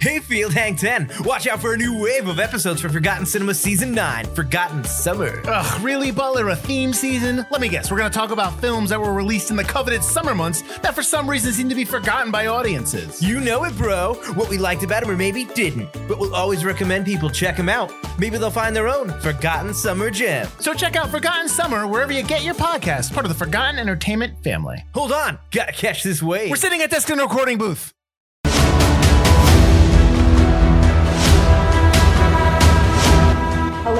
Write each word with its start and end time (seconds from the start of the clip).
Hey, 0.00 0.20
Field 0.20 0.52
Hang 0.52 0.76
10! 0.76 1.10
Watch 1.20 1.46
out 1.48 1.60
for 1.60 1.72
a 1.72 1.76
new 1.76 2.00
wave 2.00 2.28
of 2.28 2.38
episodes 2.38 2.80
for 2.80 2.88
Forgotten 2.88 3.24
Cinema 3.26 3.54
Season 3.54 3.92
9, 3.92 4.26
Forgotten 4.34 4.84
Summer. 4.84 5.42
Ugh, 5.46 5.82
really, 5.82 6.10
Butler? 6.10 6.50
A 6.50 6.56
theme 6.56 6.92
season? 6.92 7.44
Let 7.50 7.60
me 7.60 7.68
guess, 7.68 7.90
we're 7.90 7.96
gonna 7.96 8.10
talk 8.10 8.30
about 8.30 8.60
films 8.60 8.90
that 8.90 9.00
were 9.00 9.12
released 9.14 9.50
in 9.50 9.56
the 9.56 9.64
coveted 9.64 10.04
summer 10.04 10.34
months 10.34 10.62
that 10.78 10.94
for 10.94 11.02
some 11.02 11.28
reason 11.28 11.52
seem 11.52 11.68
to 11.70 11.74
be 11.74 11.84
forgotten 11.84 12.30
by 12.30 12.46
audiences. 12.46 13.20
You 13.22 13.40
know 13.40 13.64
it, 13.64 13.76
bro. 13.76 14.14
What 14.34 14.48
we 14.48 14.58
liked 14.58 14.84
about 14.84 15.02
them 15.02 15.10
or 15.10 15.16
maybe 15.16 15.44
didn't. 15.44 15.90
But 16.06 16.18
we'll 16.18 16.34
always 16.34 16.64
recommend 16.64 17.06
people 17.06 17.30
check 17.30 17.56
them 17.56 17.68
out. 17.68 17.90
Maybe 18.18 18.36
they'll 18.38 18.50
find 18.50 18.76
their 18.76 18.88
own 18.88 19.08
Forgotten 19.20 19.74
Summer 19.74 20.10
gem. 20.10 20.46
So 20.60 20.72
check 20.74 20.94
out 20.94 21.10
Forgotten 21.10 21.48
Summer 21.48 21.86
wherever 21.86 22.12
you 22.12 22.22
get 22.22 22.44
your 22.44 22.54
podcast, 22.54 23.12
part 23.12 23.24
of 23.26 23.30
the 23.30 23.38
Forgotten 23.44 23.80
Entertainment 23.80 24.42
family. 24.44 24.84
Hold 24.94 25.12
on, 25.12 25.38
gotta 25.50 25.72
catch 25.72 26.02
this 26.04 26.22
wave. 26.22 26.50
We're 26.50 26.56
sitting 26.56 26.82
at 26.82 26.90
desk 26.90 27.10
in 27.10 27.18
a 27.18 27.22
recording 27.22 27.58
booth. 27.58 27.92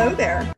Hello 0.06 0.16
there, 0.16 0.54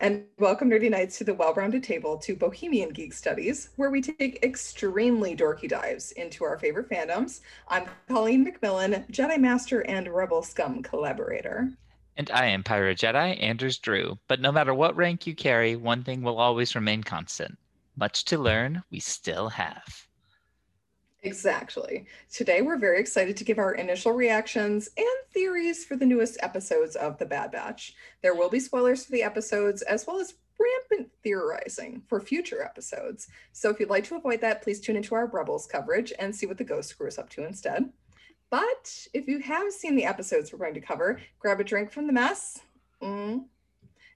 and 0.00 0.26
welcome, 0.36 0.68
Nerdy 0.68 0.90
Nights, 0.90 1.16
to 1.16 1.24
the 1.24 1.32
well 1.32 1.54
rounded 1.54 1.82
table 1.82 2.18
to 2.18 2.36
Bohemian 2.36 2.90
Geek 2.90 3.14
Studies, 3.14 3.70
where 3.76 3.88
we 3.88 4.02
take 4.02 4.44
extremely 4.44 5.34
dorky 5.34 5.66
dives 5.66 6.12
into 6.12 6.44
our 6.44 6.58
favorite 6.58 6.90
fandoms. 6.90 7.40
I'm 7.68 7.86
Colleen 8.08 8.44
McMillan, 8.44 9.10
Jedi 9.10 9.40
Master 9.40 9.80
and 9.86 10.06
Rebel 10.06 10.42
Scum 10.42 10.82
collaborator. 10.82 11.72
And 12.18 12.30
I 12.30 12.44
am 12.48 12.62
Pyro 12.62 12.92
Jedi, 12.92 13.42
Anders 13.42 13.78
Drew. 13.78 14.18
But 14.28 14.42
no 14.42 14.52
matter 14.52 14.74
what 14.74 14.94
rank 14.96 15.26
you 15.26 15.34
carry, 15.34 15.76
one 15.76 16.04
thing 16.04 16.20
will 16.20 16.38
always 16.38 16.74
remain 16.74 17.02
constant. 17.02 17.56
Much 17.96 18.26
to 18.26 18.36
learn, 18.36 18.82
we 18.90 19.00
still 19.00 19.48
have. 19.48 20.09
Exactly. 21.22 22.06
Today, 22.32 22.62
we're 22.62 22.78
very 22.78 22.98
excited 22.98 23.36
to 23.36 23.44
give 23.44 23.58
our 23.58 23.74
initial 23.74 24.12
reactions 24.12 24.88
and 24.96 25.06
theories 25.32 25.84
for 25.84 25.94
the 25.96 26.06
newest 26.06 26.38
episodes 26.42 26.96
of 26.96 27.18
The 27.18 27.26
Bad 27.26 27.52
Batch. 27.52 27.94
There 28.22 28.34
will 28.34 28.48
be 28.48 28.58
spoilers 28.58 29.04
for 29.04 29.12
the 29.12 29.22
episodes, 29.22 29.82
as 29.82 30.06
well 30.06 30.18
as 30.18 30.34
rampant 30.58 31.10
theorizing 31.22 32.02
for 32.08 32.20
future 32.20 32.62
episodes. 32.62 33.28
So, 33.52 33.68
if 33.68 33.78
you'd 33.78 33.90
like 33.90 34.04
to 34.04 34.16
avoid 34.16 34.40
that, 34.40 34.62
please 34.62 34.80
tune 34.80 34.96
into 34.96 35.14
our 35.14 35.26
Rebels 35.26 35.66
coverage 35.66 36.10
and 36.18 36.34
see 36.34 36.46
what 36.46 36.56
the 36.56 36.64
Ghost 36.64 36.96
Crew 36.96 37.08
is 37.08 37.18
up 37.18 37.28
to 37.30 37.44
instead. 37.44 37.90
But 38.48 39.06
if 39.12 39.28
you 39.28 39.40
have 39.40 39.72
seen 39.72 39.96
the 39.96 40.06
episodes 40.06 40.52
we're 40.52 40.58
going 40.58 40.74
to 40.74 40.80
cover, 40.80 41.20
grab 41.38 41.60
a 41.60 41.64
drink 41.64 41.92
from 41.92 42.06
the 42.06 42.14
mess 42.14 42.60
mm, 43.02 43.44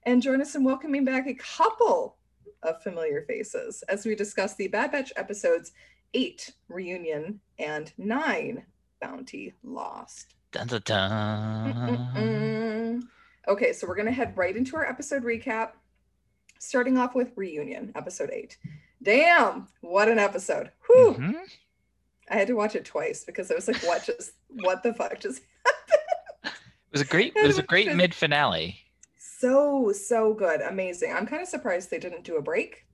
and 0.07 0.21
join 0.23 0.41
us 0.41 0.55
in 0.55 0.63
welcoming 0.63 1.05
back 1.05 1.27
a 1.27 1.35
couple 1.35 2.17
of 2.63 2.81
familiar 2.81 3.21
faces 3.21 3.83
as 3.83 4.05
we 4.05 4.15
discuss 4.15 4.55
the 4.55 4.67
Bad 4.67 4.91
Batch 4.91 5.13
episodes 5.15 5.71
eight 6.15 6.51
reunion 6.69 7.39
and 7.59 7.91
nine 7.97 8.63
bounty 9.01 9.53
lost. 9.63 10.33
Dun, 10.51 10.67
dun, 10.67 10.81
dun. 10.85 12.09
Mm-mm-mm. 12.15 13.01
Okay, 13.47 13.73
so 13.73 13.85
we're 13.87 13.95
gonna 13.95 14.11
head 14.11 14.35
right 14.37 14.55
into 14.55 14.75
our 14.77 14.85
episode 14.85 15.23
recap, 15.23 15.71
starting 16.59 16.97
off 16.97 17.13
with 17.13 17.31
reunion, 17.35 17.91
episode 17.95 18.29
eight. 18.31 18.57
Damn, 19.03 19.67
what 19.81 20.07
an 20.09 20.17
episode! 20.17 20.71
Whew. 20.87 21.15
Mhm. 21.19 21.35
I 22.29 22.37
had 22.37 22.47
to 22.47 22.53
watch 22.55 22.75
it 22.75 22.85
twice 22.85 23.23
because 23.23 23.51
I 23.51 23.55
was 23.55 23.67
like, 23.67 23.83
"What 23.83 24.03
just? 24.05 24.31
What 24.49 24.81
the 24.81 24.93
fuck 24.93 25.19
just?" 25.19 25.41
Happened? 25.65 26.01
It 26.95 26.99
was 26.99 27.01
a 27.01 27.05
great. 27.11 27.33
It 27.35 27.45
was 27.45 27.57
a 27.57 27.63
great 27.63 27.93
mid 27.93 28.15
finale. 28.15 28.77
so 29.19 29.91
so 29.91 30.33
good, 30.33 30.61
amazing. 30.61 31.11
I'm 31.11 31.25
kind 31.27 31.41
of 31.41 31.47
surprised 31.49 31.91
they 31.91 31.99
didn't 31.99 32.23
do 32.23 32.37
a 32.37 32.41
break, 32.41 32.85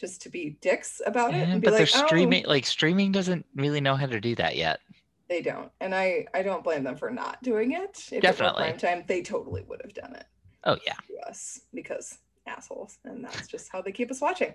just 0.00 0.22
to 0.22 0.30
be 0.30 0.56
dicks 0.62 1.02
about 1.04 1.34
it 1.34 1.48
and 1.48 1.60
be 1.60 1.66
but 1.66 1.72
they're 1.76 1.82
"Oh, 1.94 2.06
streaming. 2.06 2.46
Like 2.46 2.64
streaming 2.64 3.12
doesn't 3.12 3.44
really 3.54 3.80
know 3.80 3.94
how 3.94 4.06
to 4.06 4.20
do 4.20 4.34
that 4.36 4.56
yet. 4.56 4.80
They 5.28 5.42
don't, 5.42 5.70
and 5.80 5.94
I 5.94 6.26
I 6.34 6.42
don't 6.42 6.64
blame 6.64 6.82
them 6.82 6.96
for 6.96 7.10
not 7.10 7.42
doing 7.42 7.72
it. 7.72 8.08
If 8.10 8.22
Definitely. 8.22 8.64
it 8.68 8.78
time, 8.78 9.04
they 9.06 9.22
totally 9.22 9.62
would 9.68 9.80
have 9.84 9.94
done 9.94 10.14
it 10.14 10.24
Oh 10.64 10.76
yeah. 10.86 10.94
us 11.28 11.60
because 11.74 12.18
assholes, 12.46 12.98
and 13.04 13.24
that's 13.24 13.46
just 13.46 13.70
how 13.70 13.80
they 13.82 13.92
keep 13.92 14.10
us 14.10 14.20
watching. 14.20 14.54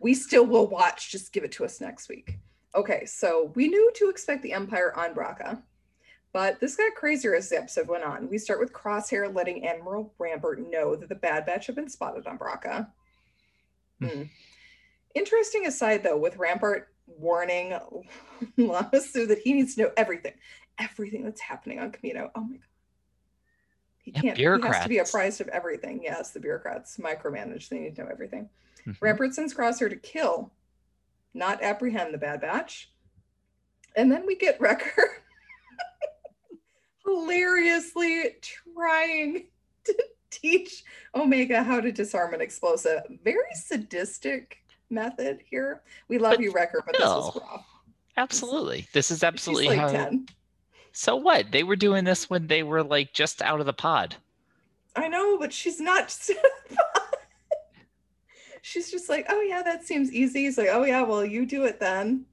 We 0.00 0.14
still 0.14 0.44
will 0.44 0.66
watch. 0.66 1.10
Just 1.10 1.32
give 1.32 1.44
it 1.44 1.52
to 1.52 1.64
us 1.64 1.80
next 1.80 2.08
week. 2.08 2.38
Okay, 2.74 3.04
so 3.06 3.52
we 3.54 3.68
knew 3.68 3.90
to 3.96 4.10
expect 4.10 4.42
the 4.42 4.52
Empire 4.52 4.96
on 4.96 5.14
Braca, 5.14 5.60
but 6.32 6.60
this 6.60 6.76
got 6.76 6.94
crazier 6.94 7.34
as 7.34 7.48
the 7.48 7.56
episode 7.58 7.88
went 7.88 8.04
on. 8.04 8.28
We 8.28 8.38
start 8.38 8.60
with 8.60 8.72
Crosshair 8.72 9.34
letting 9.34 9.66
Admiral 9.66 10.12
Rampart 10.18 10.60
know 10.70 10.94
that 10.96 11.08
the 11.08 11.14
Bad 11.14 11.46
Batch 11.46 11.66
have 11.66 11.76
been 11.76 11.88
spotted 11.88 12.26
on 12.26 12.38
Braca. 12.38 12.88
Hmm. 14.00 14.22
Interesting 15.14 15.66
aside, 15.66 16.02
though, 16.02 16.16
with 16.16 16.36
Rampart 16.36 16.88
warning 17.06 17.78
Lama 18.56 19.00
Su 19.00 19.26
that 19.26 19.38
he 19.38 19.52
needs 19.52 19.74
to 19.74 19.82
know 19.82 19.90
everything, 19.96 20.34
everything 20.78 21.24
that's 21.24 21.40
happening 21.40 21.78
on 21.80 21.90
Camino. 21.90 22.30
Oh 22.34 22.42
my 22.42 22.56
god. 22.56 22.64
He 23.98 24.12
Yeah, 24.12 24.20
can't. 24.20 24.38
He 24.38 24.44
has 24.44 24.82
to 24.82 24.88
be 24.88 24.98
apprised 24.98 25.40
of 25.40 25.48
everything. 25.48 26.00
Yes, 26.02 26.30
the 26.30 26.40
bureaucrats 26.40 26.96
micromanage. 26.96 27.68
They 27.68 27.78
need 27.80 27.96
to 27.96 28.04
know 28.04 28.08
everything. 28.10 28.48
Mhm. 28.86 28.96
Rampart 29.00 29.34
sends 29.34 29.52
Crosshair 29.52 29.90
to 29.90 29.96
kill, 29.96 30.52
not 31.34 31.62
apprehend 31.62 32.14
the 32.14 32.18
Bad 32.18 32.40
Batch. 32.40 32.92
And 33.96 34.10
then 34.10 34.24
we 34.24 34.36
get 34.36 34.60
Wrecker 34.60 35.22
hilariously 37.04 38.36
trying 38.40 39.48
to 39.84 40.04
teach 40.30 40.84
Omega 41.14 41.62
how 41.62 41.80
to 41.80 41.90
disarm 41.92 42.32
an 42.34 42.40
explosive. 42.40 43.02
Very 43.22 43.52
sadistic 43.54 44.59
method 44.90 45.40
here. 45.48 45.82
We 46.08 46.18
love 46.18 46.36
But 46.36 46.40
you, 46.40 46.52
Wrecker, 46.52 46.82
but 46.84 46.96
this 46.96 47.06
was 47.06 47.36
rough. 47.36 47.66
Absolutely. 48.16 48.86
This 48.92 49.10
is 49.10 49.22
absolutely 49.22 49.68
like 49.68 49.78
how. 49.78 49.88
10. 49.88 50.26
So 50.92 51.16
what? 51.16 51.52
They 51.52 51.62
were 51.62 51.76
doing 51.76 52.04
this 52.04 52.28
when 52.28 52.46
they 52.46 52.62
were 52.62 52.82
like 52.82 53.12
just 53.12 53.40
out 53.42 53.60
of 53.60 53.66
the 53.66 53.72
pod. 53.72 54.16
I 54.96 55.08
know, 55.08 55.38
but 55.38 55.52
she's 55.52 55.80
not. 55.80 56.14
she's 58.62 58.90
just 58.90 59.08
like, 59.08 59.26
oh 59.28 59.40
yeah, 59.40 59.62
that 59.62 59.86
seems 59.86 60.12
easy. 60.12 60.42
He's 60.44 60.58
like, 60.58 60.68
oh 60.70 60.84
yeah, 60.84 61.02
well 61.02 61.24
you 61.24 61.46
do 61.46 61.64
it 61.64 61.80
then. 61.80 62.26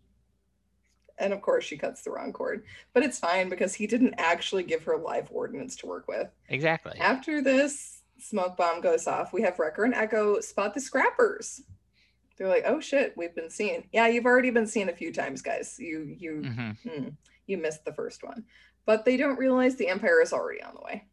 And 1.20 1.34
of 1.34 1.42
course, 1.42 1.64
she 1.64 1.78
cuts 1.78 2.04
the 2.04 2.12
wrong 2.12 2.32
cord, 2.32 2.64
but 2.94 3.04
it's 3.04 3.18
fine 3.18 3.50
because 3.50 3.74
he 3.74 3.88
didn't 3.88 4.14
actually 4.18 4.64
give 4.64 4.84
her 4.84 4.98
live 4.98 5.30
ordinance 5.32 5.76
to 5.78 5.88
work 5.88 6.08
with. 6.08 6.30
Exactly. 6.50 6.98
After 7.00 7.42
this 7.42 8.02
smoke 8.20 8.56
bomb 8.58 8.82
goes 8.82 9.08
off, 9.08 9.34
we 9.34 9.42
have 9.42 9.58
Wrecker 9.58 9.84
and 9.84 9.96
Echo 9.96 10.40
spot 10.42 10.74
the 10.74 10.82
scrappers. 10.82 11.62
They're 12.38 12.48
like, 12.48 12.64
oh 12.66 12.80
shit, 12.80 13.14
we've 13.18 13.36
been 13.36 13.50
seen. 13.50 13.90
Yeah, 13.92 14.08
you've 14.08 14.26
already 14.26 14.52
been 14.52 14.68
seen 14.68 14.90
a 14.90 14.94
few 14.96 15.12
times, 15.14 15.42
guys. 15.42 15.78
You 15.80 16.04
you 16.04 16.50
hmm 16.50 16.78
hmm, 16.88 17.10
you 17.48 17.58
missed 17.58 17.86
the 17.86 17.94
first 17.94 18.24
one, 18.24 18.46
but 18.86 19.06
they 19.06 19.18
don't 19.18 19.40
realize 19.40 19.76
the 19.76 19.90
Empire 19.90 20.22
is 20.22 20.34
already 20.34 20.62
on 20.62 20.76
the 20.76 20.82
way. 20.82 21.06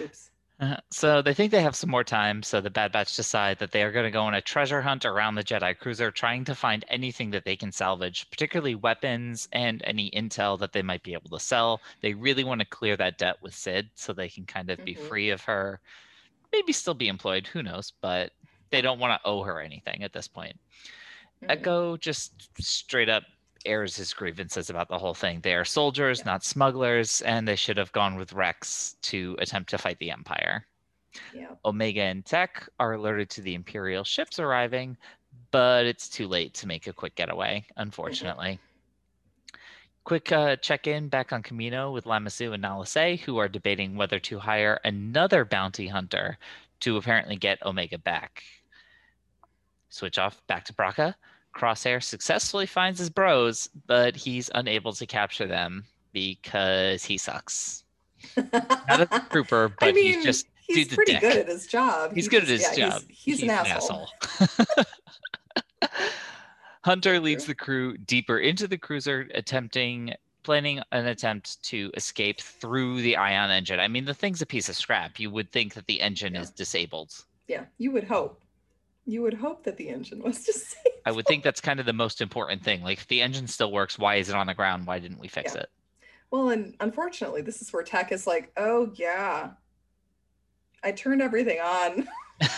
Oops. 0.00 0.30
Uh, 0.60 0.76
so 0.90 1.22
they 1.22 1.32
think 1.32 1.50
they 1.50 1.62
have 1.62 1.74
some 1.74 1.88
more 1.90 2.04
time. 2.04 2.42
So 2.42 2.60
the 2.60 2.68
Bad 2.70 2.92
Batch 2.92 3.16
decide 3.16 3.58
that 3.58 3.72
they 3.72 3.82
are 3.82 3.90
going 3.92 4.04
to 4.04 4.10
go 4.10 4.22
on 4.24 4.34
a 4.34 4.42
treasure 4.42 4.82
hunt 4.82 5.06
around 5.06 5.34
the 5.34 5.42
Jedi 5.42 5.76
cruiser, 5.78 6.10
trying 6.10 6.44
to 6.44 6.54
find 6.54 6.84
anything 6.88 7.30
that 7.30 7.44
they 7.46 7.56
can 7.56 7.72
salvage, 7.72 8.28
particularly 8.30 8.74
weapons 8.74 9.48
and 9.52 9.80
any 9.84 10.10
intel 10.10 10.58
that 10.58 10.72
they 10.72 10.82
might 10.82 11.02
be 11.02 11.14
able 11.14 11.30
to 11.30 11.40
sell. 11.40 11.80
They 12.02 12.12
really 12.12 12.44
want 12.44 12.60
to 12.60 12.66
clear 12.66 12.94
that 12.98 13.16
debt 13.16 13.36
with 13.40 13.54
Sid 13.54 13.90
so 13.94 14.12
they 14.12 14.28
can 14.28 14.44
kind 14.44 14.68
of 14.70 14.84
be 14.84 14.94
Mhm. 14.94 14.96
free 14.96 15.30
of 15.30 15.42
her. 15.44 15.80
Maybe 16.52 16.72
still 16.72 16.94
be 16.94 17.08
employed, 17.08 17.46
who 17.48 17.62
knows? 17.62 17.92
But 18.00 18.32
they 18.70 18.80
don't 18.80 18.98
want 18.98 19.20
to 19.20 19.28
owe 19.28 19.42
her 19.42 19.60
anything 19.60 20.02
at 20.02 20.12
this 20.12 20.28
point. 20.28 20.58
Mhm. 21.42 21.50
Echo 21.50 21.96
just 21.96 22.50
straight 22.62 23.08
up 23.08 23.24
airs 23.66 23.94
his 23.96 24.14
grievances 24.14 24.70
about 24.70 24.88
the 24.88 24.98
whole 24.98 25.14
thing. 25.14 25.40
They 25.40 25.54
are 25.54 25.64
soldiers, 25.64 26.20
Yeah. 26.20 26.26
not 26.26 26.44
smugglers, 26.44 27.20
and 27.22 27.46
they 27.46 27.56
should 27.56 27.76
have 27.76 27.92
gone 27.92 28.16
with 28.16 28.32
Rex 28.32 28.96
to 29.02 29.36
attempt 29.38 29.70
to 29.70 29.78
fight 29.78 29.98
the 29.98 30.10
Empire. 30.10 30.66
Yeah. 31.34 31.54
Omega 31.64 32.02
and 32.02 32.24
Tech 32.24 32.68
are 32.78 32.94
alerted 32.94 33.28
to 33.30 33.42
the 33.42 33.54
Imperial 33.54 34.04
ships 34.04 34.38
arriving, 34.38 34.96
but 35.50 35.84
it's 35.84 36.08
too 36.08 36.26
late 36.28 36.54
to 36.54 36.66
make 36.66 36.86
a 36.86 36.92
quick 36.92 37.16
getaway, 37.16 37.66
unfortunately. 37.76 38.58
Quick 40.04 40.32
uh, 40.32 40.56
check 40.56 40.86
in 40.86 41.08
back 41.08 41.32
on 41.32 41.42
Camino 41.42 41.90
with 41.90 42.06
Lama 42.06 42.30
Su 42.30 42.52
and 42.54 42.62
Nala 42.62 42.86
Se, 42.86 43.16
who 43.16 43.36
are 43.36 43.48
debating 43.48 43.96
whether 43.96 44.18
to 44.20 44.38
hire 44.38 44.80
another 44.84 45.44
bounty 45.44 45.88
hunter 45.88 46.38
to 46.80 46.96
apparently 46.96 47.36
get 47.36 47.64
Omega 47.66 47.98
back. 47.98 48.42
Switch 49.90 50.18
off 50.18 50.44
back 50.46 50.64
to 50.64 50.72
Braca. 50.72 51.14
Crosshair 51.54 52.02
successfully 52.02 52.66
finds 52.66 52.98
his 52.98 53.10
bros, 53.10 53.68
but 53.86 54.14
he's 54.16 54.50
unable 54.54 54.92
to 54.92 55.04
capture 55.06 55.46
them 55.46 55.84
because 56.12 57.04
he 57.04 57.18
sucks. 57.18 57.84
Not 58.36 59.00
a 59.00 59.24
trooper, 59.30 59.68
but 59.80 59.88
I 59.88 59.92
mean, 59.92 60.14
he's 60.14 60.24
just 60.24 60.46
he's 60.66 60.88
pretty 60.94 61.12
dick. 61.12 61.20
good 61.22 61.36
at 61.36 61.48
his 61.48 61.66
job. 61.66 62.14
He's 62.14 62.26
He 62.26 62.30
good 62.30 62.42
at 62.44 62.48
his 62.48 62.62
yeah, 62.78 62.88
job. 62.90 63.02
He's, 63.08 63.40
he's, 63.40 63.42
an 63.42 63.50
asshole. 63.50 64.08
asshole. 64.40 64.84
Hunter 66.84 67.20
leads 67.20 67.44
the 67.44 67.54
crew 67.54 67.96
deeper 67.98 68.38
into 68.38 68.66
the 68.66 68.78
cruiser, 68.78 69.28
attempting 69.34 70.14
planning 70.42 70.80
an 70.92 71.06
attempt 71.06 71.62
to 71.64 71.90
escape 71.94 72.40
through 72.40 73.02
the 73.02 73.16
ion 73.16 73.50
engine. 73.50 73.78
I 73.78 73.88
mean, 73.88 74.06
the 74.06 74.14
thing's 74.14 74.40
a 74.40 74.46
piece 74.46 74.70
of 74.70 74.76
scrap. 74.76 75.20
You 75.20 75.30
would 75.30 75.50
think 75.52 75.74
that 75.74 75.86
the 75.86 76.00
engine 76.00 76.34
Yeah. 76.34 76.40
is 76.42 76.50
disabled. 76.50 77.12
Yeah, 77.48 77.64
you 77.76 77.90
would 77.90 78.04
hope. 78.04 78.40
You 79.10 79.22
would 79.22 79.34
hope 79.34 79.64
that 79.64 79.76
the 79.76 79.88
engine 79.88 80.22
was 80.22 80.44
just 80.44 80.70
safe. 80.70 80.92
I 81.04 81.10
would 81.10 81.26
think 81.26 81.42
that's 81.42 81.60
kind 81.60 81.80
of 81.80 81.86
the 81.86 81.92
most 81.92 82.20
important 82.20 82.62
thing. 82.62 82.82
Like, 82.82 82.98
if 82.98 83.08
the 83.08 83.20
engine 83.22 83.48
still 83.48 83.72
works, 83.72 83.98
why 83.98 84.16
is 84.16 84.28
it 84.28 84.36
on 84.36 84.46
the 84.46 84.54
ground? 84.54 84.86
Why 84.86 84.98
didn't 85.00 85.18
we 85.18 85.26
fix 85.26 85.54
Yeah. 85.54 85.62
it? 85.62 85.70
Well, 86.30 86.50
and 86.50 86.76
unfortunately, 86.78 87.42
this 87.42 87.60
is 87.60 87.72
where 87.72 87.82
tech 87.82 88.12
is 88.12 88.24
like, 88.26 88.52
oh 88.56 88.92
yeah, 88.94 89.50
I 90.84 90.92
turned 90.92 91.22
everything 91.22 91.58
on. 91.58 92.08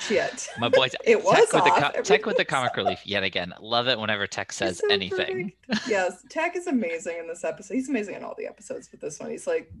Shit. 0.00 0.48
My 0.58 0.68
boys, 0.68 0.94
It 1.04 1.22
was 1.24 1.34
tech 1.34 1.52
with, 1.52 1.64
the 1.64 1.70
off. 1.70 1.94
co- 1.94 2.02
tech 2.02 2.26
with 2.26 2.36
the 2.36 2.44
comic 2.44 2.76
relief 2.76 3.00
yet 3.06 3.24
again. 3.24 3.52
Love 3.60 3.88
it 3.88 3.98
whenever 3.98 4.26
tech 4.26 4.52
says 4.52 4.78
so 4.78 4.90
anything. 4.92 5.52
yes, 5.88 6.24
Tech 6.28 6.56
is 6.56 6.66
amazing 6.66 7.16
in 7.18 7.26
this 7.26 7.42
episode. 7.42 7.74
He's 7.74 7.88
amazing 7.88 8.14
in 8.14 8.22
all 8.24 8.34
the 8.38 8.46
episodes, 8.46 8.88
but 8.88 9.00
this 9.00 9.18
one, 9.18 9.30
he's 9.30 9.46
like, 9.46 9.72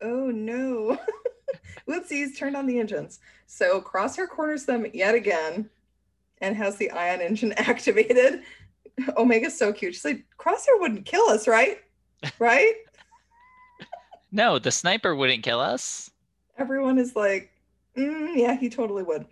oh 0.00 0.30
no. 0.30 0.98
Whoopsies, 1.88 2.36
turned 2.36 2.56
on 2.56 2.66
the 2.66 2.78
engines. 2.78 3.20
So 3.46 3.80
Crosshair 3.80 4.28
corners 4.28 4.64
them 4.64 4.86
yet 4.92 5.14
again 5.14 5.68
and 6.40 6.56
has 6.56 6.76
the 6.76 6.90
ion 6.90 7.20
engine 7.20 7.52
activated. 7.56 8.42
Omega's 9.16 9.58
so 9.58 9.72
cute. 9.72 9.94
She's 9.94 10.04
like, 10.04 10.24
Crosshair 10.38 10.80
wouldn't 10.80 11.04
kill 11.04 11.28
us, 11.28 11.48
right? 11.48 11.78
Right? 12.38 12.74
No, 14.32 14.58
the 14.58 14.70
sniper 14.70 15.14
wouldn't 15.14 15.44
kill 15.44 15.60
us. 15.60 16.10
Everyone 16.58 16.98
is 16.98 17.14
like, 17.14 17.50
"Mm, 17.96 18.36
yeah, 18.36 18.56
he 18.56 18.68
totally 18.68 19.02
would. 19.02 19.26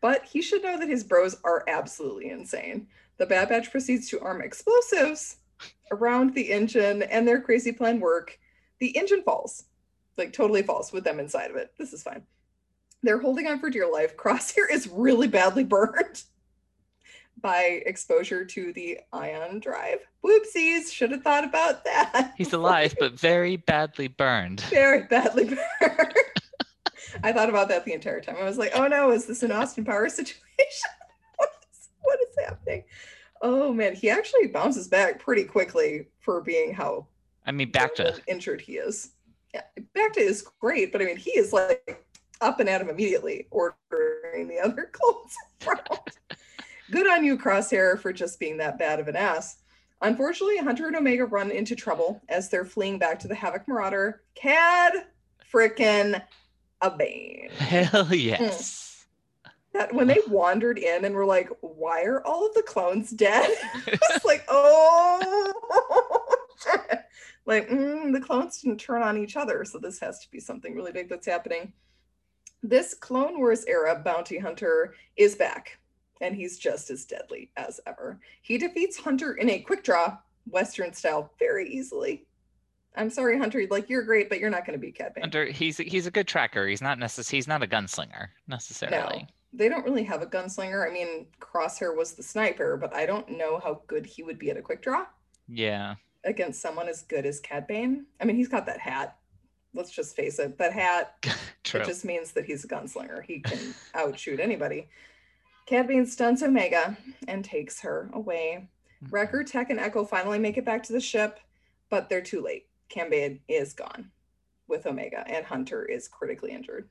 But 0.00 0.24
he 0.24 0.42
should 0.42 0.62
know 0.62 0.78
that 0.78 0.88
his 0.88 1.04
bros 1.04 1.36
are 1.44 1.64
absolutely 1.68 2.30
insane. 2.30 2.86
The 3.16 3.26
Bad 3.26 3.48
Batch 3.48 3.70
proceeds 3.70 4.08
to 4.10 4.20
arm 4.20 4.42
explosives 4.42 5.36
around 5.90 6.34
the 6.34 6.52
engine, 6.52 7.02
and 7.02 7.26
their 7.26 7.40
crazy 7.40 7.72
plan 7.72 8.00
work. 8.00 8.38
The 8.78 8.96
engine 8.96 9.22
falls, 9.22 9.64
like 10.16 10.32
totally 10.32 10.62
false 10.62 10.92
with 10.92 11.04
them 11.04 11.20
inside 11.20 11.50
of 11.50 11.56
it. 11.56 11.72
This 11.78 11.92
is 11.92 12.02
fine. 12.02 12.22
They're 13.02 13.20
holding 13.20 13.46
on 13.46 13.60
for 13.60 13.70
dear 13.70 13.90
life. 13.90 14.16
Crosshair 14.18 14.64
is 14.70 14.88
really 14.88 15.28
badly 15.28 15.64
burned 15.64 16.24
by 17.40 17.82
exposure 17.86 18.44
to 18.44 18.72
the 18.72 18.98
ion 19.12 19.60
drive. 19.60 19.98
Whoopsies, 20.24 20.92
should 20.92 21.12
have 21.12 21.22
thought 21.22 21.44
about 21.44 21.84
that. 21.84 22.34
He's 22.38 22.52
alive, 22.52 22.94
but 22.98 23.18
very 23.18 23.56
badly 23.56 24.08
burned. 24.08 24.62
very 24.62 25.04
badly 25.04 25.44
burned. 25.80 26.14
I 27.22 27.32
thought 27.32 27.48
about 27.48 27.68
that 27.68 27.84
the 27.84 27.92
entire 27.92 28.20
time. 28.20 28.36
I 28.38 28.44
was 28.44 28.58
like, 28.58 28.72
oh 28.74 28.86
no, 28.88 29.10
is 29.10 29.26
this 29.26 29.42
an 29.42 29.52
Austin 29.52 29.84
Power 29.84 30.08
situation? 30.08 30.90
what, 31.36 31.50
is, 31.72 31.88
what 32.02 32.18
is 32.20 32.44
happening? 32.44 32.84
Oh 33.42 33.72
man, 33.72 33.94
he 33.94 34.10
actually 34.10 34.48
bounces 34.48 34.88
back 34.88 35.20
pretty 35.20 35.44
quickly 35.44 36.08
for 36.20 36.40
being 36.40 36.74
how 36.74 37.06
I 37.46 37.52
mean, 37.52 37.70
back 37.70 37.94
to 37.96 38.20
injured 38.26 38.60
he 38.60 38.76
is. 38.76 39.10
Yeah, 39.56 39.82
Bacta 39.96 40.18
is 40.18 40.42
great, 40.60 40.92
but 40.92 41.00
I 41.00 41.06
mean, 41.06 41.16
he 41.16 41.30
is 41.30 41.52
like 41.52 42.04
up 42.40 42.60
and 42.60 42.68
at 42.68 42.82
him 42.82 42.90
immediately, 42.90 43.46
ordering 43.50 44.48
the 44.48 44.58
other 44.58 44.90
clones. 44.92 45.34
Good 46.90 47.08
on 47.08 47.24
you, 47.24 47.38
Crosshair, 47.38 47.98
for 47.98 48.12
just 48.12 48.38
being 48.38 48.58
that 48.58 48.78
bad 48.78 49.00
of 49.00 49.08
an 49.08 49.16
ass. 49.16 49.58
Unfortunately, 50.02 50.58
Hunter 50.58 50.88
and 50.88 50.96
Omega 50.96 51.24
run 51.24 51.50
into 51.50 51.74
trouble 51.74 52.20
as 52.28 52.50
they're 52.50 52.66
fleeing 52.66 52.98
back 52.98 53.18
to 53.20 53.28
the 53.28 53.34
Havoc 53.34 53.66
Marauder. 53.66 54.22
Cad 54.34 55.06
frickin' 55.50 56.22
a 56.82 56.90
bane. 56.90 57.48
hell 57.58 58.04
hmm. 58.04 58.14
yes. 58.14 59.06
That 59.72 59.94
when 59.94 60.06
they 60.06 60.18
wandered 60.28 60.78
in 60.78 61.04
and 61.06 61.14
were 61.14 61.26
like, 61.26 61.50
why 61.60 62.04
are 62.04 62.22
all 62.26 62.46
of 62.46 62.54
the 62.54 62.62
clones 62.62 63.10
dead? 63.10 63.50
it's 63.86 64.24
like, 64.24 64.44
oh, 64.48 66.24
shit. 66.62 67.05
Like 67.46 67.68
mm, 67.68 68.12
the 68.12 68.20
clones 68.20 68.60
didn't 68.60 68.78
turn 68.78 69.02
on 69.02 69.16
each 69.16 69.36
other, 69.36 69.64
so 69.64 69.78
this 69.78 69.98
has 70.00 70.18
to 70.20 70.30
be 70.30 70.40
something 70.40 70.74
really 70.74 70.92
big 70.92 71.08
that's 71.08 71.26
happening. 71.26 71.72
This 72.62 72.94
Clone 72.94 73.38
Wars 73.38 73.64
era 73.66 74.00
bounty 74.04 74.38
hunter 74.38 74.94
is 75.16 75.34
back, 75.36 75.78
and 76.20 76.34
he's 76.34 76.58
just 76.58 76.90
as 76.90 77.04
deadly 77.04 77.50
as 77.56 77.80
ever. 77.86 78.18
He 78.42 78.58
defeats 78.58 78.96
Hunter 78.98 79.34
in 79.34 79.48
a 79.50 79.60
quick 79.60 79.84
draw, 79.84 80.16
Western 80.50 80.92
style, 80.92 81.32
very 81.38 81.68
easily. 81.68 82.26
I'm 82.96 83.10
sorry, 83.10 83.38
Hunter. 83.38 83.62
Like 83.70 83.88
you're 83.90 84.02
great, 84.02 84.28
but 84.28 84.40
you're 84.40 84.50
not 84.50 84.64
going 84.66 84.78
to 84.78 84.84
beat 84.84 84.96
Cad 84.96 85.14
Bane. 85.14 85.22
Hunter, 85.22 85.44
he's 85.46 85.76
he's 85.76 86.06
a 86.06 86.10
good 86.10 86.26
tracker. 86.26 86.66
He's 86.66 86.82
not 86.82 86.98
necess- 86.98 87.30
He's 87.30 87.46
not 87.46 87.62
a 87.62 87.66
gunslinger 87.66 88.28
necessarily. 88.48 89.20
no, 89.20 89.26
they 89.52 89.68
don't 89.68 89.84
really 89.84 90.02
have 90.04 90.22
a 90.22 90.26
gunslinger. 90.26 90.88
I 90.88 90.92
mean, 90.92 91.26
Crosshair 91.40 91.94
was 91.94 92.14
the 92.14 92.22
sniper, 92.22 92.76
but 92.78 92.94
I 92.94 93.04
don't 93.06 93.28
know 93.36 93.60
how 93.62 93.82
good 93.86 94.06
he 94.06 94.22
would 94.22 94.38
be 94.38 94.50
at 94.50 94.56
a 94.56 94.62
quick 94.62 94.82
draw 94.82 95.04
Yeah. 95.46 95.96
Against 96.26 96.60
someone 96.60 96.88
as 96.88 97.02
good 97.02 97.24
as 97.24 97.40
Cad 97.40 97.66
Bane. 97.66 98.06
I 98.20 98.24
mean, 98.24 98.36
he's 98.36 98.48
got 98.48 98.66
that 98.66 98.80
hat. 98.80 99.16
Let's 99.72 99.90
just 99.90 100.16
face 100.16 100.38
it. 100.38 100.58
That 100.58 100.72
hat, 100.72 101.26
True. 101.64 101.80
it 101.80 101.86
just 101.86 102.04
means 102.04 102.32
that 102.32 102.44
he's 102.44 102.64
a 102.64 102.68
gunslinger. 102.68 103.22
He 103.24 103.40
can 103.40 103.74
outshoot 103.94 104.40
anybody. 104.40 104.88
Cad 105.66 105.88
Bane 105.88 106.06
stuns 106.06 106.42
Omega 106.42 106.96
and 107.26 107.44
takes 107.44 107.80
her 107.80 108.10
away. 108.12 108.68
Mm-hmm. 109.02 109.14
Wrecker, 109.14 109.44
Tech, 109.44 109.70
and 109.70 109.80
Echo 109.80 110.04
finally 110.04 110.38
make 110.38 110.56
it 110.56 110.64
back 110.64 110.82
to 110.84 110.92
the 110.92 111.00
ship, 111.00 111.40
but 111.90 112.08
they're 112.08 112.20
too 112.22 112.42
late. 112.42 112.66
Cad 112.88 113.10
Bane 113.10 113.40
is 113.48 113.72
gone 113.72 114.10
with 114.68 114.86
Omega, 114.86 115.24
and 115.26 115.44
Hunter 115.44 115.84
is 115.84 116.08
critically 116.08 116.52
injured. 116.52 116.88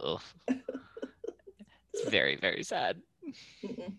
Ugh. 0.00 0.20
it's 0.48 2.08
very 2.08 2.36
very 2.36 2.62
sad. 2.62 3.00
Mm-mm. 3.64 3.94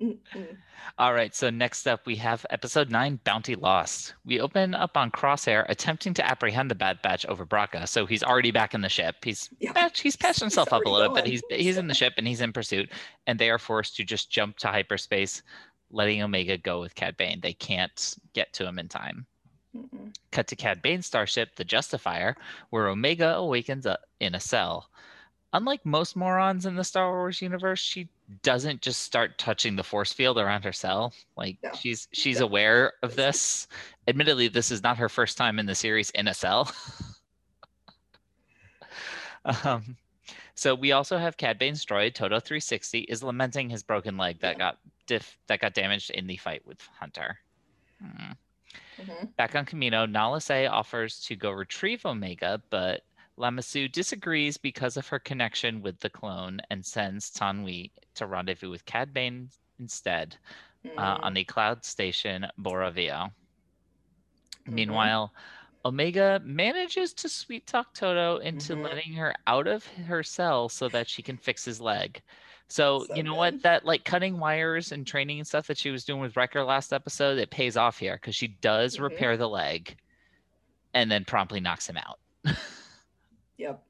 Mm-mm. 0.00 0.56
All 0.98 1.14
right, 1.14 1.34
so 1.34 1.48
next 1.48 1.86
up 1.88 2.06
we 2.06 2.16
have 2.16 2.44
episode 2.50 2.90
9 2.90 3.20
Bounty 3.24 3.54
Lost. 3.54 4.14
We 4.26 4.40
open 4.40 4.74
up 4.74 4.96
on 4.96 5.10
Crosshair 5.10 5.64
attempting 5.70 6.12
to 6.14 6.26
apprehend 6.26 6.70
the 6.70 6.74
Bad 6.74 7.00
Batch 7.02 7.24
over 7.26 7.46
Braca. 7.46 7.88
So 7.88 8.04
he's 8.04 8.22
already 8.22 8.50
back 8.50 8.74
in 8.74 8.82
the 8.82 8.88
ship. 8.90 9.16
He's 9.24 9.48
Yeah. 9.58 9.72
patched, 9.72 10.00
he's 10.02 10.14
patched 10.16 10.36
He's 10.36 10.40
himself 10.42 10.72
up 10.72 10.84
a 10.84 10.90
little 10.90 11.14
bit. 11.14 11.26
He's 11.26 11.42
he's 11.48 11.78
in 11.78 11.86
the 11.88 11.94
ship 11.94 12.14
and 12.18 12.26
he's 12.28 12.42
in 12.42 12.52
pursuit 12.52 12.90
and 13.26 13.38
they 13.38 13.48
are 13.50 13.58
forced 13.58 13.96
to 13.96 14.04
just 14.04 14.30
jump 14.30 14.58
to 14.58 14.68
hyperspace 14.68 15.42
letting 15.90 16.22
Omega 16.22 16.58
go 16.58 16.80
with 16.80 16.94
Cad 16.94 17.16
Bane. 17.16 17.40
They 17.40 17.54
can't 17.54 18.16
get 18.34 18.52
to 18.54 18.66
him 18.66 18.78
in 18.78 18.88
time. 18.88 19.26
Mm-mm. 19.74 20.14
Cut 20.30 20.46
to 20.48 20.56
Cad 20.56 20.82
Bane's 20.82 21.06
starship, 21.06 21.56
the 21.56 21.64
Justifier, 21.64 22.36
where 22.70 22.88
Omega 22.88 23.34
awakens 23.36 23.86
uh, 23.86 23.96
in 24.20 24.34
a 24.34 24.40
cell. 24.40 24.90
Unlike 25.56 25.86
most 25.86 26.16
morons 26.16 26.66
in 26.66 26.74
the 26.76 26.84
Star 26.84 27.10
Wars 27.10 27.40
universe, 27.40 27.80
she 27.80 28.10
doesn't 28.42 28.82
just 28.82 29.02
start 29.02 29.38
touching 29.38 29.74
the 29.74 29.82
force 29.82 30.12
field 30.12 30.36
around 30.36 30.64
her 30.64 30.72
cell. 30.72 31.14
Like 31.34 31.56
No. 31.62 31.70
she's 31.72 32.08
she's 32.12 32.40
No. 32.40 32.44
aware 32.44 32.92
of 33.02 33.16
this. 33.16 33.66
Admittedly, 34.06 34.48
this 34.48 34.70
is 34.70 34.82
not 34.82 34.98
her 34.98 35.08
first 35.08 35.38
time 35.38 35.58
in 35.58 35.64
the 35.64 35.74
series 35.74 36.10
in 36.10 36.28
a 36.28 36.34
cell. 36.34 36.70
um, 39.64 39.96
so 40.54 40.74
we 40.74 40.92
also 40.92 41.16
have 41.16 41.38
Cad 41.38 41.58
Bane's 41.58 41.86
droid 41.86 42.12
Todo 42.12 42.38
360 42.38 43.00
is 43.00 43.22
lamenting 43.22 43.70
his 43.70 43.82
broken 43.82 44.18
leg 44.18 44.38
that 44.40 44.56
Yeah. 44.56 44.58
got 44.58 44.78
diff 45.06 45.38
that 45.46 45.60
got 45.60 45.72
damaged 45.72 46.10
in 46.10 46.26
the 46.26 46.36
fight 46.36 46.66
with 46.66 46.82
Hunter. 47.00 47.38
Hmm. 48.02 48.32
Mhm. 49.00 49.34
Back 49.36 49.54
on 49.54 49.64
Camino, 49.64 50.04
Nala 50.04 50.42
Se 50.42 50.66
offers 50.66 51.20
to 51.20 51.34
go 51.34 51.50
retrieve 51.50 52.04
Omega, 52.04 52.60
but 52.68 53.04
Lama 53.36 53.62
Su 53.62 53.88
disagrees 53.88 54.56
because 54.56 54.96
of 54.96 55.06
her 55.08 55.18
connection 55.18 55.82
with 55.82 55.98
the 56.00 56.10
clone 56.10 56.60
and 56.70 56.84
sends 56.84 57.30
Taun 57.30 57.62
We 57.62 57.92
to 58.14 58.26
rendezvous 58.26 58.70
with 58.70 58.84
Cad 58.86 59.12
Bane 59.12 59.50
instead 59.78 60.36
uh, 60.96 61.16
Mm. 61.18 61.24
on 61.24 61.34
the 61.34 61.44
cloud 61.44 61.84
station 61.84 62.46
Bora 62.56 62.90
Vio. 62.92 63.30
Mhm. 64.66 64.72
Meanwhile, 64.72 65.34
Omega 65.84 66.40
manages 66.44 67.12
to 67.14 67.28
sweet 67.28 67.66
talk 67.66 67.92
Todo 67.92 68.38
into 68.38 68.74
Mhm. 68.74 68.82
letting 68.84 69.12
her 69.14 69.34
out 69.46 69.66
of 69.66 69.86
her 69.86 70.22
cell 70.22 70.68
so 70.68 70.88
that 70.88 71.08
she 71.08 71.22
can 71.22 71.36
fix 71.36 71.64
his 71.64 71.80
leg. 71.80 72.22
So, 72.68 73.04
So 73.04 73.14
you 73.14 73.22
know 73.22 73.32
good. 73.32 73.38
what? 73.38 73.62
That 73.62 73.84
like 73.84 74.04
cutting 74.04 74.38
wires 74.38 74.92
and 74.92 75.06
training 75.06 75.38
and 75.38 75.46
stuff 75.46 75.66
that 75.66 75.78
she 75.78 75.90
was 75.90 76.04
doing 76.04 76.20
with 76.20 76.36
Wrecker 76.36 76.64
last 76.64 76.92
episode, 76.92 77.38
it 77.38 77.50
pays 77.50 77.76
off 77.76 77.98
here 77.98 78.14
because 78.16 78.34
she 78.34 78.48
does 78.48 78.96
Mhm. 78.96 79.02
repair 79.02 79.36
the 79.36 79.48
leg 79.48 79.96
and 80.94 81.10
then 81.10 81.24
promptly 81.24 81.60
knocks 81.60 81.88
him 81.88 81.96
out. 81.98 82.18
Yep. 83.58 83.82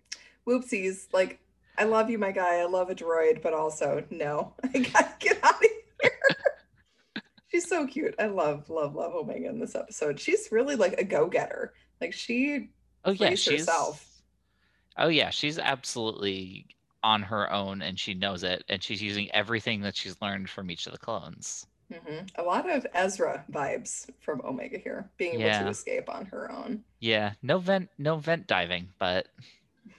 Whoopsies. 0.46 1.12
Like, 1.12 1.40
I 1.78 1.84
love 1.84 2.10
you, 2.10 2.18
my 2.18 2.32
guy. 2.32 2.56
I 2.56 2.64
love 2.64 2.90
a 2.90 2.94
droid, 2.94 3.42
but 3.42 3.52
also, 3.52 4.04
no, 4.10 4.54
I 4.62 4.78
gotta 4.78 5.12
get 5.18 5.42
out 5.42 5.54
of 5.54 5.60
here. 5.60 6.10
She's 7.48 7.68
so 7.68 7.86
cute. 7.86 8.14
I 8.18 8.26
love, 8.26 8.68
love, 8.68 8.94
love 8.94 9.14
Omega 9.14 9.48
in 9.48 9.60
this 9.60 9.74
episode. 9.74 10.20
She's 10.20 10.48
really 10.50 10.76
like 10.76 10.94
a 10.94 11.04
go 11.04 11.26
getter. 11.28 11.72
Like, 12.00 12.12
she, 12.12 12.70
Oh 13.06 13.12
yeah, 13.12 13.30
she's 13.30 13.60
herself. 13.60 14.04
Oh 14.98 15.08
yeah, 15.08 15.30
she's 15.30 15.58
absolutely 15.58 16.66
on 17.04 17.22
her 17.22 17.50
own 17.52 17.82
and 17.82 17.98
she 17.98 18.14
knows 18.14 18.42
it 18.42 18.64
and 18.68 18.82
she's 18.82 19.00
using 19.00 19.30
everything 19.30 19.80
that 19.80 19.94
she's 19.94 20.20
learned 20.20 20.50
from 20.50 20.70
each 20.70 20.86
of 20.86 20.92
the 20.92 20.98
clones. 20.98 21.66
Hmm 21.92 22.22
A 22.36 22.42
lot 22.42 22.68
of 22.68 22.86
Ezra 22.94 23.44
vibes 23.50 24.06
from 24.20 24.40
Omega 24.44 24.78
here, 24.78 25.08
being 25.18 25.40
able 25.40 25.64
to 25.64 25.68
escape 25.70 26.08
on 26.08 26.26
her 26.26 26.50
own. 26.50 26.82
Yeah, 27.00 27.32
no 27.42 27.58
vent 27.58 27.88
no 27.98 28.16
vent 28.16 28.46
diving, 28.46 28.88
but 28.98 29.28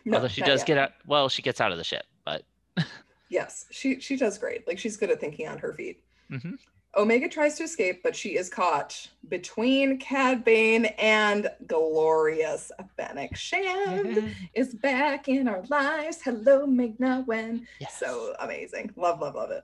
No, 0.05 0.17
although 0.17 0.27
she 0.27 0.41
does 0.41 0.61
yet. 0.61 0.67
get 0.67 0.77
out 0.77 0.91
well, 1.05 1.29
she 1.29 1.41
gets 1.41 1.61
out 1.61 1.71
of 1.71 1.77
the 1.77 1.83
ship, 1.83 2.05
but 2.25 2.43
Yes, 3.29 3.65
she 3.71 3.99
she 3.99 4.15
does 4.17 4.37
great. 4.37 4.67
Like 4.67 4.79
she's 4.79 4.97
good 4.97 5.11
at 5.11 5.19
thinking 5.19 5.47
on 5.47 5.57
her 5.59 5.73
feet. 5.73 6.03
Mhm. 6.31 6.57
Omega 6.95 7.29
tries 7.29 7.55
to 7.57 7.63
escape, 7.63 8.01
but 8.01 8.15
she 8.15 8.37
is 8.37 8.49
caught 8.49 9.07
between 9.29 9.99
Cad 9.99 10.43
Bane 10.43 10.85
and 10.97 11.47
glorious 11.67 12.71
Fennec 12.97 13.35
Shand 13.35 14.33
is 14.55 14.73
back 14.73 15.27
in 15.27 15.47
our 15.47 15.61
lives. 15.69 16.21
Hello, 16.23 16.65
Ming 16.65 16.95
Na 16.97 17.19
Wen. 17.21 17.67
Yes. 17.79 17.97
So 17.99 18.33
amazing. 18.39 18.91
Love, 18.95 19.21
love, 19.21 19.35
love 19.35 19.51
it. 19.51 19.63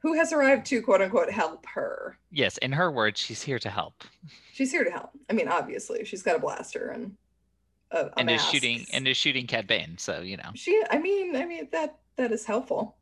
Who 0.00 0.14
has 0.14 0.32
arrived 0.32 0.66
to 0.66 0.80
quote 0.82 1.02
unquote 1.02 1.30
help 1.30 1.66
her? 1.66 2.18
yes, 2.30 2.58
in 2.58 2.72
her 2.72 2.90
words, 2.90 3.20
she's 3.20 3.42
here 3.42 3.58
to 3.58 3.70
help. 3.70 4.04
She's 4.52 4.72
here 4.72 4.82
to 4.82 4.90
help. 4.90 5.10
I 5.30 5.34
mean, 5.34 5.46
obviously, 5.46 6.04
she's 6.04 6.24
got 6.24 6.34
a 6.34 6.40
blaster 6.40 6.88
and 6.88 7.16
a, 7.92 8.06
a 8.06 8.18
and 8.18 8.28
is 8.28 8.44
shooting 8.44 8.86
and 8.92 9.06
is 9.06 9.16
shooting 9.16 9.46
Cad 9.46 9.68
Bane, 9.68 9.96
so 9.98 10.20
you 10.20 10.36
know. 10.36 10.50
she 10.54 10.82
i 10.90 10.98
mean 10.98 11.36
i 11.36 11.44
mean 11.44 11.68
that 11.72 11.98
that 12.16 12.32
is 12.32 12.44
helpful 12.44 12.96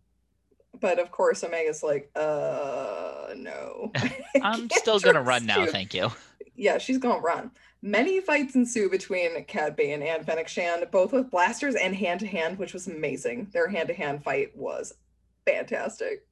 but 0.81 0.99
of 0.99 1.11
course 1.11 1.43
omega's 1.43 1.83
like 1.83 2.11
uh 2.15 3.33
no 3.37 3.91
I'm 4.43 4.69
still 4.71 5.00
gonna 5.00 5.23
run 5.23 5.47
now, 5.47 5.62
you." 5.65 5.71
thank 5.71 5.95
you. 5.95 6.11
yeah 6.55 6.79
she's 6.79 6.99
gonna 6.99 7.21
run 7.21 7.50
many 7.83 8.21
fights 8.21 8.55
ensue 8.55 8.91
between 8.91 9.45
Cad 9.45 9.76
Bane 9.76 10.03
and 10.03 10.26
Fennec 10.26 10.49
Shand, 10.49 10.87
both 10.91 11.12
with 11.12 11.31
blasters 11.31 11.76
and 11.76 11.95
hand 11.95 12.21
to 12.21 12.26
hand, 12.26 12.59
which 12.59 12.73
was 12.73 12.88
amazing. 12.88 13.49
Their 13.53 13.69
hand 13.69 13.88
to 13.88 13.95
hand 13.95 14.25
fight 14.25 14.57
was 14.57 14.93
fantastic. 15.45 16.26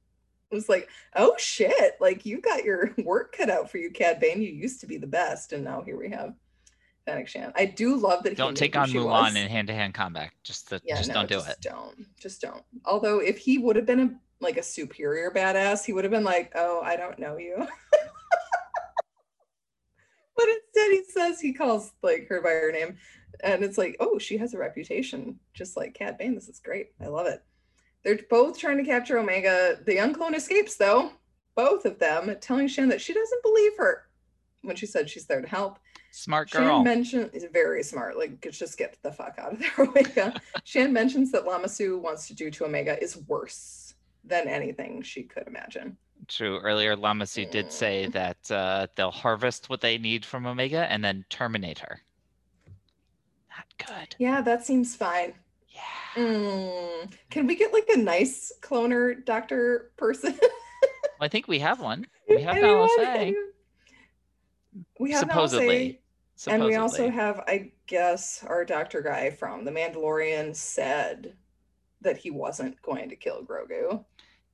It 0.51 0.55
was 0.55 0.69
like, 0.69 0.89
oh 1.15 1.35
shit, 1.37 1.97
like 1.99 2.25
you 2.25 2.39
got 2.39 2.63
your 2.63 2.93
work 3.03 3.35
cut 3.37 3.49
out 3.49 3.69
for 3.69 3.77
you, 3.77 3.91
Cad 3.91 4.19
Bane. 4.19 4.41
You 4.41 4.51
used 4.51 4.79
to 4.81 4.87
be 4.87 4.97
the 4.97 5.07
best, 5.07 5.53
and 5.53 5.63
now 5.63 5.81
here 5.81 5.97
we 5.97 6.09
have 6.09 6.35
Fennec 7.05 7.27
Shand. 7.27 7.53
I 7.55 7.65
do 7.65 7.95
love 7.95 8.23
that 8.23 8.29
he 8.29 8.35
Don't 8.35 8.55
take 8.55 8.75
on 8.75 8.89
Mulan 8.89 9.05
was. 9.05 9.35
in 9.35 9.47
hand 9.47 9.67
to 9.67 9.73
hand 9.73 9.93
combat. 9.93 10.31
Just 10.43 10.69
the, 10.69 10.81
Yeah, 10.83 10.97
just 10.97 11.09
no, 11.09 11.15
don't 11.15 11.29
do 11.29 11.35
just 11.35 11.49
it. 11.49 11.61
Don't. 11.61 12.19
Just 12.19 12.41
don't. 12.41 12.63
Although 12.85 13.19
if 13.19 13.37
he 13.37 13.57
would 13.57 13.75
have 13.75 13.85
been 13.85 13.99
a 13.99 14.09
like 14.41 14.57
a 14.57 14.63
superior 14.63 15.31
badass, 15.31 15.85
he 15.85 15.93
would 15.93 16.03
have 16.03 16.11
been 16.11 16.23
like, 16.23 16.51
"Oh, 16.55 16.81
I 16.81 16.95
don't 16.95 17.17
know 17.19 17.37
you." 17.37 17.55
but 20.35 20.45
instead, 20.47 20.91
he 20.91 21.03
says 21.07 21.39
he 21.39 21.53
calls 21.53 21.93
like 22.03 22.27
her 22.29 22.41
by 22.41 22.49
her 22.49 22.71
name, 22.71 22.97
and 23.43 23.63
it's 23.63 23.77
like, 23.77 23.95
"Oh, 23.99 24.19
she 24.19 24.37
has 24.37 24.53
a 24.53 24.57
reputation, 24.57 25.39
just 25.53 25.77
like 25.77 25.93
Cad 25.93 26.17
Bane. 26.17 26.35
This 26.35 26.49
is 26.49 26.59
great. 26.59 26.89
I 27.01 27.07
love 27.07 27.27
it." 27.27 27.43
They're 28.05 28.19
both 28.29 28.57
trying 28.57 28.77
to 28.77 28.83
capture 28.85 29.17
Omega. 29.17 29.79
The 29.85 29.95
young 29.95 30.13
clone 30.13 30.35
escapes 30.35 30.77
though, 30.77 31.11
both 31.55 31.85
of 31.85 31.99
them, 31.99 32.33
telling 32.39 32.67
Shand 32.69 32.91
that 32.91 33.01
she 33.01 33.13
doesn't 33.13 33.43
believe 33.43 33.71
her 33.77 34.03
when 34.61 34.75
she 34.77 34.85
said 34.85 35.09
she's 35.09 35.25
there 35.25 35.41
to 35.41 35.47
help. 35.47 35.79
Smart 36.11 36.49
Shand 36.49 36.63
girl. 36.65 36.81
mentioned 36.83 37.31
is 37.33 37.45
very 37.51 37.83
smart. 37.83 38.17
Like, 38.17 38.39
just 38.51 38.77
get 38.77 38.95
the 39.03 39.11
fuck 39.11 39.35
out 39.37 39.51
of 39.53 39.59
there, 39.59 39.71
Omega. 39.79 40.39
Shand 40.63 40.93
mentions 40.93 41.29
that 41.33 41.45
Lama 41.45 41.67
Su 41.67 41.97
wants 41.97 42.27
to 42.27 42.33
do 42.33 42.49
to 42.51 42.63
Omega 42.65 42.97
is 43.03 43.17
worse 43.27 43.95
than 44.23 44.47
anything 44.47 45.01
she 45.01 45.23
could 45.23 45.45
imagine. 45.47 45.97
True. 46.29 46.59
Earlier, 46.59 46.95
Lama 46.95 47.25
Su 47.25 47.45
did 47.45 47.69
say 47.71 48.05
Mm. 48.07 48.13
that 48.13 48.51
uh, 48.51 48.87
they'll 48.95 49.11
harvest 49.11 49.69
what 49.69 49.81
they 49.81 49.97
need 49.97 50.23
from 50.23 50.45
Omega 50.47 50.89
and 50.91 51.03
then 51.03 51.25
terminate 51.29 51.79
her. 51.79 51.99
Not 53.49 53.87
good. 53.87 54.15
Yeah, 54.17 54.41
that 54.41 54.65
seems 54.65 54.95
fine. 54.95 55.33
Yeah. 55.69 56.23
Mm, 56.23 56.94
Can 57.35 57.47
we 57.47 57.55
get 57.55 57.73
like 57.73 57.89
a 57.93 57.97
nice 57.97 58.53
cloner 58.61 59.25
doctor 59.25 59.91
person? 59.97 60.39
I 61.19 61.27
think 61.27 61.49
we 61.49 61.59
have 61.59 61.81
one. 61.81 62.07
We 62.29 62.41
have 62.43 62.55
Anyone? 62.55 62.87
Say. 62.95 63.35
We 65.01 65.11
have 65.11 65.19
Supposedly. 65.19 65.99
And 66.47 66.63
we 66.63 66.75
also 66.75 67.09
have, 67.11 67.41
I 67.45 67.73
guess, 67.87 68.41
our 68.47 68.63
doctor 68.63 69.01
guy 69.01 69.31
from 69.31 69.65
The 69.65 69.71
Mandalorian 69.71 70.55
said 70.55 71.33
that 71.99 72.15
he 72.15 72.31
wasn't 72.31 72.81
going 72.81 73.09
to 73.09 73.17
kill 73.17 73.43
Grogu. 73.43 74.05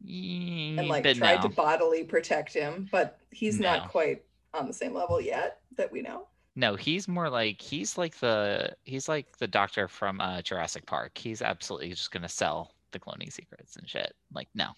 and 0.03 0.87
like 0.87 1.03
tried 1.03 1.35
no. 1.35 1.41
to 1.41 1.49
bodily 1.49 2.03
protect 2.03 2.51
him, 2.51 2.89
but 2.91 3.19
he's 3.29 3.59
No. 3.59 3.77
not 3.77 3.89
quite 3.89 4.23
on 4.55 4.65
the 4.65 4.73
same 4.73 4.95
level 4.95 5.21
yet 5.21 5.59
that 5.77 5.91
we 5.91 6.01
know. 6.01 6.29
No, 6.55 6.75
he's 6.75 7.07
more 7.07 7.29
like 7.29 7.61
he's 7.61 7.97
like 7.97 8.17
the 8.17 8.75
he's 8.83 9.07
like 9.07 9.37
the 9.37 9.47
doctor 9.47 9.87
from 9.87 10.19
uh, 10.19 10.41
Jurassic 10.41 10.85
Park. 10.85 11.17
He's 11.17 11.41
absolutely 11.41 11.89
just 11.89 12.11
gonna 12.11 12.27
sell 12.29 12.73
the 12.91 12.99
cloning 12.99 13.31
secrets 13.31 13.77
and 13.77 13.87
shit. 13.87 14.13
Like 14.33 14.49
no. 14.53 14.71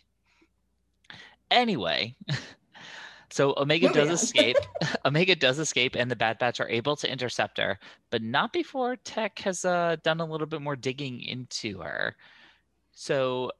Anyway, 1.49 2.15
so 3.29 3.53
Omega 3.57 3.87
Moving 3.87 4.01
does 4.01 4.09
on. 4.09 4.13
escape. 4.15 4.57
Omega 5.05 5.35
does 5.35 5.59
escape, 5.59 5.95
and 5.95 6.09
the 6.11 6.15
Bad 6.15 6.37
Batch 6.39 6.59
are 6.59 6.69
able 6.69 6.95
to 6.97 7.11
intercept 7.11 7.57
her, 7.57 7.79
but 8.11 8.21
not 8.21 8.53
before 8.53 8.95
Tech 8.97 9.39
has 9.39 9.65
uh, 9.65 9.95
done 10.03 10.19
a 10.19 10.25
little 10.25 10.47
bit 10.47 10.61
more 10.61 10.75
digging 10.75 11.21
into 11.21 11.79
her. 11.79 12.15
So 12.91 13.51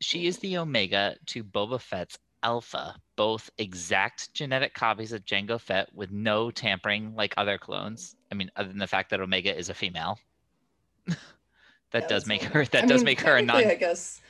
she 0.00 0.26
is 0.26 0.38
the 0.38 0.58
Omega 0.58 1.16
to 1.26 1.42
Boba 1.44 1.80
Fett's 1.80 2.18
Alpha, 2.46 2.96
both 3.16 3.50
exact 3.58 4.32
genetic 4.32 4.72
copies 4.74 5.12
of 5.12 5.26
Jango 5.26 5.60
Fett 5.60 5.92
with 5.94 6.12
no 6.12 6.50
tampering 6.52 7.14
like 7.16 7.34
other 7.36 7.58
clones. 7.58 8.16
I 8.32 8.36
mean, 8.36 8.50
other 8.56 8.68
than 8.68 8.78
the 8.78 8.86
fact 8.86 9.10
that 9.10 9.20
Omega 9.20 9.56
is 9.56 9.68
a 9.68 9.74
female. 9.74 10.20
that 11.92 12.08
Yeah, 12.08 12.08
does 12.08 12.26
make 12.26 12.44
her 12.44 12.64
that 12.66 12.84
I 12.84 12.86
does 12.86 13.04
mean, 13.04 13.04
make 13.04 13.20
her 13.22 13.36
a 13.36 13.42
non 13.42 13.66
I 13.66 13.74
guess 13.74 14.22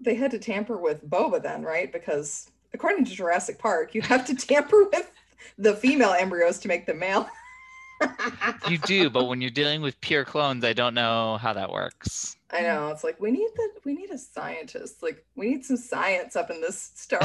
they 0.00 0.14
had 0.16 0.30
to 0.32 0.38
tamper 0.38 0.78
with 0.78 1.08
Boba 1.08 1.42
then, 1.42 1.62
right? 1.62 1.92
Because 1.92 2.50
according 2.74 3.04
to 3.06 3.12
Jurassic 3.12 3.58
Park, 3.58 3.94
you 3.94 4.02
have 4.02 4.26
to 4.26 4.34
tamper 4.36 4.84
with 4.92 5.10
the 5.58 5.74
female 5.76 6.12
embryos 6.12 6.58
to 6.60 6.68
make 6.68 6.86
them 6.86 7.00
male. 7.00 7.28
You 8.68 8.78
do, 8.78 9.10
but 9.10 9.26
when 9.26 9.40
you're 9.40 9.50
dealing 9.50 9.82
with 9.82 10.00
pure 10.00 10.24
clones, 10.24 10.64
I 10.64 10.72
don't 10.72 10.94
know 10.94 11.38
how 11.40 11.52
that 11.52 11.70
works. 11.70 12.36
I 12.50 12.62
know. 12.62 12.88
It's 12.88 13.04
like 13.04 13.20
we 13.20 13.30
need 13.30 13.48
the 13.56 13.68
we 13.84 13.94
need 13.94 14.10
a 14.10 14.18
scientist. 14.18 15.02
Like 15.02 15.24
we 15.36 15.48
need 15.50 15.64
some 15.64 15.76
science 15.76 16.36
up 16.36 16.50
in 16.50 16.60
this 16.60 16.92
Star 16.94 17.20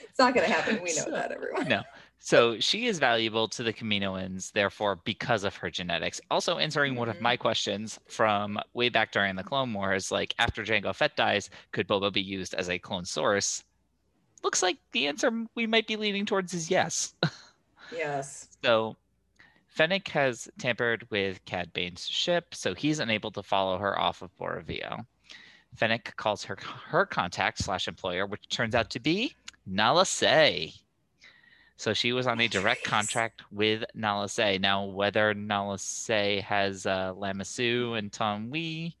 it's 0.00 0.18
not 0.18 0.34
gonna 0.34 0.46
happen. 0.46 0.76
We 0.82 0.92
know 0.94 1.04
So- 1.04 1.10
that, 1.10 1.32
everyone. 1.32 1.68
No. 1.68 1.82
So 2.22 2.60
she 2.60 2.86
is 2.86 2.98
valuable 2.98 3.48
to 3.48 3.62
the 3.62 3.72
Kaminoans, 3.72 4.52
therefore, 4.52 4.96
because 5.04 5.42
of 5.42 5.56
her 5.56 5.70
genetics. 5.70 6.20
Also 6.30 6.58
answering 6.58 6.94
one 6.94 7.08
of 7.08 7.16
Mhm. 7.16 7.22
my 7.22 7.36
questions 7.38 7.98
from 8.08 8.60
way 8.74 8.90
back 8.90 9.10
during 9.10 9.36
the 9.36 9.42
Clone 9.44 9.72
Wars, 9.72 10.10
like 10.12 10.34
after 10.38 10.62
Jango 10.62 10.94
Fett 10.94 11.16
dies, 11.16 11.48
could 11.72 11.88
Boba 11.88 12.12
be 12.12 12.20
used 12.20 12.52
as 12.54 12.68
a 12.68 12.78
clone 12.78 13.06
source? 13.06 13.64
Looks 14.42 14.62
like 14.62 14.76
the 14.92 15.06
answer 15.06 15.30
we 15.54 15.66
might 15.66 15.86
be 15.86 15.96
leaning 15.96 16.26
towards 16.26 16.52
is 16.52 16.70
yes. 16.70 17.14
Yes. 17.92 18.48
So 18.62 18.96
Fennec 19.68 20.08
has 20.08 20.48
tampered 20.58 21.06
with 21.10 21.44
Cad 21.44 21.72
Bane's 21.72 22.06
ship, 22.06 22.54
so 22.54 22.74
he's 22.74 22.98
unable 22.98 23.30
to 23.32 23.42
follow 23.42 23.78
her 23.78 23.98
off 23.98 24.22
of 24.22 24.36
Bora 24.36 24.62
Vio. 24.62 25.06
Fennec 25.76 26.14
calls 26.16 26.44
her 26.44 26.58
her 26.88 27.06
contact 27.06 27.58
slash 27.58 27.86
employer, 27.88 28.26
which 28.26 28.48
turns 28.48 28.74
out 28.74 28.90
to 28.90 29.00
be 29.00 29.34
Nala 29.66 30.04
Se. 30.04 30.74
So 31.76 31.94
she 31.94 32.12
was 32.12 32.26
on 32.26 32.40
a 32.40 32.48
direct 32.48 32.84
Nice. 32.84 32.90
contract 32.90 33.42
with 33.50 33.84
Nala 33.94 34.28
Se. 34.28 34.58
Now, 34.58 34.84
whether 34.84 35.32
Nala 35.32 35.78
Se 35.78 36.40
has 36.46 36.84
uh, 36.84 37.14
Lama 37.16 37.44
Su 37.44 37.94
and 37.94 38.12
Taun 38.12 38.50
We 38.50 38.96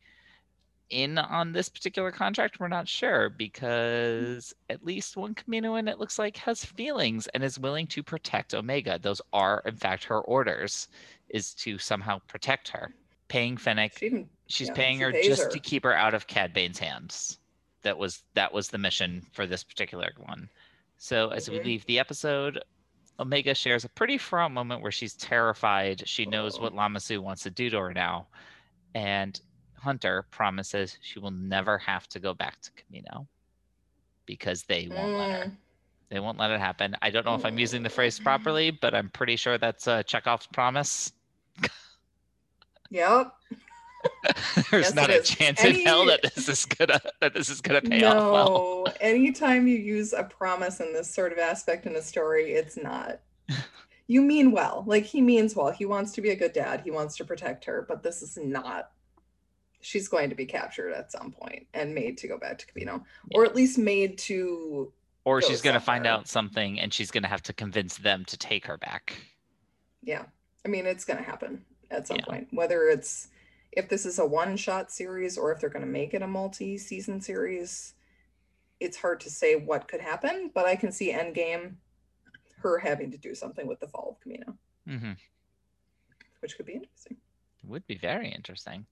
in 0.90 1.18
on 1.18 1.52
this 1.52 1.68
particular 1.68 2.10
contract, 2.10 2.60
we're 2.60 2.68
not 2.68 2.88
sure 2.88 3.30
because 3.30 4.54
at 4.68 4.84
least 4.84 5.16
one 5.16 5.34
Kaminoan 5.34 5.88
it 5.88 5.98
looks 5.98 6.18
like 6.18 6.36
has 6.38 6.64
feelings 6.64 7.26
and 7.28 7.42
is 7.44 7.58
willing 7.58 7.86
to 7.88 8.02
protect 8.02 8.54
Omega. 8.54 8.98
Those 9.00 9.22
are, 9.32 9.62
in 9.64 9.76
fact, 9.76 10.04
her 10.04 10.20
orders 10.20 10.88
is 11.28 11.54
to 11.54 11.78
somehow 11.78 12.18
protect 12.28 12.68
her. 12.68 12.92
Paying 13.28 13.56
Fennec, 13.56 13.96
She 13.98 14.26
she's 14.48 14.68
yeah, 14.68 14.74
paying 14.74 14.96
she 14.98 15.02
her 15.04 15.12
just 15.12 15.44
her. 15.44 15.48
to 15.50 15.58
keep 15.60 15.84
her 15.84 15.94
out 15.94 16.14
of 16.14 16.26
Cad 16.26 16.52
Bane's 16.52 16.78
hands. 16.80 17.38
That 17.82 17.96
was 17.96 18.24
that 18.34 18.52
was 18.52 18.68
the 18.68 18.78
mission 18.78 19.24
for 19.32 19.46
this 19.46 19.62
particular 19.64 20.10
one. 20.18 20.50
So 20.98 21.28
as 21.30 21.48
we 21.48 21.58
Mhm. 21.60 21.64
leave 21.64 21.86
the 21.86 21.98
episode, 22.00 22.60
Omega 23.20 23.54
shares 23.54 23.84
a 23.84 23.88
pretty 23.88 24.18
fraught 24.18 24.50
moment 24.50 24.82
where 24.82 24.90
she's 24.90 25.14
terrified. 25.14 26.06
She 26.08 26.26
knows 26.26 26.58
Oh. 26.58 26.62
what 26.62 26.74
Lama 26.74 26.98
Su 27.00 27.22
wants 27.22 27.42
to 27.44 27.50
do 27.50 27.70
to 27.70 27.78
her 27.78 27.94
now, 27.94 28.26
and 28.94 29.40
Hunter 29.80 30.26
promises 30.30 30.98
she 31.00 31.18
will 31.18 31.30
never 31.30 31.78
have 31.78 32.08
to 32.08 32.20
go 32.20 32.34
back 32.34 32.60
to 32.62 32.70
Camino 32.72 33.26
because 34.26 34.62
they 34.64 34.88
won't 34.88 35.16
let 35.18 35.30
her. 35.30 35.44
Mm, 35.46 35.56
They 36.10 36.20
won't 36.20 36.38
let 36.38 36.50
it 36.50 36.60
happen. 36.60 36.96
I 37.02 37.10
don't 37.10 37.24
know 37.26 37.34
if 37.34 37.44
I'm 37.44 37.58
using 37.58 37.82
the 37.82 37.88
phrase 37.90 38.18
properly, 38.18 38.70
but 38.70 38.94
I'm 38.94 39.08
pretty 39.10 39.36
sure 39.36 39.58
that's 39.58 39.88
uh, 39.88 40.02
Chekhov's 40.04 40.46
promise. 40.46 41.12
Yep. 42.92 43.32
There's 44.70 44.86
Yes, 44.86 44.94
not 44.94 45.10
a 45.10 45.20
chance 45.22 45.62
in 45.62 45.86
hell 45.86 46.06
that 46.06 46.22
this 46.22 46.48
is 46.48 46.64
gonna 46.64 46.98
that 47.20 47.34
this 47.34 47.48
is 47.48 47.60
gonna 47.60 47.80
pay 47.80 48.02
off 48.02 48.32
well. 48.32 48.84
No, 48.86 48.92
anytime 49.00 49.68
you 49.68 49.76
use 49.76 50.12
a 50.12 50.24
promise 50.24 50.80
in 50.80 50.92
this 50.92 51.08
sort 51.12 51.32
of 51.32 51.38
aspect 51.38 51.86
in 51.86 51.94
a 51.96 52.02
story, 52.02 52.52
it's 52.52 52.76
not. 52.76 53.20
You 54.08 54.22
mean 54.22 54.50
well. 54.50 54.82
Like 54.88 55.04
he 55.04 55.20
means 55.20 55.54
well. 55.54 55.70
He 55.70 55.84
wants 55.84 56.10
to 56.12 56.20
be 56.20 56.30
a 56.30 56.34
good 56.36 56.52
dad. 56.52 56.80
He 56.80 56.90
wants 56.90 57.16
to 57.18 57.24
protect 57.24 57.64
her, 57.66 57.84
but 57.88 58.02
this 58.02 58.22
is 58.22 58.36
not 58.36 58.90
she's 59.80 60.08
going 60.08 60.28
to 60.30 60.36
be 60.36 60.46
captured 60.46 60.92
at 60.92 61.10
some 61.10 61.32
point 61.32 61.66
and 61.74 61.94
made 61.94 62.18
to 62.18 62.28
go 62.28 62.38
back 62.38 62.58
to 62.58 62.66
Camino, 62.66 63.04
or 63.34 63.44
at 63.44 63.54
least 63.54 63.78
made 63.78 64.18
to. 64.18 64.92
Or 65.24 65.40
go 65.40 65.46
she's 65.46 65.60
going 65.60 65.74
to 65.74 65.80
find 65.80 66.06
out 66.06 66.28
something 66.28 66.80
and 66.80 66.92
she's 66.92 67.10
going 67.10 67.22
to 67.22 67.28
have 67.28 67.42
to 67.42 67.52
convince 67.52 67.98
them 67.98 68.24
to 68.26 68.36
take 68.36 68.66
her 68.66 68.76
back. 68.76 69.16
Yeah, 70.02 70.24
I 70.64 70.68
mean, 70.68 70.86
it's 70.86 71.04
going 71.04 71.18
to 71.18 71.24
happen 71.24 71.64
at 71.90 72.06
some 72.06 72.18
Yeah. 72.18 72.24
point. 72.24 72.48
Whether 72.52 72.88
it's 72.88 73.28
if 73.72 73.88
this 73.88 74.04
is 74.04 74.18
a 74.18 74.26
one-shot 74.26 74.90
series 74.90 75.38
or 75.38 75.52
if 75.52 75.60
they're 75.60 75.70
going 75.70 75.84
to 75.84 75.90
make 75.90 76.14
it 76.14 76.22
a 76.22 76.26
multi-season 76.26 77.20
series, 77.20 77.94
it's 78.80 78.96
hard 78.96 79.20
to 79.20 79.30
say 79.30 79.56
what 79.56 79.88
could 79.88 80.00
happen. 80.00 80.50
But 80.52 80.66
I 80.66 80.74
can 80.74 80.90
see 80.90 81.12
Endgame, 81.12 81.74
her 82.58 82.78
having 82.78 83.10
to 83.12 83.18
do 83.18 83.34
something 83.34 83.66
with 83.66 83.78
the 83.80 83.88
fall 83.88 84.10
of 84.10 84.20
Camino, 84.20 84.56
hmm 84.86 85.12
which 86.40 86.56
could 86.56 86.64
be 86.66 86.72
interesting. 86.72 87.18
Would 87.66 87.86
be 87.86 87.96
very 87.96 88.30
interesting. 88.30 88.86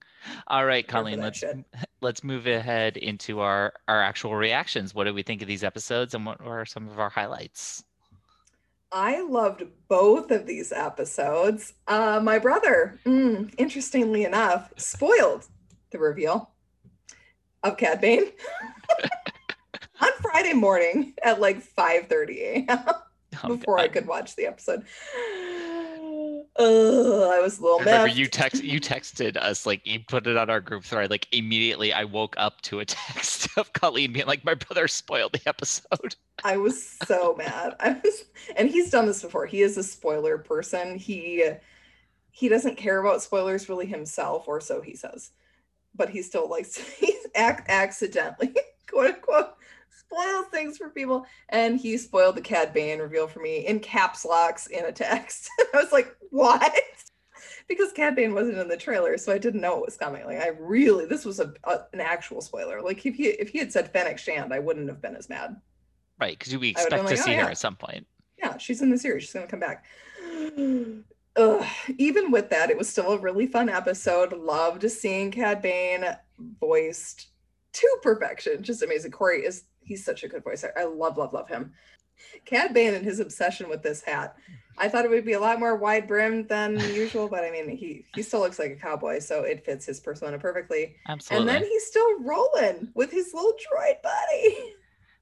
All 0.47 0.65
right, 0.65 0.87
Colleen, 0.87 1.19
let's 1.19 1.39
shit. 1.39 1.57
let's 2.01 2.23
move 2.23 2.47
ahead 2.47 2.97
into 2.97 3.39
our 3.39 3.73
our 3.87 4.01
actual 4.01 4.35
reactions. 4.35 4.93
What 4.93 5.05
did 5.05 5.15
we 5.15 5.23
think 5.23 5.41
of 5.41 5.47
these 5.47 5.63
episodes, 5.63 6.13
and 6.13 6.25
what 6.25 6.43
were 6.43 6.65
some 6.65 6.87
of 6.87 6.99
our 6.99 7.09
highlights? 7.09 7.83
I 8.91 9.21
loved 9.21 9.63
both 9.87 10.31
of 10.31 10.45
these 10.45 10.71
episodes. 10.71 11.73
Uh, 11.87 12.19
my 12.23 12.39
brother, 12.39 12.99
mm, 13.05 13.53
interestingly 13.57 14.23
enough, 14.23 14.71
spoiled 14.77 15.45
the 15.91 15.99
reveal 15.99 16.51
of 17.63 17.77
Cad 17.77 18.01
Bane 18.01 18.23
on 20.01 20.09
Friday 20.21 20.53
morning 20.53 21.13
at 21.23 21.41
like 21.41 21.61
5:30 21.61 22.37
a.m. 22.39 22.85
Oh, 23.43 23.55
before 23.55 23.79
I 23.79 23.87
could 23.87 24.07
watch 24.07 24.35
the 24.35 24.47
episode. 24.47 24.85
Ugh, 26.59 27.31
I 27.31 27.39
was 27.39 27.57
a 27.57 27.61
little 27.61 27.79
I 27.79 27.83
remember 27.83 28.07
you 28.09 28.27
text 28.27 28.61
you 28.63 28.81
texted 28.81 29.37
us 29.37 29.65
like 29.65 29.87
you 29.87 30.01
put 30.05 30.27
it 30.27 30.35
on 30.35 30.49
our 30.49 30.59
group 30.59 30.83
thread. 30.83 31.09
Like 31.09 31.25
immediately, 31.31 31.93
I 31.93 32.03
woke 32.03 32.35
up 32.37 32.59
to 32.63 32.81
a 32.81 32.85
text 32.85 33.47
of 33.57 33.71
Colleen 33.71 34.11
being 34.11 34.27
like, 34.27 34.43
"My 34.43 34.55
brother 34.55 34.89
spoiled 34.89 35.31
the 35.31 35.47
episode." 35.47 36.17
I 36.43 36.57
was 36.57 36.97
so 37.05 37.33
mad. 37.37 37.75
I 37.79 37.93
was, 38.03 38.25
and 38.57 38.69
he's 38.69 38.89
done 38.89 39.05
this 39.05 39.21
before. 39.21 39.45
He 39.45 39.61
is 39.61 39.77
a 39.77 39.83
spoiler 39.83 40.37
person. 40.37 40.97
He 40.97 41.49
he 42.31 42.49
doesn't 42.49 42.75
care 42.75 42.99
about 42.99 43.21
spoilers 43.21 43.69
really 43.69 43.85
himself, 43.85 44.47
or 44.47 44.59
so 44.59 44.81
he 44.81 44.95
says. 44.95 45.31
But 45.95 46.09
he 46.09 46.21
still 46.21 46.49
likes 46.49 46.77
he's 46.77 47.25
ac- 47.35 47.63
accidentally 47.69 48.53
quote 48.89 49.15
unquote 49.15 49.53
spoils 50.09 50.45
things 50.47 50.77
for 50.77 50.89
people. 50.89 51.25
And 51.49 51.79
he 51.79 51.97
spoiled 51.97 52.35
the 52.35 52.41
Cad 52.41 52.73
Bane 52.73 52.99
reveal 52.99 53.27
for 53.27 53.39
me 53.39 53.65
in 53.65 53.79
caps 53.79 54.25
locks 54.25 54.67
in 54.67 54.85
a 54.85 54.91
text. 54.91 55.49
I 55.73 55.77
was 55.77 55.91
like, 55.91 56.15
what? 56.31 56.73
Because 57.67 57.91
Cad 57.93 58.15
Bane 58.15 58.33
wasn't 58.33 58.57
in 58.57 58.67
the 58.67 58.75
trailer, 58.75 59.15
so 59.15 59.31
I 59.31 59.37
didn't 59.37 59.61
know 59.61 59.77
it 59.77 59.85
was 59.85 59.95
coming. 59.95 60.25
Like 60.25 60.39
I 60.39 60.47
really, 60.59 61.05
this 61.05 61.23
was 61.23 61.39
a, 61.39 61.53
a 61.65 61.81
an 61.93 62.01
actual 62.01 62.41
spoiler. 62.41 62.81
Like 62.81 63.05
if 63.05 63.13
he 63.13 63.25
if 63.27 63.49
he 63.49 63.59
had 63.59 63.71
said 63.71 63.93
Fennec 63.93 64.17
Shand, 64.17 64.51
I 64.51 64.57
wouldn't 64.57 64.89
have 64.89 65.03
been 65.03 65.15
as 65.15 65.29
mad. 65.29 65.55
Right, 66.19 66.37
because 66.37 66.57
we 66.57 66.69
expect 66.69 66.95
to 66.95 67.03
like, 67.03 67.13
"Oh, 67.13 67.15
see 67.15 67.35
her 67.35 67.51
at 67.51 67.59
some 67.59 67.75
point. 67.75 68.07
Yeah, 68.39 68.57
she's 68.57 68.81
in 68.81 68.89
the 68.89 68.97
series. 68.97 69.23
She's 69.23 69.33
gonna 69.33 69.45
come 69.45 69.59
back. 69.59 69.85
Ugh. 71.35 71.65
Even 71.99 72.31
with 72.31 72.49
that, 72.49 72.71
it 72.71 72.77
was 72.77 72.89
still 72.89 73.11
a 73.11 73.19
really 73.19 73.45
fun 73.45 73.69
episode. 73.69 74.33
Loved 74.33 74.89
seeing 74.89 75.29
Cad 75.29 75.61
Bane 75.61 76.05
voiced 76.59 77.27
to 77.73 77.97
perfection. 78.01 78.63
Just 78.63 78.81
amazing. 78.81 79.11
Corey 79.11 79.45
is 79.45 79.65
he's 79.89 80.05
such 80.05 80.23
a 80.23 80.29
good 80.29 80.43
voice. 80.45 80.63
I, 80.63 80.81
I 80.81 80.85
love, 80.85 81.17
love, 81.17 81.33
love 81.33 81.49
him. 81.49 81.73
Cad 82.45 82.73
Bane 82.73 82.93
and 82.93 83.03
his 83.05 83.19
obsession 83.19 83.69
with 83.69 83.81
this 83.83 84.01
hat. 84.01 84.35
I 84.77 84.87
thought 84.89 85.03
it 85.05 85.11
would 85.11 85.25
be 85.25 85.33
a 85.33 85.39
lot 85.39 85.59
more 85.59 85.75
wide 85.75 86.07
brimmed 86.07 86.47
than 86.47 86.79
usual, 86.93 87.27
but 87.27 87.43
I 87.43 87.51
mean 87.51 87.69
he 87.75 88.05
he 88.15 88.21
still 88.21 88.39
looks 88.41 88.59
like 88.59 88.71
a 88.71 88.75
cowboy, 88.75 89.19
so 89.19 89.43
it 89.43 89.65
fits 89.65 89.85
his 89.85 89.99
persona 89.99 90.37
perfectly. 90.39 90.95
Absolutely, 91.07 91.49
And 91.53 91.63
then 91.63 91.69
he's 91.69 91.85
still 91.87 92.19
rolling 92.21 92.89
with 92.93 93.11
his 93.11 93.33
little 93.33 93.51
droid 93.53 94.01
buddy. 94.03 94.57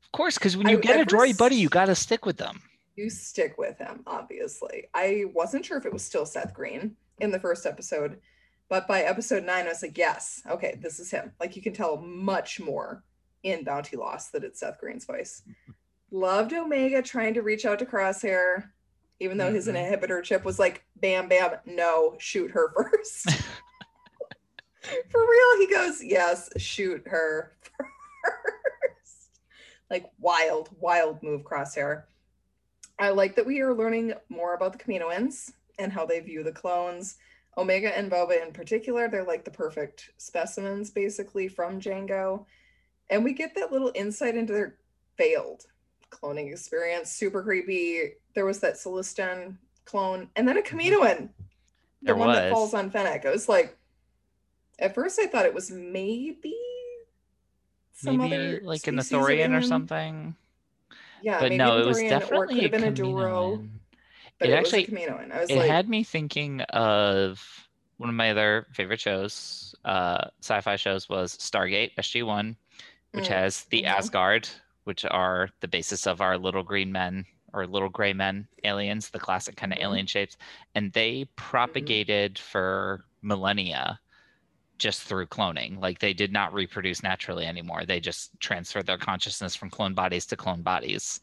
of 0.04 0.12
course, 0.12 0.38
because 0.38 0.56
when 0.58 0.68
I- 0.68 0.72
you 0.72 0.80
get 0.80 0.98
a 0.98 1.02
at 1.02 1.08
droid 1.08 1.28
first- 1.30 1.40
buddy, 1.40 1.56
you 1.56 1.70
got 1.70 1.86
to 1.86 1.96
stick 1.96 2.26
with 2.26 2.38
them. 2.38 2.62
you 2.96 3.10
stick 3.12 3.58
with 3.60 3.78
him, 3.78 4.02
obviously. 4.08 4.86
I 4.94 5.26
wasn't 5.34 5.66
sure 5.66 5.78
if 5.78 5.86
it 5.86 5.94
was 5.94 6.04
still 6.04 6.26
Seth 6.26 6.54
Green 6.54 6.96
in 7.20 7.30
the 7.32 7.40
first 7.40 7.66
episode, 7.68 8.20
but 8.70 8.88
by 8.88 9.02
episode 9.04 9.44
nine, 9.44 9.66
I 9.66 9.70
was 9.70 9.84
like, 9.84 9.98
yes, 9.98 10.42
okay, 10.50 10.78
this 10.82 11.00
is 11.00 11.12
him. 11.12 11.32
Like 11.40 11.56
you 11.56 11.62
can 11.62 11.74
tell 11.74 11.98
much 11.98 12.60
more 12.60 13.04
in 13.44 13.64
Bounty 13.64 13.96
Lost 13.98 14.32
that 14.34 14.44
it's 14.44 14.60
Seth 14.60 14.80
Green's 14.80 15.06
voice. 15.06 15.44
Loved 16.12 16.54
Omega 16.54 17.02
trying 17.02 17.34
to 17.34 17.42
reach 17.42 17.66
out 17.66 17.80
to 17.80 17.86
Crosshair, 17.86 18.70
even 19.20 19.38
though 19.38 19.52
his 19.52 19.68
Mhm. 19.68 19.76
inhibitor 19.76 20.24
chip 20.24 20.44
was 20.46 20.60
like, 20.60 20.84
bam, 20.96 21.28
bam, 21.28 21.56
no, 21.66 22.16
shoot 22.20 22.52
her 22.52 22.72
first. 22.76 23.30
For 25.10 25.20
real, 25.22 25.58
he 25.60 25.68
goes, 25.68 26.02
yes, 26.04 26.50
shoot 26.58 27.06
her 27.08 27.54
first. 28.24 29.40
Like 29.90 30.06
wild, 30.20 30.70
wild 30.80 31.22
move, 31.24 31.44
Crosshair. 31.44 32.04
I 33.00 33.10
like 33.10 33.36
that 33.36 33.46
we 33.46 33.60
are 33.62 33.74
learning 33.74 34.14
more 34.30 34.54
about 34.54 34.74
the 34.74 34.80
Kaminoans 34.84 35.52
and 35.80 35.92
how 35.92 36.06
they 36.06 36.20
view 36.20 36.44
the 36.44 36.52
clones. 36.52 37.18
Omega 37.58 37.96
and 37.98 38.12
Boba 38.12 38.42
in 38.46 38.52
particular, 38.54 39.08
they're 39.10 39.24
like 39.24 39.44
the 39.46 39.52
perfect 39.52 40.12
specimens 40.18 40.90
basically 40.90 41.48
from 41.48 41.80
Jango. 41.80 42.46
And 43.10 43.24
we 43.24 43.34
get 43.34 43.56
that 43.56 43.72
little 43.72 43.92
insight 43.96 44.36
into 44.36 44.54
their 44.54 44.76
failed 45.18 45.64
cloning 46.12 46.52
experience. 46.52 47.12
Super 47.12 47.42
creepy. 47.44 48.14
There 48.36 48.46
was 48.46 48.60
that 48.60 48.76
Celestin 48.76 49.58
clone 49.86 50.30
and 50.36 50.48
then 50.48 50.58
a 50.58 50.62
Kaminoan. 50.62 51.30
The 52.02 52.08
There 52.08 52.16
one 52.16 52.34
that 52.34 52.52
falls 52.52 52.74
on 52.74 52.92
Fennec. 52.92 53.26
I 53.26 53.32
was 53.32 53.50
like, 53.50 53.78
at 54.80 54.94
first 54.94 55.20
I 55.20 55.28
thought 55.28 55.46
it 55.46 55.54
was 55.54 55.72
maybe 55.72 56.56
some 57.94 58.18
Maybe 58.18 58.36
other 58.36 58.62
like 58.64 58.88
in 58.88 58.96
the 58.96 59.02
Thorian 59.02 59.58
or 59.58 59.62
something. 59.62 60.36
Yeah, 61.24 61.40
but 61.40 61.50
maybe 61.50 61.58
no, 61.58 61.80
it 61.80 61.86
was 61.88 61.98
Thorian, 61.98 62.02
or 62.04 62.06
it 62.06 62.10
definitely 62.10 62.48
could 62.56 62.58
a 62.60 62.62
have 62.64 62.72
been 62.72 62.84
a 62.84 62.92
Duro, 62.92 63.64
but 64.38 64.50
It 64.50 64.52
it, 64.52 64.56
actually- 64.56 64.82
was 64.82 64.90
a 64.90 64.92
Kaminoan. 64.92 65.32
I 65.32 65.40
was 65.42 65.50
It 65.50 65.58
like, 65.58 65.70
had 65.72 65.90
me 65.90 66.04
thinking 66.04 66.62
of 66.62 67.44
one 67.98 68.10
of 68.10 68.16
my 68.16 68.30
other 68.30 68.68
favorite 68.74 69.00
shows, 69.00 69.74
uh, 69.84 70.26
sci-fi 70.42 70.76
shows, 70.76 71.10
was 71.10 71.36
Stargate 71.38 71.96
SG-1, 71.98 72.56
which 73.18 73.30
Mm, 73.30 73.36
has 73.36 73.66
the. 73.66 73.86
Asgard, 73.86 74.50
which 74.86 75.06
are 75.06 75.50
the 75.62 75.68
basis 75.68 76.08
of 76.08 76.22
our 76.22 76.38
little 76.38 76.64
green 76.64 76.92
men 76.94 77.26
or 77.54 77.68
little 77.68 77.90
gray 77.90 78.14
men 78.14 78.48
aliens, 78.64 79.10
the 79.12 79.20
classic 79.20 79.58
kind 79.58 79.74
of 79.74 79.80
Mhm. 79.80 79.84
alien 79.84 80.08
shapes, 80.08 80.38
and 80.76 80.94
they 80.94 81.26
propagated 81.38 82.40
for 82.40 83.06
millennia 83.24 84.00
just 84.80 85.04
through 85.04 85.28
cloning. 85.28 85.80
Like 85.82 86.00
they 86.00 86.14
did 86.14 86.32
not 86.32 86.54
reproduce 86.54 87.04
naturally 87.04 87.46
anymore. 87.48 87.86
They 87.86 88.00
just 88.00 88.40
transferred 88.40 88.86
their 88.88 88.98
consciousness 89.00 89.56
from 89.56 89.70
clone 89.72 89.94
bodies 89.96 90.26
to 90.28 90.38
clone 90.38 90.64
bodies. 90.64 91.20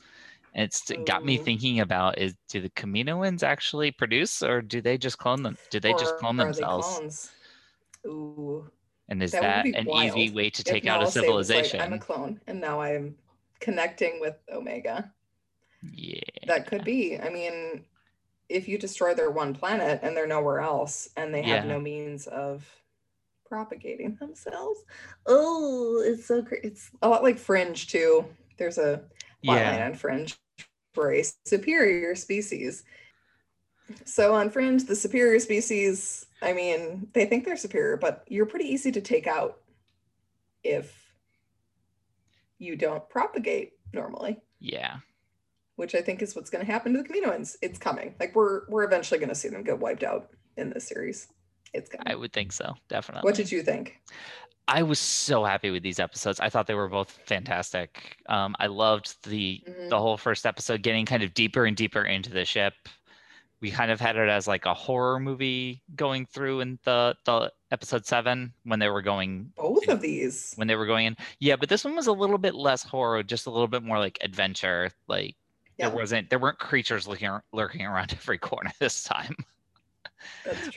And 0.54 0.64
it's 0.64 0.90
it 0.90 1.04
got 1.04 1.24
me 1.24 1.38
thinking 1.38 1.80
about 1.80 2.18
is 2.18 2.34
do 2.48 2.60
the 2.60 2.70
Kaminoans 2.70 3.42
actually 3.44 3.92
produce 3.92 4.42
or 4.42 4.62
do 4.62 4.80
they 4.82 4.98
just 4.98 5.18
clone 5.18 5.42
them? 5.44 5.58
Do 5.70 5.80
they 5.80 5.94
just 5.94 6.16
clone 6.16 6.38
themselves? 6.38 7.00
Ooh. 8.06 8.70
And 9.08 9.22
is 9.22 9.32
That 9.32 9.42
that 9.42 9.66
an 9.66 9.84
wild 9.86 10.18
easy 10.18 10.34
way 10.34 10.50
to 10.50 10.60
If 10.60 10.64
take 10.66 10.86
out 10.86 10.96
a 10.96 11.00
Nala 11.00 11.04
was 11.04 11.16
like, 11.16 11.24
civilization? 11.24 11.80
I'm 11.80 11.92
a 11.92 11.98
clone, 11.98 12.40
and 12.46 12.60
now 12.60 12.80
I'm 12.80 13.16
connecting 13.60 14.20
with 14.20 14.36
Omega. 14.52 15.12
yeah. 15.92 16.20
That 16.46 16.66
could 16.66 16.84
be. 16.84 17.18
I 17.18 17.28
mean, 17.28 17.84
if 18.48 18.66
you 18.68 18.78
destroy 18.78 19.14
their 19.14 19.30
one 19.30 19.54
planet 19.54 20.00
and 20.02 20.16
they're 20.16 20.26
nowhere 20.26 20.60
else, 20.60 21.08
and 21.16 21.34
they 21.34 21.42
have 21.42 21.64
Yeah. 21.64 21.70
no 21.72 21.80
means 21.80 22.26
of 22.26 22.66
propagating 23.46 24.16
themselves, 24.16 24.80
oh, 25.26 26.02
it's 26.04 26.26
so 26.26 26.40
great. 26.42 26.64
It's 26.64 26.90
a 27.02 27.08
lot 27.08 27.22
like 27.22 27.38
Fringe 27.38 27.86
too. 27.86 28.24
There's 28.56 28.78
a 28.78 29.04
plot 29.44 29.58
line 29.62 29.74
Yeah. 29.74 29.86
on 29.86 29.94
Fringe 29.94 30.34
for 30.94 31.12
a 31.12 31.22
superior 31.44 32.14
species. 32.14 32.84
So 34.04 34.34
on 34.34 34.50
Fringe, 34.50 34.84
the 34.84 34.96
superior 34.96 35.38
species, 35.40 36.26
I 36.42 36.52
mean, 36.52 37.08
they 37.12 37.26
think 37.26 37.44
they're 37.44 37.56
superior, 37.56 37.96
but 37.96 38.24
you're 38.28 38.46
pretty 38.46 38.66
easy 38.66 38.90
to 38.92 39.00
take 39.00 39.26
out 39.26 39.60
if 40.62 41.12
you 42.58 42.76
don't 42.76 43.06
propagate 43.08 43.72
normally, 43.92 44.40
Yeah. 44.60 44.98
which 45.76 45.94
I 45.94 46.00
think 46.02 46.22
is 46.22 46.34
what's 46.36 46.50
going 46.50 46.64
to 46.64 46.70
happen 46.70 46.92
to 46.94 47.02
the 47.02 47.08
Kaminoans. 47.08 47.56
It's 47.62 47.78
coming. 47.78 48.14
Like 48.20 48.34
we're 48.34 48.62
we're 48.68 48.84
eventually 48.84 49.18
going 49.18 49.28
to 49.28 49.34
see 49.34 49.48
them 49.48 49.62
get 49.62 49.78
wiped 49.78 50.02
out 50.04 50.30
in 50.56 50.70
this 50.70 50.86
series. 50.88 51.28
It's 51.72 51.88
coming. 51.90 52.06
I 52.06 52.14
would 52.14 52.32
think 52.32 52.52
so. 52.52 52.74
Definitely. 52.88 53.26
what 53.26 53.34
did 53.34 53.50
you 53.50 53.62
think? 53.62 54.00
I 54.66 54.82
was 54.82 54.98
so 54.98 55.44
happy 55.44 55.70
with 55.70 55.82
these 55.82 55.98
episodes. 56.00 56.40
I 56.40 56.48
thought 56.48 56.66
they 56.66 56.74
were 56.74 56.88
both 56.88 57.10
fantastic. 57.26 58.16
Um, 58.30 58.56
I 58.58 58.66
loved 58.68 59.22
the 59.28 59.62
Mhm. 59.68 59.90
the 59.90 59.98
whole 60.00 60.16
first 60.16 60.46
episode 60.46 60.80
getting 60.82 61.04
kind 61.04 61.22
of 61.22 61.34
deeper 61.34 61.66
and 61.66 61.76
deeper 61.76 62.02
into 62.04 62.30
the 62.30 62.44
ship. 62.46 62.72
We 63.60 63.70
kind 63.70 63.90
of 63.90 63.98
had 64.00 64.16
it 64.16 64.28
as 64.28 64.46
like 64.46 64.66
a 64.66 64.74
horror 64.74 65.18
movie 65.18 65.82
going 65.96 66.26
through 66.26 66.60
in 66.60 66.78
the 66.84 67.16
the 67.24 67.50
episode 67.70 68.04
seven 68.06 68.52
when 68.64 68.78
they 68.78 68.88
were 68.88 69.00
going 69.02 69.52
Both 69.56 69.88
of 69.88 70.00
these. 70.02 70.52
when 70.56 70.68
they 70.68 70.76
were 70.76 70.86
going 70.86 71.06
in. 71.06 71.16
Yeah, 71.40 71.56
but 71.56 71.68
this 71.68 71.84
one 71.84 71.96
was 71.96 72.06
a 72.06 72.12
little 72.12 72.36
bit 72.38 72.54
less 72.54 72.82
horror, 72.82 73.22
just 73.22 73.46
a 73.46 73.50
little 73.50 73.68
bit 73.68 73.82
more 73.82 73.98
like 73.98 74.18
adventure. 74.20 74.90
Like 75.08 75.36
Yeah, 75.78 75.88
there 75.88 75.96
wasn't 75.96 76.28
there 76.30 76.38
weren't 76.38 76.58
creatures 76.58 77.08
looking 77.08 77.30
lurking 77.52 77.86
around 77.86 78.12
every 78.20 78.38
corner 78.38 78.70
this 78.80 79.02
time 79.04 79.34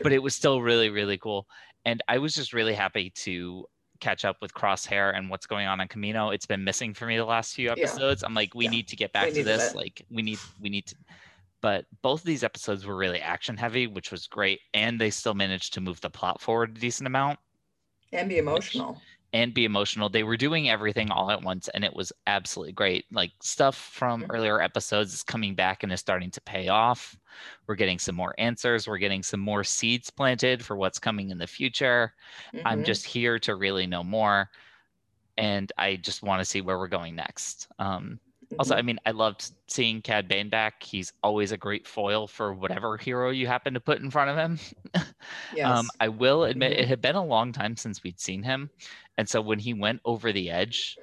but 0.04 0.12
it 0.12 0.20
was 0.22 0.36
still 0.36 0.62
really 0.62 0.90
really 0.90 1.18
cool 1.18 1.48
and 1.86 2.02
I 2.08 2.18
was 2.18 2.34
just 2.36 2.52
really 2.54 2.74
happy 2.74 3.10
to 3.12 3.66
catch 4.00 4.26
up 4.26 4.38
with 4.42 4.54
Crosshair 4.54 5.16
and 5.18 5.30
what's 5.30 5.46
going 5.48 5.66
on 5.68 5.80
on 5.80 5.88
Camino. 5.88 6.30
It's 6.32 6.46
been 6.46 6.64
missing 6.64 6.94
for 6.94 7.06
me 7.08 7.18
the 7.18 7.26
last 7.26 7.56
few 7.56 7.72
episodes. 7.72 8.24
I'm 8.24 8.34
like, 8.36 8.54
we 8.54 8.66
Yeah. 8.66 8.72
need 8.72 8.88
to 8.90 8.96
get 8.96 9.12
back 9.14 9.32
to 9.34 9.44
this. 9.44 9.72
it. 9.72 9.76
Like, 9.76 10.06
we 10.12 10.22
need 10.22 10.38
we 10.62 10.70
need 10.70 10.86
to. 10.88 10.96
But 11.62 11.86
both 12.02 12.22
of 12.22 12.26
these 12.26 12.44
episodes 12.44 12.86
were 12.86 12.96
really 12.96 13.22
action 13.22 13.58
heavy, 13.58 13.88
which 13.88 14.12
was 14.12 14.28
great, 14.28 14.62
and 14.74 15.00
they 15.02 15.10
still 15.12 15.34
managed 15.36 15.74
to 15.76 15.82
move 15.82 16.02
the 16.02 16.10
plot 16.10 16.42
forward 16.42 16.78
a 16.78 16.80
decent 16.80 17.08
amount 17.08 17.40
and 18.12 18.28
be 18.30 18.38
emotional. 18.38 19.02
and 19.34 19.54
be 19.54 19.66
emotional. 19.66 20.10
They 20.10 20.24
were 20.24 20.38
doing 20.38 20.70
everything 20.70 21.12
all 21.12 21.30
at 21.32 21.42
once, 21.42 21.68
and 21.70 21.84
it 21.84 21.94
was 21.94 22.14
absolutely 22.28 22.72
great. 22.72 23.06
Like 23.12 23.34
stuff 23.42 23.76
from 23.76 24.26
Mhm. 24.26 24.28
earlier 24.30 24.62
episodes 24.62 25.14
is 25.14 25.22
coming 25.24 25.54
back 25.54 25.84
and 25.84 25.92
is 25.92 26.00
starting 26.00 26.32
to 26.32 26.42
pay 26.42 26.70
off. 26.70 27.18
We're 27.68 27.76
getting 27.76 28.00
some 28.00 28.16
more 28.16 28.34
answers. 28.38 28.88
We're 28.88 28.98
getting 29.00 29.24
some 29.24 29.42
more 29.42 29.66
seeds 29.66 30.10
planted 30.10 30.64
for 30.64 30.78
what's 30.78 30.98
coming 31.00 31.30
in 31.30 31.38
the 31.40 31.48
future. 31.48 32.14
I'm 32.64 32.84
Mhm. 32.84 32.84
just 32.84 33.06
here 33.06 33.38
to 33.40 33.56
really 33.56 33.86
know 33.86 34.04
more, 34.04 34.50
and 35.38 35.72
I 35.78 35.98
just 35.98 36.24
want 36.24 36.42
to 36.42 36.46
see 36.46 36.62
where 36.62 36.78
we're 36.80 36.88
going 36.88 37.16
next. 37.16 37.68
Um, 37.80 38.20
also, 38.58 38.76
Mhm. 38.76 38.78
I 38.78 38.82
mean, 38.82 39.00
I 39.06 39.12
loved 39.12 39.52
seeing 39.68 40.02
Cad 40.02 40.28
Bane 40.28 40.50
back. 40.50 40.82
He's 40.84 41.12
always 41.22 41.52
a 41.52 41.58
great 41.58 41.86
foil 41.88 42.28
for 42.28 42.54
whatever 42.54 42.98
hero 42.98 43.30
you 43.30 43.46
happen 43.48 43.74
to 43.74 43.80
put 43.80 44.00
in 44.02 44.10
front 44.10 44.30
of 44.30 44.38
him. 44.38 44.60
yes. 45.56 45.66
Um, 45.66 45.90
I 46.00 46.08
will 46.08 46.46
admit 46.46 46.72
Mhm. 46.78 46.82
it 46.82 46.88
had 46.88 47.02
been 47.02 47.16
a 47.16 47.26
long 47.26 47.52
time 47.52 47.76
since 47.76 48.04
we'd 48.04 48.20
seen 48.20 48.44
him, 48.44 48.70
and 49.18 49.28
so 49.28 49.42
when 49.42 49.60
he 49.60 49.74
went 49.74 50.02
over 50.06 50.32
the 50.32 50.50
edge, 50.50 50.98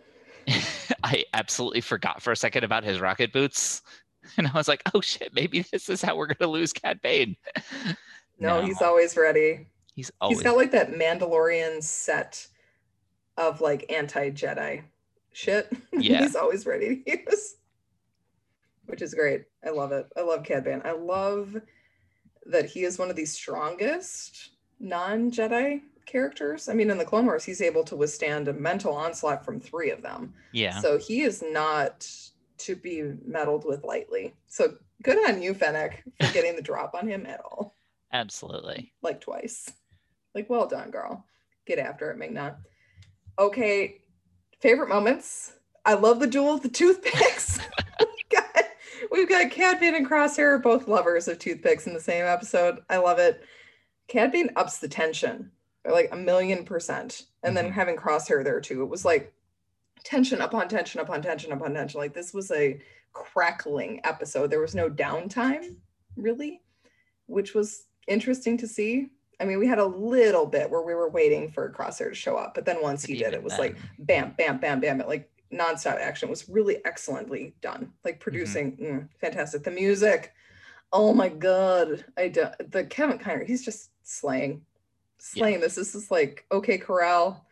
I 1.04 1.24
absolutely 1.34 1.80
forgot 1.80 2.22
for 2.22 2.32
a 2.32 2.36
second 2.36 2.64
about 2.64 2.84
his 2.84 3.00
rocket 3.00 3.32
boots, 3.32 3.82
and 4.38 4.46
I 4.46 4.52
was 4.52 4.68
like, 4.68 4.82
"Oh 4.94 5.00
shit, 5.00 5.34
maybe 5.34 5.60
this 5.70 5.88
is 5.88 6.00
how 6.02 6.16
we're 6.16 6.26
gonna 6.32 6.50
lose 6.50 6.72
Cad 6.72 7.00
Bane." 7.02 7.36
no, 8.38 8.62
he's 8.62 8.80
always 8.82 9.16
ready. 9.16 9.66
he's 9.94 10.10
always 10.20 10.38
He's 10.38 10.42
got 10.44 10.56
like 10.56 10.70
that 10.72 10.90
Mandalorian 10.92 11.82
set 11.82 12.46
of 13.36 13.60
like 13.60 13.84
anti 13.92 14.30
Jedi 14.30 14.82
shit. 15.34 15.70
Yeah. 15.92 16.22
he's 16.22 16.34
always 16.36 16.66
ready 16.66 17.02
to 17.04 17.10
use, 17.30 17.56
which 18.86 19.00
is 19.02 19.14
great. 19.14 19.44
I 19.64 19.70
love 19.70 19.92
it. 19.92 20.06
I 20.16 20.22
love 20.22 20.42
Cad. 20.44 20.66
I 20.84 20.90
love 20.92 21.56
that 22.46 22.66
he 22.66 22.84
is 22.84 22.98
one 22.98 23.10
of 23.10 23.16
the 23.16 23.24
strongest 23.24 24.50
non 24.80 25.30
Jedi 25.30 25.82
characters. 26.06 26.68
I 26.68 26.74
mean, 26.74 26.90
in 26.90 26.98
the 26.98 27.04
Clone 27.04 27.26
Wars, 27.26 27.44
he's 27.44 27.62
able 27.62 27.84
to 27.84 27.96
withstand 27.96 28.48
a 28.48 28.52
mental 28.52 28.94
onslaught 28.94 29.44
from 29.44 29.60
three 29.60 29.90
of 29.90 30.02
them. 30.02 30.34
yeah. 30.52 30.80
So 30.80 30.98
he 30.98 31.22
is 31.22 31.42
not 31.46 32.06
to 32.58 32.76
be 32.76 33.02
meddled 33.24 33.64
with 33.64 33.84
lightly. 33.84 34.34
So 34.48 34.74
good 35.02 35.18
on 35.28 35.40
you, 35.42 35.54
Fennec, 35.54 36.02
for 36.20 36.32
getting 36.32 36.56
the 36.56 36.62
drop 36.62 36.94
on 36.94 37.08
him 37.08 37.24
at 37.26 37.40
all 37.40 37.76
Absolutely. 38.12 38.92
like 39.02 39.20
twice. 39.20 39.70
Like, 40.34 40.50
well 40.50 40.66
done, 40.66 40.90
girl. 40.90 41.24
Get 41.66 41.78
after 41.78 42.10
it, 42.10 42.18
Ming 42.18 42.34
Na. 42.34 42.52
Okay, 43.38 44.02
favorite 44.60 44.88
moments. 44.88 45.52
I 45.84 45.94
love 45.94 46.20
the 46.20 46.26
duel 46.26 46.54
of 46.54 46.62
the 46.62 46.68
toothpicks. 46.68 47.58
we've 48.00 48.28
got 48.30 48.64
we've 49.10 49.28
got 49.28 49.50
Cad 49.50 49.80
Bane 49.80 49.94
and 49.94 50.08
Crosshair, 50.08 50.62
both 50.62 50.88
lovers 50.88 51.28
of 51.28 51.38
toothpicks 51.38 51.86
in 51.86 51.94
the 51.94 52.00
same 52.00 52.24
episode. 52.24 52.80
I 52.88 52.96
love 52.98 53.18
it. 53.18 53.44
Cad 54.08 54.32
Bane 54.32 54.50
ups 54.56 54.78
the 54.78 54.88
tension 54.88 55.50
by 55.84 55.90
like 55.90 56.08
a 56.12 56.16
million 56.16 56.64
percent. 56.64 57.22
And 57.42 57.56
then 57.56 57.66
Mhm. 57.66 57.72
having 57.72 57.96
Crosshair 57.96 58.42
there 58.42 58.60
too, 58.60 58.82
it 58.82 58.88
was 58.88 59.04
like 59.04 59.32
tension 60.04 60.40
upon 60.40 60.68
tension 60.68 61.00
upon 61.00 61.20
tension 61.22 61.52
upon 61.52 61.74
tension. 61.74 61.98
Like 62.00 62.14
this 62.14 62.32
was 62.32 62.50
a 62.50 62.80
crackling 63.12 64.00
episode. 64.04 64.50
There 64.50 64.60
was 64.60 64.74
no 64.74 64.88
downtime, 64.90 65.76
really, 66.16 66.62
which 67.26 67.54
was 67.54 67.86
interesting 68.08 68.56
to 68.58 68.66
see. 68.66 69.10
I 69.40 69.44
mean, 69.44 69.58
we 69.58 69.66
had 69.66 69.78
a 69.78 69.84
little 69.84 70.46
bit 70.46 70.70
where 70.70 70.82
we 70.82 70.94
were 70.94 71.08
waiting 71.08 71.50
for 71.50 71.70
Crosshair 71.70 72.08
to 72.08 72.14
show 72.14 72.36
up, 72.36 72.54
but 72.54 72.64
then 72.64 72.80
once 72.82 73.04
he 73.04 73.16
did, 73.16 73.34
it 73.34 73.42
was 73.42 73.58
like 73.58 73.76
bam, 73.98 74.34
bam, 74.36 74.58
bam, 74.58 74.80
bam. 74.80 75.00
It 75.00 75.08
like 75.08 75.30
nonstop 75.52 75.98
action 76.00 76.28
was 76.28 76.48
really 76.48 76.84
excellently 76.84 77.54
done. 77.60 77.92
Like 78.04 78.20
producing, 78.20 78.76
mm, 78.76 79.08
fantastic. 79.20 79.64
The 79.64 79.70
music, 79.70 80.32
oh 80.92 81.12
my 81.12 81.28
god! 81.28 82.04
I 82.16 82.28
do, 82.28 82.46
the 82.70 82.84
Kevin 82.84 83.18
Kiner, 83.18 83.46
he's 83.46 83.64
just 83.64 83.90
slaying, 84.02 84.62
slaying. 85.18 85.60
This 85.60 85.74
This 85.74 85.94
is 85.94 86.10
like 86.10 86.44
okay, 86.52 86.78
Corral, 86.78 87.46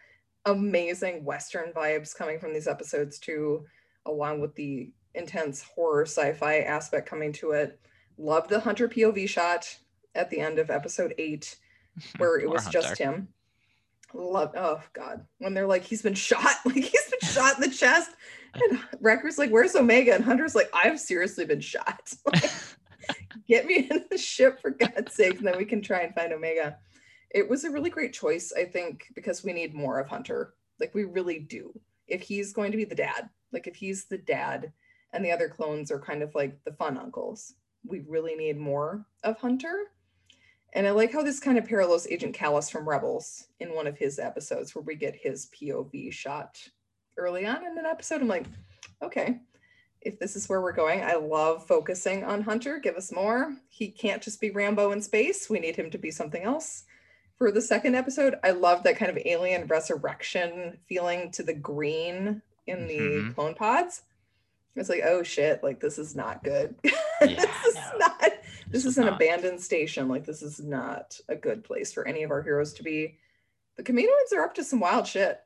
amazing 0.47 1.25
Western 1.25 1.73
vibes 1.73 2.17
coming 2.17 2.39
from 2.39 2.53
these 2.53 2.69
episodes 2.69 3.19
too, 3.19 3.65
along 4.07 4.41
with 4.41 4.55
the 4.55 4.91
intense 5.15 5.63
horror 5.63 6.07
sci-fi 6.07 6.59
aspect 6.61 7.09
coming 7.09 7.33
to 7.33 7.53
it. 7.53 7.79
Love 8.19 8.49
the 8.49 8.61
Hunter 8.61 8.89
POV 8.89 9.29
shot 9.29 9.77
at 10.15 10.31
the 10.31 10.41
end 10.41 10.59
of 10.59 10.71
episode 10.71 11.15
eight 11.19 11.57
where 12.19 12.39
it 12.39 12.49
was 12.49 12.67
just 12.67 12.99
him. 12.99 13.29
Love, 14.15 14.53
oh 14.57 14.81
god, 14.93 15.25
when 15.39 15.55
they're 15.55 15.67
like, 15.67 15.83
he's 15.83 16.03
been 16.03 16.15
shot, 16.15 16.57
like 16.67 16.75
he's 16.75 17.11
been 17.11 17.31
shot 17.31 17.57
in 17.57 17.63
the 17.63 17.75
chest, 17.75 18.11
and 18.55 18.79
Wrecker's 19.01 19.39
like, 19.39 19.51
"Where's 19.51 19.75
Omega?" 19.75 20.15
And 20.15 20.25
Hunter's 20.25 20.55
like, 20.55 20.69
"I've 20.75 21.01
seriously 21.01 21.45
been 21.45 21.61
shot. 21.61 22.13
Like, 23.09 23.19
Get 23.49 23.67
me 23.67 23.89
in 23.91 24.05
the 24.13 24.17
ship 24.17 24.61
for 24.61 24.71
God's 24.71 25.13
sake, 25.15 25.39
and 25.39 25.47
then 25.47 25.59
we 25.59 25.65
can 25.65 25.83
try 25.83 26.03
and 26.03 26.15
find 26.15 26.33
Omega." 26.33 26.77
It 27.31 27.49
was 27.49 27.65
a 27.65 27.71
really 27.71 27.91
great 27.91 28.13
choice, 28.13 28.53
I 28.57 28.65
think, 28.65 29.07
because 29.17 29.43
we 29.43 29.53
need 29.53 29.75
more 29.75 29.99
of 29.99 30.07
Hunter. 30.07 30.55
Like 30.79 30.95
we 30.95 31.05
really 31.05 31.41
do. 31.41 31.73
If 32.07 32.23
he's 32.23 32.53
going 32.53 32.71
to 32.71 32.77
be 32.77 32.85
the 32.85 32.95
dad, 32.95 33.29
like 33.51 33.67
if 33.67 33.75
he's 33.75 34.05
the 34.05 34.19
dad, 34.19 34.73
and 35.13 35.25
the 35.25 35.33
other 35.33 35.49
clones 35.49 35.91
are 35.91 35.99
kind 35.99 36.23
of 36.23 36.35
like 36.35 36.59
the 36.65 36.73
fun 36.73 36.97
uncles, 36.97 37.55
we 37.85 38.05
really 38.07 38.35
need 38.35 38.59
more 38.59 39.05
of 39.25 39.39
Hunter. 39.39 39.75
And 40.75 40.87
I 40.87 40.91
like 40.91 41.13
how 41.13 41.23
this 41.23 41.39
kind 41.41 41.59
of 41.59 41.67
parallels 41.67 42.07
Agent 42.07 42.35
Kallus 42.35 42.71
from 42.71 42.89
Rebels 42.89 43.49
in 43.61 43.75
one 43.75 43.87
of 43.87 43.99
his 43.99 44.19
episodes 44.19 44.75
where 44.75 44.83
we 44.83 44.95
get 44.95 45.15
his 45.15 45.47
POV 45.47 46.13
shot 46.13 46.59
early 47.19 47.45
on 47.47 47.65
in 47.67 47.77
an 47.79 47.85
episode. 47.87 48.23
I'm 48.23 48.29
like, 48.29 48.47
okay, 49.03 49.41
if 50.01 50.19
this 50.19 50.35
is 50.35 50.49
where 50.49 50.63
we're 50.63 50.73
going, 50.73 51.03
I 51.03 51.15
love 51.15 51.67
focusing 51.67 52.25
on 52.25 52.43
Hunter. 52.43 52.79
Give 52.79 52.97
us 52.97 53.13
more. 53.13 53.55
He 53.69 53.89
can't 53.89 54.23
just 54.23 54.41
be 54.41 54.51
Rambo 54.51 54.93
in 54.93 55.03
space. 55.03 55.51
We 55.51 55.61
need 55.61 55.77
him 55.77 55.91
to 55.91 55.99
be 55.99 56.11
something 56.11 56.43
else. 56.43 56.85
For 57.37 57.53
the 57.53 57.61
second 57.61 57.95
episode, 57.95 58.37
I 58.43 58.53
love 58.53 58.83
that 58.85 58.97
kind 58.97 59.11
of 59.11 59.19
alien 59.27 59.67
resurrection 59.67 60.79
feeling 60.89 61.31
to 61.33 61.43
the 61.43 61.55
green 61.55 62.41
in 62.67 62.87
the 62.87 62.99
Mhm. 62.99 63.35
clone 63.35 63.55
pods. 63.55 64.03
It's 64.75 64.89
like, 64.89 65.03
oh 65.05 65.23
shit, 65.23 65.63
like 65.63 65.81
this 65.81 65.99
is 65.99 66.17
not 66.17 66.43
good. 66.43 66.77
Yeah, 67.25 67.45
this 68.73 68.81
is 68.81 68.85
this, 68.85 68.93
is 68.93 68.99
an 68.99 69.05
not. 69.07 69.15
abandoned 69.15 69.61
station. 69.61 70.09
Like 70.09 70.25
this 70.25 70.43
is 70.43 70.61
not 70.61 71.19
a 71.29 71.37
good 71.37 71.65
place 71.65 71.93
for 71.93 72.07
any 72.07 72.23
of 72.23 72.31
our 72.31 72.43
heroes 72.43 72.73
to 72.75 72.83
be. 72.83 73.19
The 73.77 73.83
Kaminoans 73.83 74.33
are 74.35 74.43
up 74.43 74.55
to 74.55 74.65
some 74.65 74.81
wild 74.81 75.07
shit. 75.07 75.39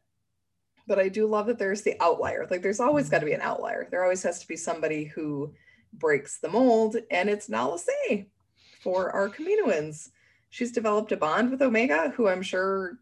But 0.88 1.00
I 1.00 1.08
do 1.08 1.26
love 1.26 1.46
that 1.46 1.58
there's 1.58 1.82
the 1.82 1.96
outlier. 2.00 2.46
Like 2.48 2.62
there's 2.62 2.78
always 2.78 3.06
mm-hmm. 3.06 3.10
got 3.10 3.18
to 3.18 3.26
be 3.26 3.32
an 3.32 3.40
outlier. 3.40 3.88
There 3.90 4.04
always 4.04 4.22
has 4.22 4.38
to 4.40 4.46
be 4.46 4.56
somebody 4.56 5.04
who 5.04 5.52
breaks 5.92 6.38
the 6.38 6.48
mold, 6.48 6.96
and 7.10 7.28
it's 7.28 7.48
Nala 7.48 7.78
Se 7.78 8.28
for 8.82 9.10
our 9.10 9.28
Kaminoans. 9.28 10.10
She's 10.50 10.70
developed 10.70 11.10
a 11.10 11.16
bond 11.16 11.50
with 11.50 11.60
Omega, 11.60 12.12
who 12.16 12.28
I'm 12.28 12.42
sure 12.42 13.00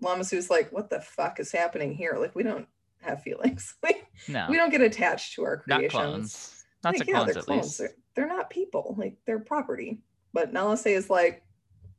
Lama 0.00 0.22
Su's 0.22 0.50
like, 0.50 0.72
what 0.72 0.88
the 0.88 1.00
fuck 1.00 1.40
is 1.40 1.50
happening 1.50 1.94
here? 1.94 2.16
Like 2.18 2.34
we 2.36 2.42
don't 2.42 2.68
have 3.02 3.22
feelings. 3.22 3.74
Like 3.82 4.06
No, 4.28 4.46
we 4.48 4.56
don't 4.56 4.70
get 4.70 4.80
attached 4.80 5.34
to 5.34 5.44
our 5.44 5.58
creations. 5.58 5.92
not 5.92 6.00
clones. 6.00 6.64
Not 6.84 6.94
like, 6.94 7.06
to 7.06 7.10
yeah, 7.10 7.16
clones 7.16 7.36
at 7.36 7.44
clones. 7.44 7.80
least. 7.80 7.94
They're, 8.16 8.26
not 8.26 8.50
people. 8.50 8.94
Like 8.98 9.16
they're 9.26 9.38
property. 9.38 9.98
But 10.32 10.52
Nala 10.52 10.76
Se 10.76 10.92
is 10.94 11.08
like, 11.08 11.42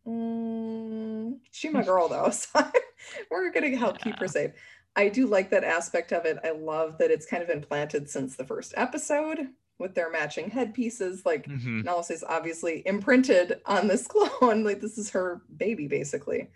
mm, 0.05 1.37
she 1.51 1.69
my 1.69 1.83
girl 1.83 2.07
though. 2.07 2.31
So 2.31 2.71
we're 3.31 3.51
gonna 3.51 3.75
help 3.77 3.99
keep 3.99 4.17
her 4.19 4.27
safe. 4.27 4.51
I 4.95 5.09
do 5.09 5.27
like 5.27 5.51
that 5.51 5.63
aspect 5.63 6.11
of 6.11 6.25
it. 6.25 6.37
I 6.43 6.51
love 6.51 6.97
that 6.97 7.11
it's 7.11 7.25
kind 7.27 7.43
of 7.43 7.49
implanted 7.49 8.09
since 8.09 8.35
the 8.35 8.43
first 8.45 8.73
episode 8.75 9.49
with 9.79 9.93
their 9.93 10.11
matching 10.11 10.49
headpieces. 10.49 11.25
Like 11.25 11.45
Mhm. 11.47 11.83
Nala 11.83 12.03
Se 12.03 12.15
is 12.15 12.23
obviously 12.27 12.81
imprinted 12.85 13.61
on 13.65 13.87
this 13.87 14.07
clone. 14.11 14.63
Like 14.63 14.81
this 14.81 14.97
is 14.97 15.11
her 15.11 15.41
baby, 15.55 15.87
basically. 15.87 16.49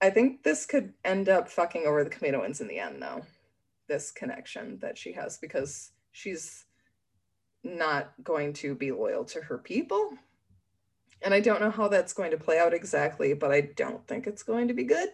I 0.00 0.10
think 0.10 0.44
this 0.44 0.64
could 0.66 0.92
end 1.04 1.28
up 1.28 1.48
fucking 1.48 1.84
over 1.86 2.04
the 2.04 2.10
Kaminoans 2.10 2.60
in 2.60 2.68
the 2.68 2.78
end, 2.78 3.02
though. 3.02 3.22
This 3.88 4.10
connection 4.12 4.78
that 4.80 4.96
she 4.96 5.12
has 5.12 5.38
because 5.38 5.90
she's 6.12 6.66
not 7.68 8.12
going 8.24 8.52
to 8.54 8.74
be 8.74 8.90
loyal 8.92 9.24
to 9.26 9.40
her 9.42 9.58
people. 9.58 10.12
And 11.22 11.34
I 11.34 11.40
don't 11.40 11.60
know 11.60 11.70
how 11.70 11.88
that's 11.88 12.12
going 12.12 12.30
to 12.30 12.36
play 12.36 12.58
out 12.58 12.72
exactly, 12.74 13.34
but 13.34 13.50
I 13.50 13.60
don't 13.60 14.06
think 14.06 14.26
it's 14.26 14.42
going 14.42 14.68
to 14.68 14.74
be 14.74 14.84
good. 14.84 15.10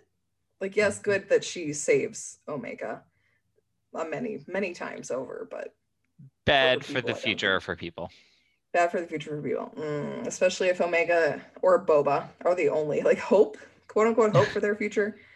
Like, 0.61 0.77
yes, 0.77 0.99
good 0.99 1.29
that 1.31 1.45
she 1.45 1.73
saves 1.73 2.39
Omega 2.49 3.03
uh, 3.95 4.05
many, 4.05 4.41
many 4.47 4.73
times 4.73 5.11
over, 5.11 5.49
but 5.51 5.75
Bad 6.47 6.85
for 6.85 6.93
for 6.93 6.95
people, 6.95 7.11
I 7.11 7.13
the 7.15 7.19
future 7.19 7.61
for 7.61 7.77
people. 7.77 8.11
bad 8.73 8.91
for 8.91 9.01
the 9.01 9.07
future 9.07 9.31
for 9.31 9.43
people, 9.43 9.73
Mm, 9.77 10.27
especially 10.27 10.69
if 10.69 10.81
Omega 10.81 11.41
or 11.63 11.85
Boba 11.85 12.29
are 12.45 12.55
the 12.55 12.69
only 12.69 13.01
like 13.03 13.19
hope, 13.19 13.57
quote 13.89 14.07
unquote, 14.07 14.35
hope 14.37 14.49
for 14.49 14.61
their 14.61 14.77
future. 14.77 15.17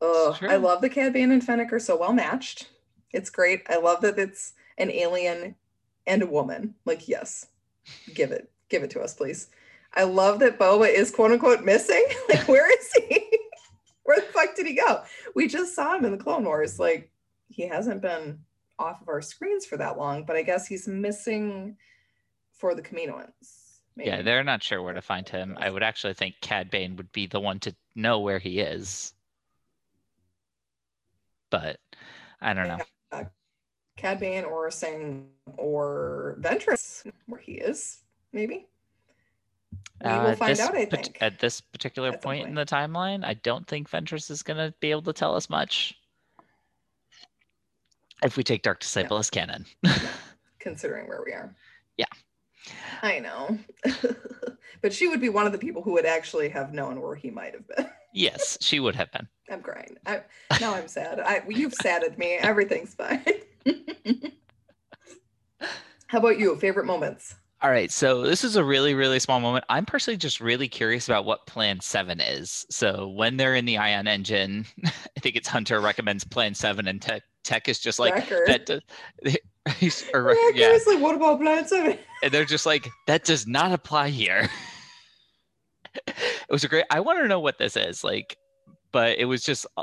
Oh, 0.00 0.38
I 0.42 0.54
love 0.54 0.80
the 0.80 0.88
Cad 0.88 1.12
Bane 1.12 1.32
and 1.32 1.42
Fennec 1.44 1.72
are 1.72 1.80
so 1.80 1.96
well 1.98 2.12
matched. 2.12 2.68
It's 3.12 3.30
great. 3.30 3.62
I 3.68 3.78
love 3.78 4.00
that 4.02 4.16
it's 4.16 4.52
an 4.78 4.92
alien 4.92 5.56
and 6.08 6.22
a 6.22 6.26
woman. 6.26 6.74
Like, 6.84 7.06
yes, 7.06 7.46
give 8.14 8.32
it, 8.32 8.50
give 8.68 8.82
it 8.82 8.90
to 8.90 9.00
us, 9.00 9.14
please. 9.14 9.48
I 9.94 10.02
love 10.04 10.40
that 10.40 10.58
Boba 10.58 10.92
is 10.92 11.10
quote 11.10 11.30
unquote 11.30 11.64
missing. 11.64 12.04
Like, 12.28 12.48
where 12.48 12.70
is 12.70 12.92
he? 12.92 13.26
where 14.02 14.20
the 14.20 14.26
fuck 14.26 14.56
did 14.56 14.66
he 14.66 14.74
go? 14.74 15.02
We 15.34 15.46
just 15.48 15.74
saw 15.74 15.96
him 15.96 16.04
in 16.04 16.12
the 16.12 16.18
Clone 16.18 16.44
Wars. 16.44 16.78
Like, 16.78 17.10
he 17.48 17.68
hasn't 17.68 18.02
been 18.02 18.40
off 18.78 19.00
of 19.00 19.08
our 19.08 19.22
screens 19.22 19.66
for 19.66 19.76
that 19.76 19.98
long, 19.98 20.24
but 20.24 20.36
I 20.36 20.42
guess 20.42 20.66
he's 20.66 20.88
missing 20.88 21.76
for 22.52 22.74
the 22.74 22.82
Kaminoans. 22.82 23.68
Yeah, 23.96 24.22
they're 24.22 24.44
not 24.44 24.62
sure 24.62 24.80
where 24.80 24.94
to 24.94 25.02
find 25.02 25.28
him. 25.28 25.56
I 25.58 25.70
would 25.70 25.82
actually 25.82 26.14
think 26.14 26.36
Cad 26.40 26.70
Bane 26.70 26.96
would 26.96 27.10
be 27.10 27.26
the 27.26 27.40
one 27.40 27.58
to 27.60 27.74
know 27.96 28.20
where 28.20 28.38
he 28.38 28.60
is. 28.60 29.12
But 31.50 31.78
I 32.40 32.54
don't 32.54 32.68
know. 32.68 32.78
Cad 33.98 34.20
Bane 34.20 34.44
or 34.44 34.70
Sing 34.70 35.26
or 35.56 36.38
Ventress, 36.40 37.04
where 37.26 37.40
he 37.40 37.54
is, 37.54 37.98
maybe. 38.32 38.66
We 40.02 40.08
Uh, 40.08 40.28
will 40.28 40.36
find 40.36 40.58
out, 40.60 40.74
I 40.74 40.84
think. 40.84 41.18
At 41.20 41.40
this 41.40 41.60
particular 41.60 42.10
At 42.10 42.22
point 42.22 42.46
in 42.46 42.54
the 42.54 42.64
timeline, 42.64 43.24
I 43.24 43.34
don't 43.34 43.66
think 43.66 43.90
Ventress 43.90 44.30
is 44.30 44.44
going 44.44 44.56
to 44.56 44.72
be 44.78 44.92
able 44.92 45.02
to 45.02 45.12
tell 45.12 45.34
us 45.34 45.50
much. 45.50 45.94
If 48.22 48.36
we 48.36 48.44
take 48.44 48.62
Dark 48.62 48.80
Disciple 48.80 49.18
as 49.18 49.30
canon. 49.30 49.66
considering 50.60 51.08
where 51.08 51.22
we 51.26 51.32
are. 51.32 51.54
Yeah. 51.96 52.06
I 53.02 53.18
know. 53.18 53.58
but 54.80 54.92
she 54.92 55.08
would 55.08 55.20
be 55.20 55.28
one 55.28 55.46
of 55.46 55.52
the 55.52 55.58
people 55.58 55.82
who 55.82 55.92
would 55.92 56.06
actually 56.06 56.48
have 56.50 56.72
known 56.72 57.00
where 57.00 57.16
he 57.16 57.30
might 57.30 57.54
have 57.54 57.66
been. 57.66 57.90
yes, 58.12 58.58
she 58.60 58.78
would 58.78 58.94
have 58.94 59.10
been. 59.10 59.26
I'm 59.50 59.62
crying. 59.62 59.96
I 60.06 60.22
now 60.60 60.74
I'm 60.74 60.88
sad. 60.88 61.20
I 61.20 61.42
you've 61.48 61.74
sadded 61.74 62.18
me. 62.18 62.34
Everything's 62.34 62.94
fine. 62.94 63.24
How 66.06 66.18
about 66.18 66.38
you? 66.38 66.56
Favorite 66.56 66.86
moments? 66.86 67.34
All 67.60 67.70
right, 67.70 67.90
so 67.90 68.22
this 68.22 68.44
is 68.44 68.54
a 68.54 68.62
really, 68.62 68.94
really 68.94 69.18
small 69.18 69.40
moment. 69.40 69.64
I'm 69.68 69.84
personally 69.84 70.16
just 70.16 70.40
really 70.40 70.68
curious 70.68 71.08
about 71.08 71.24
what 71.24 71.44
Plan 71.46 71.80
7 71.80 72.20
is. 72.20 72.64
So 72.70 73.08
when 73.08 73.36
they're 73.36 73.56
in 73.56 73.64
the 73.64 73.78
Ion 73.78 74.06
engine, 74.06 74.64
I 74.86 75.20
think 75.20 75.34
it's 75.34 75.48
Hunter 75.48 75.80
recommends 75.80 76.22
Plan 76.22 76.54
7, 76.54 76.86
and 76.86 77.02
Tech, 77.02 77.24
Tech 77.42 77.68
is 77.68 77.80
just 77.80 77.98
like, 77.98 78.28
that 78.46 78.66
does, 78.66 78.80
he's, 79.76 80.08
or, 80.14 80.36
yeah, 80.54 80.68
is 80.68 80.86
like, 80.86 81.00
what 81.00 81.16
about 81.16 81.40
Plan 81.40 81.66
7? 81.66 81.98
and 82.22 82.32
they're 82.32 82.44
just 82.44 82.64
like, 82.64 82.88
that 83.08 83.24
does 83.24 83.48
not 83.48 83.72
apply 83.72 84.10
here. 84.10 84.48
it 86.06 86.14
was 86.48 86.62
a 86.62 86.68
great, 86.68 86.84
I 86.90 87.00
want 87.00 87.18
to 87.18 87.26
know 87.26 87.40
what 87.40 87.58
this 87.58 87.76
is, 87.76 88.04
like, 88.04 88.36
but 88.92 89.18
it 89.18 89.24
was 89.24 89.42
just, 89.42 89.66
uh, 89.76 89.82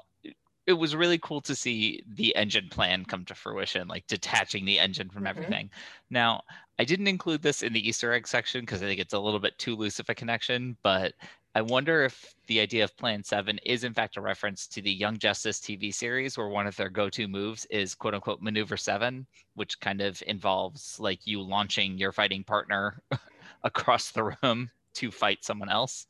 it 0.68 0.74
was 0.74 0.96
really 0.96 1.20
cool 1.20 1.42
to 1.42 1.56
see 1.56 2.04
the 2.08 2.36
engine 2.36 2.70
plan 2.70 3.06
come 3.06 3.24
to 3.26 3.36
fruition, 3.36 3.88
like 3.88 4.08
detaching 4.08 4.66
the 4.66 4.80
engine 4.80 5.10
from 5.10 5.26
Mhm. 5.26 5.30
everything. 5.30 5.72
Now, 6.10 6.44
I 6.80 6.86
didn't 6.86 7.08
include 7.08 7.42
this 7.44 7.62
in 7.64 7.74
the 7.74 7.88
Easter 7.88 8.12
egg 8.14 8.28
section 8.28 8.62
because 8.62 8.82
I 8.82 8.86
think 8.88 9.00
it's 9.00 9.14
a 9.14 9.20
little 9.20 9.40
bit 9.40 9.58
too 9.60 9.76
loose 9.76 10.00
of 10.00 10.10
a 10.10 10.16
connection, 10.16 10.78
but 10.82 11.14
I 11.54 11.62
wonder 11.62 12.04
if 12.04 12.36
the 12.48 12.60
idea 12.60 12.84
of 12.84 12.98
Plan 12.98 13.24
7 13.24 13.60
is 13.60 13.84
in 13.86 13.94
fact 13.94 14.18
a 14.18 14.22
reference 14.22 14.68
to 14.70 14.82
the 14.82 14.92
Young 14.92 15.18
Justice 15.18 15.60
TV 15.62 15.92
series 15.92 16.38
where 16.38 16.50
one 16.50 16.68
of 16.68 16.76
their 16.76 16.90
go-to 16.90 17.28
moves 17.28 17.66
is 17.68 17.96
quote 17.96 18.14
unquote 18.14 18.42
maneuver 18.42 18.76
7, 18.76 19.28
which 19.54 19.80
kind 19.80 20.02
of 20.02 20.22
involves 20.28 21.00
like 21.00 21.26
you 21.26 21.42
launching 21.42 21.98
your 21.98 22.12
fighting 22.12 22.44
partner 22.44 23.02
across 23.64 24.12
the 24.12 24.36
room 24.44 24.72
to 24.96 25.12
fight 25.12 25.44
someone 25.46 25.70
else. 25.70 26.08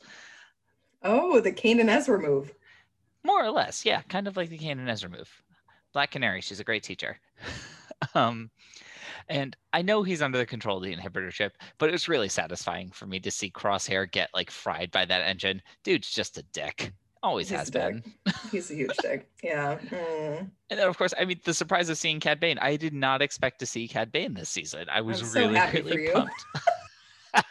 Oh, 1.03 1.39
the 1.39 1.51
Kane 1.53 1.79
and 1.79 1.89
Ezra 1.89 2.19
move. 2.19 2.53
More 3.25 3.43
or 3.43 3.49
less, 3.49 3.83
yeah, 3.83 4.03
kind 4.03 4.27
of 4.27 4.37
like 4.37 4.49
the 4.49 4.57
Kanan 4.59 4.87
Ezra 4.87 5.09
move. 5.09 5.41
Black 5.93 6.11
Canary, 6.11 6.41
she's 6.41 6.59
a 6.59 6.63
great 6.63 6.83
teacher. 6.83 7.17
um, 8.15 8.51
and 9.29 9.57
I 9.73 9.81
know 9.81 10.03
he's 10.03 10.21
under 10.21 10.37
the 10.37 10.45
control 10.45 10.77
of 10.77 10.83
the 10.83 10.95
inhibitor 10.95 11.31
chip, 11.31 11.57
but 11.79 11.89
it 11.89 11.93
was 11.93 12.07
really 12.07 12.29
satisfying 12.29 12.91
for 12.91 13.07
me 13.07 13.19
to 13.21 13.31
see 13.31 13.49
Crosshair 13.49 14.11
get 14.11 14.29
like 14.35 14.51
fried 14.51 14.91
by 14.91 15.05
that 15.05 15.23
engine. 15.27 15.61
Dude's 15.83 16.11
just 16.11 16.37
a 16.37 16.43
dick. 16.53 16.93
Always 17.23 17.49
He's 17.49 17.57
has 17.57 17.71
been. 17.71 18.03
He's 18.51 18.69
a 18.69 18.75
huge 18.75 18.95
dick. 19.01 19.27
Yeah. 19.41 19.79
Mm. 19.89 20.51
And 20.69 20.79
then, 20.79 20.87
of 20.87 20.95
course, 20.95 21.15
I 21.19 21.25
mean, 21.25 21.39
the 21.43 21.55
surprise 21.55 21.89
of 21.89 21.97
seeing 21.97 22.19
Cad 22.19 22.39
Bane. 22.39 22.59
I 22.59 22.75
did 22.75 22.93
not 22.93 23.23
expect 23.23 23.57
to 23.61 23.65
see 23.65 23.87
Cad 23.87 24.11
Bane 24.11 24.35
this 24.35 24.49
season. 24.49 24.85
I 24.91 25.01
was 25.01 25.31
so 25.31 25.39
really, 25.39 25.55
happy 25.55 25.81
for 25.81 25.87
really 25.89 26.03
you. 26.03 26.11
pumped. 26.11 26.45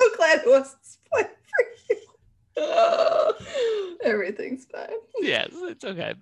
So 0.00 0.16
glad 0.16 0.38
it 0.40 0.48
wasn't 0.48 0.84
spoiled 0.84 1.26
for 1.26 1.94
you. 1.94 1.96
Oh, 2.60 3.96
everything's 4.04 4.66
fine. 4.66 4.88
yes, 5.20 5.48
it's 5.52 5.84
okay. 5.84 6.14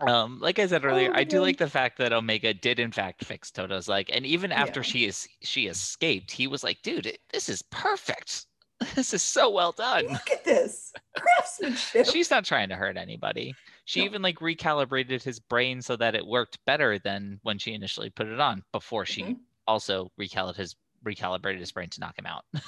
Um, 0.00 0.40
like 0.40 0.58
I 0.58 0.66
said 0.66 0.84
earlier, 0.84 1.10
Oh, 1.12 1.18
I 1.18 1.24
do 1.24 1.40
like 1.40 1.58
the 1.58 1.68
fact 1.68 1.98
that 1.98 2.12
Omega 2.12 2.54
did 2.54 2.78
in 2.78 2.90
fact 2.90 3.22
fix 3.24 3.50
Todo's 3.50 3.86
leg, 3.88 4.08
and 4.12 4.24
even 4.24 4.50
after 4.50 4.80
Yeah. 4.80 4.84
she 4.84 5.04
is 5.04 5.28
she 5.42 5.66
escaped, 5.66 6.30
he 6.30 6.46
was 6.46 6.64
like, 6.64 6.80
"Dude, 6.82 7.18
this 7.32 7.48
is 7.48 7.62
perfect. 7.62 8.46
This 8.94 9.12
is 9.12 9.22
so 9.22 9.50
well 9.50 9.72
done." 9.72 10.06
Look 10.06 10.30
at 10.30 10.42
this 10.42 10.94
craftsmanship. 11.14 12.06
She's 12.06 12.30
not 12.30 12.46
trying 12.46 12.70
to 12.70 12.76
hurt 12.76 12.96
anybody. 12.96 13.54
She 13.84 14.00
No. 14.00 14.06
even 14.06 14.22
like 14.22 14.36
recalibrated 14.38 15.22
his 15.22 15.38
brain 15.38 15.82
so 15.82 15.96
that 15.96 16.14
it 16.14 16.26
worked 16.26 16.64
better 16.64 16.98
than 16.98 17.38
when 17.42 17.58
she 17.58 17.74
initially 17.74 18.08
put 18.08 18.26
it 18.28 18.40
on. 18.40 18.62
Before 18.72 19.04
she 19.04 19.22
Mhm. 19.22 19.36
also 19.66 20.10
recalibrated 20.18 20.56
his 20.56 20.76
recalibrated 21.04 21.58
his 21.58 21.72
brain 21.72 21.90
to 21.90 22.00
knock 22.00 22.18
him 22.18 22.24
out. 22.26 22.44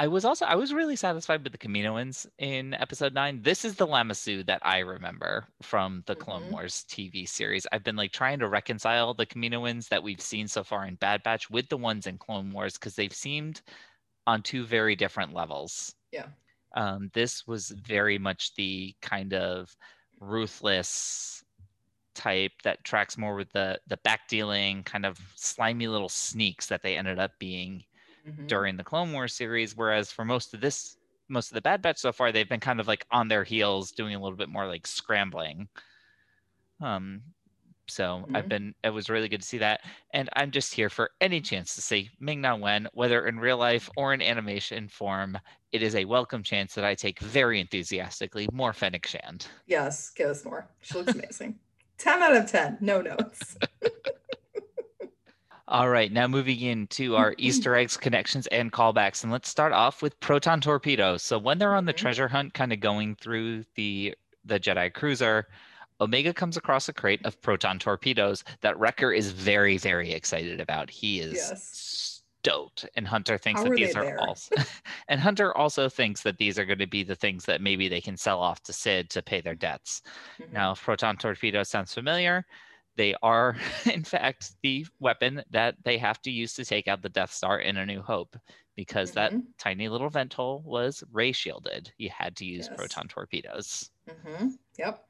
I 0.00 0.06
was 0.06 0.24
also 0.24 0.46
I 0.46 0.54
was 0.54 0.72
really 0.72 0.94
satisfied 0.94 1.42
with 1.42 1.50
the 1.52 1.58
Kaminoans 1.58 2.24
in 2.38 2.72
episode 2.74 3.14
nine. 3.14 3.42
This 3.42 3.64
is 3.64 3.74
the 3.76 3.86
Lama 3.86 4.14
Su 4.14 4.44
that 4.44 4.64
I 4.64 4.78
remember 4.78 5.48
from 5.60 6.04
the 6.06 6.14
Clone 6.14 6.44
Mhm. 6.44 6.52
Wars 6.52 6.84
TV 6.88 7.26
series. 7.26 7.66
I've 7.72 7.82
been 7.82 7.96
like 7.96 8.12
trying 8.12 8.38
to 8.38 8.48
reconcile 8.48 9.12
the 9.12 9.26
Kaminoans 9.26 9.88
that 9.88 10.04
we've 10.04 10.20
seen 10.20 10.46
so 10.46 10.62
far 10.62 10.86
in 10.86 10.94
Bad 10.94 11.24
Batch 11.24 11.50
with 11.50 11.68
the 11.68 11.76
ones 11.76 12.06
in 12.06 12.16
Clone 12.16 12.52
Wars 12.52 12.74
because 12.74 12.94
they've 12.94 13.12
seemed 13.12 13.60
on 14.26 14.42
two 14.42 14.64
very 14.66 14.94
different 14.96 15.34
levels. 15.34 15.96
Yeah. 16.12 16.28
Um, 16.76 17.10
this 17.14 17.46
was 17.46 17.70
very 17.70 18.18
much 18.18 18.54
the 18.54 18.94
kind 19.02 19.34
of 19.34 19.76
ruthless 20.20 21.44
type 22.14 22.52
that 22.64 22.84
tracks 22.84 23.18
more 23.18 23.36
with 23.36 23.50
the 23.52 23.80
the 23.88 23.96
back 23.98 24.28
dealing 24.28 24.84
kind 24.84 25.06
of 25.06 25.18
slimy 25.36 25.88
little 25.88 26.08
sneaks 26.08 26.66
that 26.68 26.82
they 26.82 26.96
ended 26.96 27.18
up 27.18 27.32
being 27.40 27.84
Mhm. 28.28 28.46
during 28.48 28.76
the 28.76 28.84
Clone 28.84 29.12
Wars 29.12 29.34
series, 29.34 29.74
whereas 29.76 30.12
for 30.12 30.24
most 30.24 30.54
of 30.54 30.60
this, 30.60 30.96
most 31.28 31.50
of 31.50 31.54
the 31.54 31.62
Bad 31.62 31.82
Batch 31.82 31.98
so 31.98 32.12
far, 32.12 32.32
they've 32.32 32.48
been 32.48 32.60
kind 32.60 32.80
of 32.80 32.86
like 32.88 33.06
on 33.10 33.28
their 33.28 33.44
heels, 33.44 33.92
doing 33.92 34.14
a 34.14 34.20
little 34.20 34.36
bit 34.36 34.48
more 34.48 34.66
like 34.66 34.86
scrambling. 34.86 35.68
Um, 36.80 37.22
so 37.88 38.28
I've 38.34 38.44
Mhm. 38.44 38.48
been, 38.48 38.74
it 38.84 38.90
was 38.90 39.08
really 39.10 39.28
good 39.28 39.40
to 39.40 39.46
see 39.46 39.58
that, 39.58 39.80
and 40.12 40.28
I'm 40.36 40.50
just 40.50 40.74
here 40.74 40.90
for 40.90 41.10
any 41.20 41.40
chance 41.40 41.74
to 41.74 41.80
say 41.82 42.10
Ming 42.20 42.40
Na 42.42 42.54
Wen, 42.56 42.88
whether 42.92 43.26
in 43.26 43.40
real 43.40 43.56
life 43.58 43.88
or 43.96 44.12
in 44.14 44.22
animation 44.22 44.88
form. 44.88 45.38
It 45.72 45.82
is 45.82 45.94
a 45.94 46.04
welcome 46.04 46.42
chance 46.42 46.74
that 46.74 46.84
I 46.84 46.94
take 46.94 47.18
very 47.20 47.60
enthusiastically. 47.60 48.48
More 48.52 48.72
Fennec 48.74 49.06
Shand. 49.06 49.48
Yes, 49.66 50.10
give 50.10 50.30
us 50.30 50.44
more. 50.44 50.68
She 50.80 50.98
looks 50.98 51.14
amazing. 51.14 51.60
10 51.98 52.22
out 52.22 52.36
of 52.36 52.50
10. 52.50 52.78
No 52.80 53.00
notes. 53.02 53.56
All 55.68 55.88
right, 55.90 56.10
now 56.10 56.26
moving 56.26 56.60
into 56.60 57.14
our 57.16 57.34
Easter 57.38 57.74
eggs, 57.76 57.96
connections, 57.96 58.46
and 58.48 58.72
callbacks. 58.72 59.22
And 59.22 59.30
let's 59.30 59.48
start 59.50 59.72
off 59.72 60.00
with 60.02 60.18
proton 60.20 60.60
torpedoes. 60.62 61.22
So 61.22 61.38
when 61.38 61.58
they're 61.58 61.74
on 61.74 61.84
the 61.84 61.92
Mhm. 61.92 61.92
treasure 61.92 62.28
hunt, 62.28 62.54
kind 62.54 62.72
of 62.72 62.80
going 62.80 63.16
through 63.16 63.64
the 63.74 64.14
the 64.44 64.58
Jedi 64.58 64.92
cruiser, 64.92 65.46
Omega 66.00 66.32
comes 66.32 66.56
across 66.56 66.88
a 66.88 66.92
crate 66.94 67.20
of 67.26 67.40
proton 67.42 67.78
torpedoes 67.78 68.42
that 68.62 68.78
Wrecker 68.78 69.12
is 69.12 69.30
very, 69.32 69.76
very 69.76 70.12
excited 70.12 70.58
about. 70.60 70.88
He 70.90 71.20
is 71.20 71.52
Yes. 71.52 72.24
stoked. 72.40 72.88
And 72.96 73.06
Hunter 73.06 73.36
thinks 73.36 73.62
How 73.62 73.64
that 73.64 73.74
these 73.74 73.94
are 73.94 74.06
also 74.16 74.54
and 75.08 75.20
Hunter 75.20 75.54
also 75.56 75.88
thinks 75.90 76.22
that 76.22 76.38
these 76.38 76.58
are 76.58 76.64
going 76.64 76.78
to 76.78 76.86
be 76.86 77.02
the 77.02 77.16
things 77.16 77.44
that 77.44 77.60
maybe 77.60 77.88
they 77.88 78.00
can 78.00 78.16
sell 78.16 78.40
off 78.40 78.62
to 78.62 78.72
Sid 78.72 79.10
to 79.10 79.22
pay 79.22 79.40
their 79.42 79.54
debts. 79.56 80.00
Mhm. 80.38 80.48
Now, 80.50 80.72
if 80.72 80.82
proton 80.82 81.18
torpedo 81.18 81.62
sounds 81.62 81.92
familiar, 81.92 82.46
they 82.98 83.14
are, 83.22 83.56
in 83.90 84.04
fact, 84.04 84.52
the 84.62 84.84
weapon 85.00 85.42
that 85.50 85.76
they 85.84 85.96
have 85.96 86.20
to 86.22 86.30
use 86.30 86.52
to 86.54 86.64
take 86.66 86.86
out 86.88 87.00
the 87.00 87.08
Death 87.08 87.32
Star 87.32 87.60
in 87.60 87.78
A 87.78 87.86
New 87.86 88.02
Hope, 88.02 88.36
because 88.76 89.12
that 89.12 89.32
Mhm. 89.32 89.44
tiny 89.56 89.88
little 89.88 90.10
vent 90.10 90.34
hole 90.34 90.60
was 90.66 91.02
ray 91.10 91.32
shielded. 91.32 91.90
You 91.96 92.10
had 92.10 92.36
to 92.36 92.44
use 92.44 92.66
Yes. 92.68 92.76
proton 92.76 93.08
torpedoes. 93.08 93.90
hmm 94.06 94.48
Yep. 94.78 95.08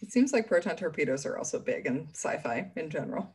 It 0.00 0.12
seems 0.12 0.32
like 0.32 0.46
proton 0.46 0.76
torpedoes 0.76 1.26
are 1.26 1.36
also 1.38 1.58
big 1.58 1.86
in 1.86 2.08
sci-fi 2.10 2.70
in 2.76 2.88
general. 2.90 3.34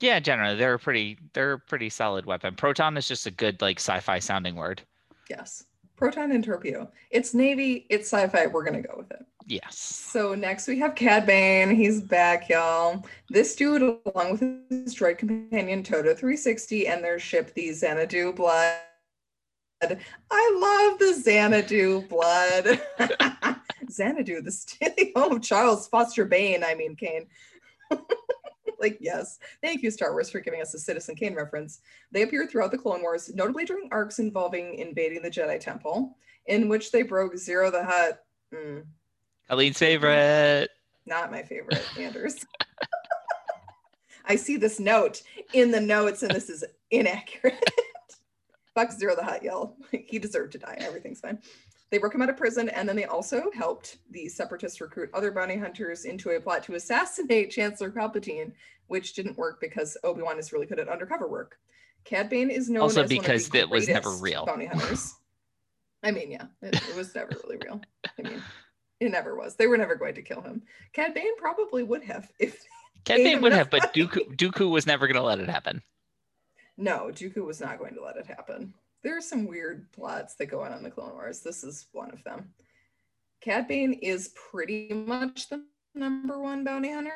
Yeah, 0.00 0.18
generally 0.20 0.56
they're 0.56 0.74
a 0.74 0.78
pretty 0.78 1.18
they're 1.32 1.54
a 1.54 1.58
pretty 1.60 1.88
solid 1.88 2.26
weapon. 2.26 2.54
Proton 2.54 2.96
is 2.96 3.08
just 3.08 3.26
a 3.26 3.30
good 3.30 3.60
like 3.62 3.78
sci-fi 3.78 4.18
sounding 4.18 4.54
word. 4.56 4.82
Yes. 5.30 5.64
Proton 5.96 6.32
and 6.32 6.44
torpedo. 6.44 6.90
It's 7.10 7.34
Navy, 7.34 7.86
it's 7.88 8.12
sci-fi. 8.12 8.46
We're 8.46 8.64
gonna 8.64 8.82
go 8.82 8.94
with 8.96 9.10
it. 9.10 9.24
Yes. 9.46 9.78
So 9.78 10.34
next 10.34 10.66
we 10.66 10.78
have 10.80 10.94
Cad 10.94 11.24
Bane. 11.24 11.74
He's 11.74 12.00
back, 12.00 12.48
y'all. 12.48 13.06
This 13.30 13.54
dude, 13.54 13.82
along 13.82 14.32
with 14.32 14.40
his 14.68 14.94
droid 14.94 15.18
companion 15.18 15.82
Todo 15.82 16.14
360 16.14 16.88
and 16.88 17.02
their 17.02 17.18
ship, 17.18 17.54
the 17.54 17.72
Xanadu 17.72 18.32
Blood. 18.32 18.74
I 19.82 20.88
love 20.90 20.98
the 20.98 21.14
Xanadu 21.14 22.02
Blood. 22.08 22.80
Xanadu, 23.90 24.42
the 24.42 24.50
steely 24.50 25.12
home 25.14 25.32
of 25.32 25.42
Charles 25.42 25.86
Foster 25.88 26.24
Bane. 26.24 26.64
I 26.64 26.74
mean, 26.74 26.96
Kane. 26.96 27.26
like, 28.80 28.98
yes. 29.00 29.38
Thank 29.62 29.82
you, 29.82 29.90
Star 29.90 30.12
Wars, 30.12 30.30
for 30.30 30.40
giving 30.40 30.60
us 30.60 30.74
a 30.74 30.78
Citizen 30.78 31.14
Kane 31.14 31.34
reference. 31.34 31.80
They 32.12 32.22
appear 32.22 32.46
throughout 32.46 32.70
the 32.70 32.78
Clone 32.78 33.02
Wars, 33.02 33.32
notably 33.34 33.64
during 33.64 33.88
arcs 33.92 34.18
involving 34.18 34.74
invading 34.74 35.22
the 35.22 35.30
Jedi 35.30 35.58
Temple, 35.60 36.16
in 36.46 36.68
which 36.68 36.92
they 36.92 37.02
broke 37.02 37.34
Ziro 37.34 37.70
the 37.70 37.84
Hutt. 37.84 38.24
Mm, 38.54 38.84
favorite. 39.76 40.70
not 41.06 41.30
my 41.30 41.42
favorite, 41.42 41.82
Anders. 41.98 42.44
I 44.26 44.36
see 44.36 44.56
this 44.56 44.80
note 44.80 45.22
in 45.52 45.70
the 45.70 45.80
notes, 45.80 46.22
and 46.22 46.34
this 46.34 46.50
is 46.50 46.64
inaccurate. 46.90 47.62
Fuck 48.74 48.90
Ziro 48.90 49.16
the 49.16 49.24
Hutt, 49.24 49.42
y'all. 49.42 49.76
He 49.90 50.18
deserved 50.18 50.52
to 50.52 50.58
die. 50.58 50.76
Everything's 50.80 51.20
fine. 51.20 51.38
They 51.90 51.98
broke 51.98 52.14
him 52.14 52.22
out 52.22 52.30
of 52.30 52.36
prison, 52.36 52.68
and 52.68 52.88
then 52.88 52.96
they 52.96 53.04
also 53.04 53.50
helped 53.54 53.98
the 54.10 54.28
separatists 54.28 54.80
recruit 54.80 55.10
other 55.14 55.30
bounty 55.30 55.56
hunters 55.56 56.04
into 56.04 56.30
a 56.30 56.40
plot 56.40 56.64
to 56.64 56.74
assassinate 56.74 57.50
Chancellor 57.52 57.90
Palpatine, 57.90 58.52
which 58.88 59.14
didn't 59.14 59.38
work 59.38 59.60
because 59.60 59.96
Obi 60.02 60.22
Wan 60.22 60.38
is 60.38 60.52
really 60.52 60.66
good 60.66 60.80
at 60.80 60.88
undercover 60.88 61.28
work. 61.28 61.58
Cad 62.04 62.28
Bane 62.28 62.50
is 62.50 62.70
known 62.70 62.82
Also 62.82 63.02
as 63.02 63.08
because 63.08 63.48
the 63.48 63.58
that 63.58 63.70
was 63.70 63.88
never 63.88 64.10
real. 64.10 64.46
Bounty 64.46 64.66
hunters. 64.66 65.14
I 66.02 66.12
mean, 66.12 66.30
yeah, 66.30 66.46
it, 66.62 66.74
it 66.74 66.96
was 66.96 67.14
never 67.14 67.32
really 67.42 67.56
real. 67.64 67.80
I 68.18 68.22
mean, 68.22 68.42
it 69.00 69.10
never 69.10 69.36
was. 69.36 69.56
They 69.56 69.66
were 69.66 69.76
never 69.76 69.96
going 69.96 70.14
to 70.14 70.22
kill 70.22 70.40
him. 70.40 70.62
Cad 70.92 71.14
Bane 71.14 71.36
probably 71.36 71.82
would 71.82 72.04
have 72.04 72.30
if 72.38 72.64
Cad 73.04 73.18
Bane 73.18 73.42
would 73.42 73.52
have, 73.52 73.70
but 73.70 73.94
Dooku, 73.94 74.36
Dooku 74.36 74.70
was 74.70 74.86
never 74.86 75.06
going 75.06 75.16
to 75.16 75.22
let 75.22 75.38
it 75.38 75.48
happen. 75.48 75.82
No, 76.76 77.10
Dooku 77.12 77.44
was 77.44 77.60
not 77.60 77.78
going 77.78 77.94
to 77.94 78.02
let 78.02 78.16
it 78.16 78.26
happen. 78.26 78.74
There 79.02 79.16
are 79.16 79.22
some 79.22 79.46
weird 79.46 79.90
plots 79.92 80.34
that 80.36 80.46
go 80.46 80.62
on 80.62 80.72
in 80.72 80.82
the 80.82 80.90
Clone 80.90 81.12
Wars. 81.12 81.40
This 81.40 81.62
is 81.62 81.86
one 81.92 82.10
of 82.10 82.24
them. 82.24 82.52
Cad 83.40 83.68
Bane 83.68 83.92
is 83.92 84.34
pretty 84.50 84.92
much 84.92 85.48
the 85.48 85.64
number 85.94 86.40
one 86.40 86.64
bounty 86.64 86.92
hunter 86.92 87.12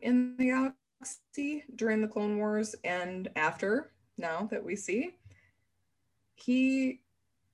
in 0.00 0.36
the 0.38 0.46
galaxy 0.46 1.64
during 1.76 2.00
the 2.00 2.08
Clone 2.08 2.38
Wars 2.38 2.74
and 2.84 3.28
after, 3.36 3.92
now 4.16 4.48
that 4.50 4.64
we 4.64 4.76
see. 4.76 5.10
He 6.36 7.00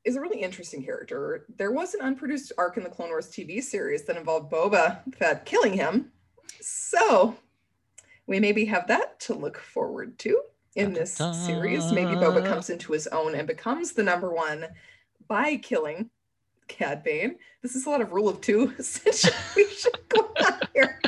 is 0.04 0.16
a 0.16 0.20
really 0.20 0.40
interesting 0.40 0.84
character. 0.84 1.46
There 1.56 1.72
was 1.72 1.94
an 1.94 2.00
unproduced 2.00 2.52
arc 2.56 2.76
in 2.76 2.84
the 2.84 2.90
Clone 2.90 3.10
Wars 3.10 3.28
TV 3.28 3.62
series 3.62 4.04
that 4.04 4.16
involved 4.16 4.50
Boba 4.50 5.00
Fett 5.16 5.44
killing 5.44 5.74
him. 5.74 6.12
So 6.60 7.36
we 8.26 8.40
maybe 8.40 8.64
have 8.66 8.86
that 8.86 9.20
to 9.20 9.34
look 9.34 9.58
forward 9.58 10.18
to 10.20 10.40
in 10.76 10.92
this 10.92 11.14
series. 11.14 11.92
Maybe 11.92 12.12
Boba 12.12 12.46
comes 12.46 12.70
into 12.70 12.92
his 12.92 13.06
own 13.08 13.34
and 13.34 13.46
becomes 13.46 13.92
the 13.92 14.02
number 14.02 14.32
one 14.32 14.66
by 15.28 15.56
killing 15.56 16.10
Cad 16.68 17.02
Bane. 17.02 17.36
This 17.62 17.74
is 17.74 17.86
a 17.86 17.90
lot 17.90 18.00
of 18.00 18.12
rule 18.12 18.28
of 18.28 18.40
two 18.40 18.74
situation 18.80 19.92
going 20.08 20.46
on 20.46 20.60
here. 20.74 21.00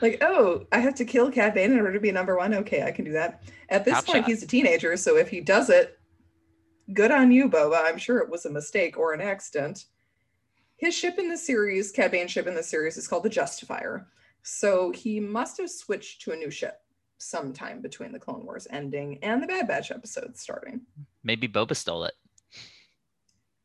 Like, 0.00 0.18
oh, 0.22 0.66
I 0.72 0.78
have 0.78 0.94
to 0.96 1.04
kill 1.04 1.30
Cad 1.30 1.54
Bane 1.54 1.72
in 1.72 1.78
order 1.78 1.92
to 1.92 2.00
be 2.00 2.12
number 2.12 2.36
one. 2.36 2.54
Okay, 2.54 2.82
I 2.82 2.90
can 2.90 3.04
do 3.04 3.12
that. 3.12 3.42
At 3.68 3.84
this 3.84 3.94
Top 3.94 4.06
point, 4.06 4.24
shot. 4.24 4.28
he's 4.28 4.42
a 4.42 4.46
teenager, 4.46 4.96
so 4.96 5.16
if 5.16 5.28
he 5.28 5.40
does 5.40 5.70
it, 5.70 5.98
good 6.92 7.10
on 7.10 7.30
you, 7.30 7.48
Boba. 7.48 7.84
I'm 7.84 7.98
sure 7.98 8.18
it 8.18 8.30
was 8.30 8.46
a 8.46 8.50
mistake 8.50 8.98
or 8.98 9.12
an 9.12 9.20
accident. 9.20 9.86
His 10.76 10.94
ship 10.94 11.18
in 11.18 11.28
the 11.28 11.36
series, 11.36 11.92
Cad 11.92 12.10
Bane's 12.10 12.30
ship 12.30 12.46
in 12.46 12.54
the 12.54 12.62
series, 12.62 12.96
is 12.96 13.06
called 13.06 13.22
the 13.22 13.28
Justifier. 13.28 14.08
So 14.42 14.90
he 14.90 15.20
must 15.20 15.58
have 15.58 15.70
switched 15.70 16.22
to 16.22 16.32
a 16.32 16.36
new 16.36 16.50
ship 16.50 16.80
sometime 17.20 17.80
between 17.80 18.12
the 18.12 18.18
Clone 18.18 18.44
Wars 18.44 18.66
ending 18.70 19.18
and 19.22 19.42
the 19.42 19.46
Bad 19.46 19.68
Batch 19.68 19.90
episodes 19.90 20.40
starting. 20.40 20.80
Maybe 21.22 21.46
Boba 21.46 21.76
stole 21.76 22.04
it. 22.04 22.14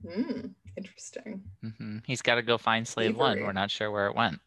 Hmm, 0.08 0.48
interesting. 0.78 1.44
hmm 1.62 1.98
He's 2.06 2.22
got 2.22 2.36
to 2.36 2.42
go 2.42 2.58
find 2.58 2.88
Slave 2.88 3.18
One. 3.18 3.40
We're 3.40 3.54
not 3.54 3.72
sure 3.72 3.90
where 3.90 4.08
it 4.08 4.16
went. 4.16 4.40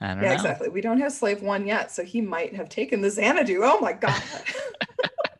Yeah, 0.00 0.14
know. 0.14 0.32
exactly. 0.32 0.68
We 0.68 0.80
don't 0.80 0.98
have 0.98 1.12
Slave 1.12 1.42
One 1.42 1.66
yet, 1.66 1.92
so 1.92 2.02
he 2.02 2.20
might 2.20 2.54
have 2.56 2.68
taken 2.68 3.00
the 3.00 3.10
Xanadu. 3.10 3.60
Oh 3.62 3.78
my 3.80 3.92
god. 3.92 4.20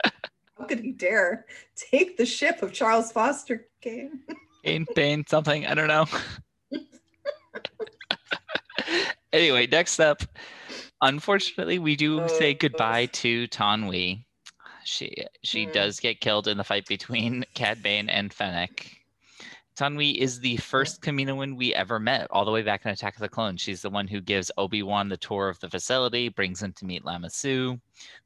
How 0.58 0.66
could 0.66 0.80
he 0.80 0.92
dare 0.92 1.46
take 1.74 2.16
the 2.16 2.26
ship 2.26 2.62
of 2.62 2.72
Charles 2.72 3.10
Foster 3.10 3.66
Kane? 3.80 4.20
Kane, 4.64 4.86
Bane, 4.94 5.24
something. 5.26 5.66
I 5.66 5.74
don't 5.74 5.88
know. 5.88 6.06
anyway, 9.32 9.66
next 9.66 9.98
up, 9.98 10.22
unfortunately, 11.02 11.78
we 11.78 11.96
do 11.96 12.26
say 12.28 12.52
Oh. 12.52 12.58
goodbye 12.58 13.06
to 13.06 13.46
Taun 13.48 13.86
We. 13.86 14.24
She 14.84 15.14
she 15.42 15.66
Hmm. 15.66 15.72
does 15.72 16.00
get 16.00 16.20
killed 16.20 16.48
in 16.48 16.56
the 16.56 16.64
fight 16.64 16.86
between 16.86 17.44
Cad 17.54 17.82
Bane 17.82 18.08
and 18.08 18.32
Fennec. 18.32 18.98
Taun 19.74 19.96
We 19.96 20.10
is 20.10 20.40
the 20.40 20.56
first 20.58 21.00
Kaminoan 21.02 21.56
we 21.56 21.74
ever 21.74 21.98
met, 21.98 22.26
all 22.30 22.44
the 22.44 22.50
way 22.50 22.62
back 22.62 22.84
in 22.84 22.90
Attack 22.90 23.14
of 23.14 23.20
the 23.20 23.28
Clones. 23.28 23.60
She's 23.60 23.80
the 23.82 23.90
one 23.90 24.06
who 24.06 24.20
gives 24.20 24.50
Obi 24.58 24.82
Wan 24.82 25.08
the 25.08 25.16
tour 25.16 25.48
of 25.48 25.60
the 25.60 25.70
facility, 25.70 26.28
brings 26.28 26.62
him 26.62 26.72
to 26.74 26.84
meet 26.84 27.04
Lama 27.04 27.30
Su. 27.30 27.80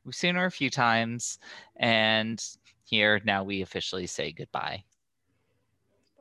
We've 0.05 0.15
seen 0.15 0.35
her 0.35 0.47
a 0.47 0.51
few 0.51 0.71
times, 0.71 1.39
and 1.77 2.43
here 2.85 3.21
now 3.25 3.45
we 3.45 3.63
officially 3.63 4.07
say 4.07 4.33
goodbye. 4.33 4.83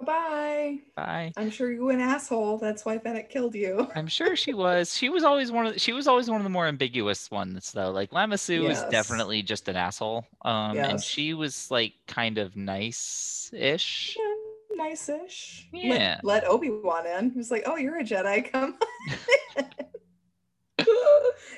Bye. 0.02 0.80
Bye. 0.96 1.32
I'm 1.38 1.50
sure 1.50 1.72
you 1.72 1.90
an 1.90 2.02
asshole. 2.02 2.58
That's 2.58 2.84
why 2.86 2.98
Fennec 2.98 3.30
killed 3.30 3.56
you. 3.56 3.88
I'm 3.96 4.08
sure 4.08 4.36
she 4.36 4.54
was. 4.54 4.96
She 4.96 5.10
was 5.10 5.24
always 5.24 5.52
one 5.52 5.66
of 5.66 5.74
the, 5.74 5.80
she 5.80 5.94
was 5.94 6.08
always 6.08 6.30
one 6.30 6.40
of 6.40 6.44
the 6.44 6.50
more 6.50 6.68
ambiguous 6.68 7.32
ones 7.32 7.72
though. 7.72 7.92
Like 7.92 8.12
Lama 8.12 8.38
Su 8.38 8.68
is 8.68 8.80
Yes. 8.80 8.90
definitely 8.92 9.42
just 9.42 9.68
an 9.70 9.76
asshole. 9.78 10.26
Um 10.44 10.78
and 10.78 11.02
she 11.02 11.34
was 11.34 11.72
like 11.72 11.94
kind 12.08 12.38
of 12.38 12.56
nice-ish. 12.58 14.18
Yeah, 14.20 14.84
nice-ish. 14.84 15.70
Yeah. 15.72 16.20
Let, 16.24 16.46
Obi-Wan 16.46 17.08
in. 17.08 17.32
He 17.32 17.38
was 17.38 17.50
like, 17.50 17.64
oh, 17.66 17.78
you're 17.78 17.98
a 17.98 18.04
Jedi. 18.04 18.52
Come 18.52 18.78
on. 19.58 19.66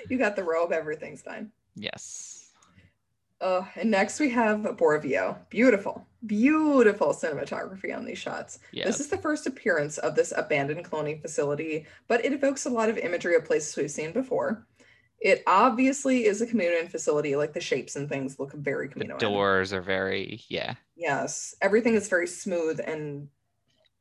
you 0.10 0.17
got 0.17 0.36
the 0.36 0.43
robe. 0.43 0.71
Everything's 0.71 1.21
fine. 1.23 1.52
Yes. 1.76 2.37
Uh, 3.39 3.63
and 3.76 3.91
next 3.91 4.19
we 4.19 4.30
have 4.32 4.78
Bora 4.78 5.00
Vio. 5.00 5.38
Beautiful, 5.50 6.06
beautiful 6.26 7.10
cinematography 7.10 7.95
on 7.95 8.04
these 8.04 8.17
shots. 8.17 8.60
This 8.73 9.00
is 9.00 9.08
the 9.08 9.17
first 9.17 9.45
appearance 9.45 10.00
of 10.00 10.15
this 10.15 10.34
abandoned 10.36 10.84
cloning 10.89 11.21
facility, 11.21 11.86
but 12.08 12.26
it 12.26 12.34
evokes 12.34 12.65
a 12.65 12.69
lot 12.69 12.89
of 12.89 12.97
imagery 12.97 13.36
of 13.36 13.45
places 13.45 13.76
we've 13.76 13.91
seen 13.91 14.12
before. 14.12 14.65
It 15.19 15.43
obviously 15.47 16.26
is 16.26 16.41
a 16.41 16.47
Kaminoan 16.47 16.89
facility, 16.89 17.36
like 17.36 17.54
the 17.54 17.62
shapes 17.62 17.95
and 17.95 18.08
things 18.08 18.39
look 18.39 18.54
very 18.54 18.88
the 18.88 19.15
doors 19.19 19.73
are 19.73 19.82
very 19.82 20.41
yeah. 20.47 20.76
Yes, 20.95 21.56
everything 21.62 21.95
is 21.95 22.08
very 22.08 22.28
smooth 22.28 22.80
and 22.84 23.28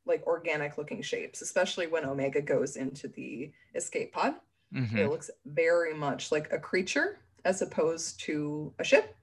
like 0.06 0.26
organic 0.26 0.78
looking 0.78 1.02
shapes, 1.02 1.42
especially 1.42 1.86
when 1.86 2.04
Omega 2.04 2.40
goes 2.40 2.76
into 2.76 3.08
the 3.08 3.50
escape 3.74 4.12
pod. 4.12 4.34
Mhm. 4.74 4.96
It 4.96 5.08
looks 5.08 5.30
very 5.44 5.94
much 5.94 6.32
like 6.32 6.52
a 6.52 6.58
creature 6.58 7.18
as 7.44 7.62
opposed 7.62 8.20
to 8.20 8.72
a 8.78 8.84
ship, 8.84 9.14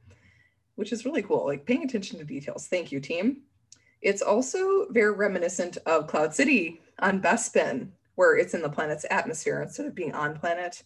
which 0.75 0.91
is 0.91 1.05
really 1.05 1.21
cool. 1.21 1.45
Like 1.45 1.65
paying 1.65 1.83
attention 1.83 2.19
to 2.19 2.25
details. 2.25 2.67
Thank 2.67 2.91
you, 2.91 2.99
team. 2.99 3.41
It's 4.01 4.21
also 4.21 4.87
very 4.89 5.13
reminiscent 5.13 5.77
of 5.85 6.07
Cloud 6.07 6.33
City 6.35 6.81
on 6.99 7.21
Bespin, 7.21 7.89
where 8.15 8.35
it's 8.37 8.53
in 8.53 8.61
the 8.61 8.69
planet's 8.69 9.05
atmosphere 9.09 9.61
instead 9.61 9.85
of 9.85 9.95
being 9.95 10.13
on 10.13 10.37
planet. 10.37 10.83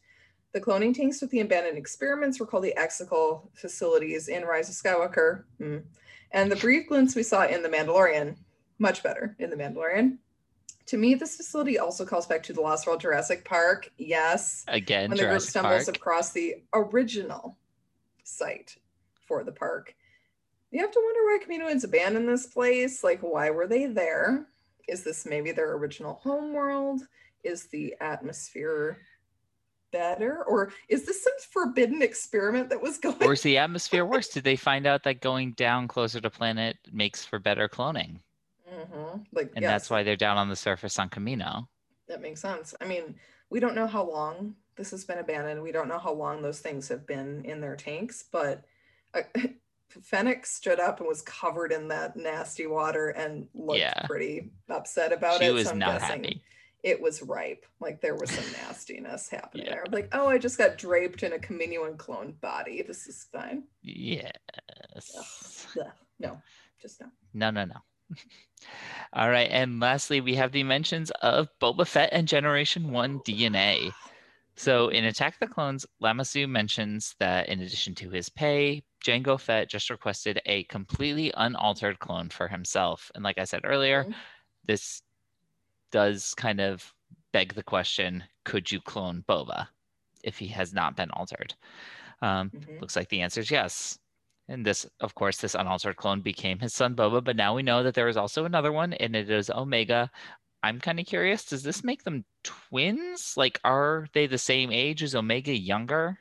The 0.54 0.62
cloning 0.62 0.96
tanks 0.96 1.22
with 1.22 1.32
the 1.32 1.42
abandoned 1.42 1.78
experiments 1.78 2.40
were 2.40 2.46
called 2.46 2.64
the 2.64 2.76
Exegol 2.78 3.50
facilities 3.54 4.28
in 4.28 4.44
Rise 4.44 4.70
of 4.70 4.76
Skywalker. 4.76 5.44
Hmm. 5.58 5.78
And 6.32 6.52
the 6.52 6.56
brief 6.58 6.88
glimpse 6.88 7.16
we 7.16 7.24
saw 7.24 7.46
in 7.46 7.64
The 7.64 7.70
Mandalorian, 7.70 8.38
much 8.80 9.02
better 9.02 9.36
in 9.40 9.50
The 9.50 9.56
Mandalorian. 9.56 10.18
To 10.88 10.98
me, 10.98 11.16
this 11.16 11.36
facility 11.36 11.80
also 11.80 12.06
calls 12.06 12.28
back 12.28 12.44
to 12.44 12.54
the 12.54 12.62
Lost 12.62 12.88
World 12.88 13.02
Jurassic 13.02 13.44
Park. 13.44 13.92
Yes 13.98 14.64
Again, 14.68 15.10
when 15.10 15.18
the 15.18 15.26
group 15.26 15.42
stumbles 15.42 15.86
Park. 15.86 15.98
across 15.98 16.32
the 16.32 16.56
original 16.74 17.58
site 18.24 18.78
for 19.28 19.44
the 19.44 19.52
park. 19.52 19.96
You 20.72 20.82
have 20.82 20.92
to 20.92 21.02
wonder 21.04 21.22
why 21.24 21.40
Kaminoans 21.46 21.84
abandoned 21.84 22.28
this 22.28 22.48
place. 22.48 23.04
Like, 23.04 23.22
why 23.22 23.50
were 23.50 23.68
they 23.68 23.86
there? 23.86 24.48
Is 24.88 25.04
this 25.04 25.26
maybe 25.26 25.52
their 25.52 25.74
original 25.74 26.16
home 26.16 26.54
world? 26.54 27.02
Is 27.44 27.68
the 27.68 27.96
atmosphere 28.02 28.98
better? 29.92 30.44
Or 30.44 30.72
is 30.90 31.06
this 31.06 31.24
some 31.24 31.34
forbidden 31.52 32.02
experiment 32.02 32.70
that 32.70 32.82
was 32.82 32.98
going 33.00 33.22
Or 33.22 33.34
is 33.34 33.42
the 33.42 33.58
atmosphere 33.58 34.06
worse? 34.06 34.28
Did 34.30 34.44
they 34.44 34.56
find 34.56 34.86
out 34.86 35.04
that 35.04 35.22
going 35.22 35.54
down 35.54 35.88
closer 35.88 36.20
to 36.20 36.30
planet 36.30 36.78
makes 36.92 37.24
for 37.24 37.40
better 37.40 37.70
cloning? 37.70 38.20
Mhm. 38.70 39.26
Like, 39.32 39.54
And 39.56 39.64
yes, 39.64 39.72
that's 39.72 39.90
why 39.90 40.04
they're 40.04 40.18
down 40.18 40.38
on 40.38 40.50
the 40.50 40.56
surface 40.56 41.00
on 41.00 41.10
Kamino. 41.10 41.68
that 42.08 42.22
makes 42.22 42.42
sense. 42.42 42.76
I 42.82 42.86
mean, 42.86 43.16
we 43.50 43.60
don't 43.62 43.76
know 43.76 43.88
how 43.88 44.04
long 44.04 44.56
this 44.76 44.92
has 44.92 45.06
been 45.06 45.18
abandoned. 45.20 45.62
We 45.62 45.72
don't 45.72 45.88
know 45.88 45.98
how 46.00 46.12
long 46.14 46.42
those 46.42 46.60
things 46.60 46.88
have 46.90 47.08
been 47.08 47.44
in 47.46 47.62
their 47.62 47.76
tanks, 47.76 48.24
but 48.32 48.66
uh, 49.14 49.22
Fennec 50.04 50.46
stood 50.46 50.80
up 50.80 51.00
and 51.00 51.08
was 51.08 51.22
covered 51.24 51.72
in 51.72 51.88
that 51.88 52.16
nasty 52.18 52.68
water 52.68 53.10
and 53.10 53.48
looked 53.54 53.80
Yeah. 53.80 54.06
pretty 54.06 54.52
upset 54.70 55.12
about 55.12 55.40
she 55.40 55.46
it. 55.48 55.52
was 55.54 55.66
so 55.66 55.72
I'm 55.72 55.80
not 55.80 56.02
happy. 56.02 56.42
it 56.84 57.02
was 57.02 57.22
ripe. 57.24 57.66
Like 57.80 58.00
there 58.02 58.16
was 58.16 58.30
some 58.30 58.52
nastiness 58.62 59.28
happening 59.30 59.66
Yeah. 59.66 59.72
there. 59.76 59.86
Like, 59.92 60.10
oh, 60.14 60.28
I 60.28 60.38
just 60.38 60.58
got 60.58 60.78
draped 60.78 61.24
in 61.24 61.34
a 61.34 61.38
Kaminoan 61.40 61.98
clone 61.98 62.34
body. 62.42 62.84
This 62.84 63.08
is 63.08 63.26
fine. 63.32 63.64
Yes. 63.82 65.66
Ugh. 65.80 65.88
No, 66.20 66.42
just 66.82 67.00
no. 67.02 67.08
No, 67.34 67.50
no, 67.52 67.66
no. 67.66 67.76
All 69.14 69.30
right. 69.30 69.50
And 69.52 69.80
lastly, 69.80 70.22
we 70.22 70.36
have 70.36 70.52
the 70.52 70.64
mentions 70.64 71.12
of 71.22 71.48
Boba 71.62 71.88
Fett 71.88 72.10
and 72.12 72.28
Generation 72.28 72.92
1 72.92 73.20
DNA. 73.20 73.92
So 74.58 74.90
in 74.90 75.06
Attack 75.06 75.40
the 75.40 75.48
Clones, 75.48 75.86
Lama 76.00 76.26
Su 76.26 76.48
mentions 76.48 77.16
that 77.20 77.48
in 77.48 77.62
addition 77.62 77.94
to 77.96 78.10
his 78.10 78.28
pay, 78.30 78.84
Jango 79.06 79.40
Fett 79.40 79.70
just 79.70 79.90
requested 79.92 80.42
a 80.48 80.64
completely 80.64 81.32
unaltered 81.38 82.00
clone 82.00 82.30
for 82.30 82.48
himself. 82.48 83.12
And 83.16 83.24
like 83.24 83.38
I 83.38 83.44
said 83.46 83.62
earlier, 83.64 84.08
this 84.66 85.04
does 85.92 86.34
kind 86.36 86.60
of 86.60 86.94
beg 87.32 87.54
the 87.54 87.64
question 87.64 88.24
could 88.46 88.72
you 88.72 88.82
clone 88.82 89.24
Boba 89.30 89.68
if 90.24 90.38
he 90.40 90.48
has 90.48 90.74
not 90.74 90.96
been 90.96 91.12
altered? 91.12 91.54
Um, 92.22 92.50
Mhm. 92.50 92.82
Looks 92.82 92.96
like 92.96 93.10
the 93.10 93.22
answer 93.22 93.42
is 93.42 93.52
yes. 93.52 94.00
And 94.50 94.66
this, 94.66 94.88
of 95.02 95.14
course, 95.14 95.38
this 95.38 95.56
unaltered 95.56 95.98
clone 95.98 96.22
became 96.22 96.60
his 96.60 96.74
son 96.74 96.96
Boba, 96.96 97.24
but 97.24 97.36
now 97.36 97.54
we 97.56 97.64
know 97.64 97.84
that 97.84 97.94
there 97.96 98.08
is 98.08 98.18
also 98.18 98.46
another 98.46 98.72
one, 98.72 98.94
and 98.94 99.16
it 99.16 99.30
is 99.30 99.50
Omega. 99.50 100.10
I'm 100.64 100.80
kind 100.80 101.00
of 101.00 101.06
curious, 101.06 101.46
does 101.46 101.64
this 101.64 101.84
make 101.84 102.04
them 102.04 102.26
twins? 102.44 103.34
Like, 103.38 103.60
are 103.64 104.08
they 104.14 104.28
the 104.28 104.38
same 104.38 104.72
age? 104.72 105.04
Is 105.04 105.16
Omega 105.16 105.56
younger? 105.56 106.18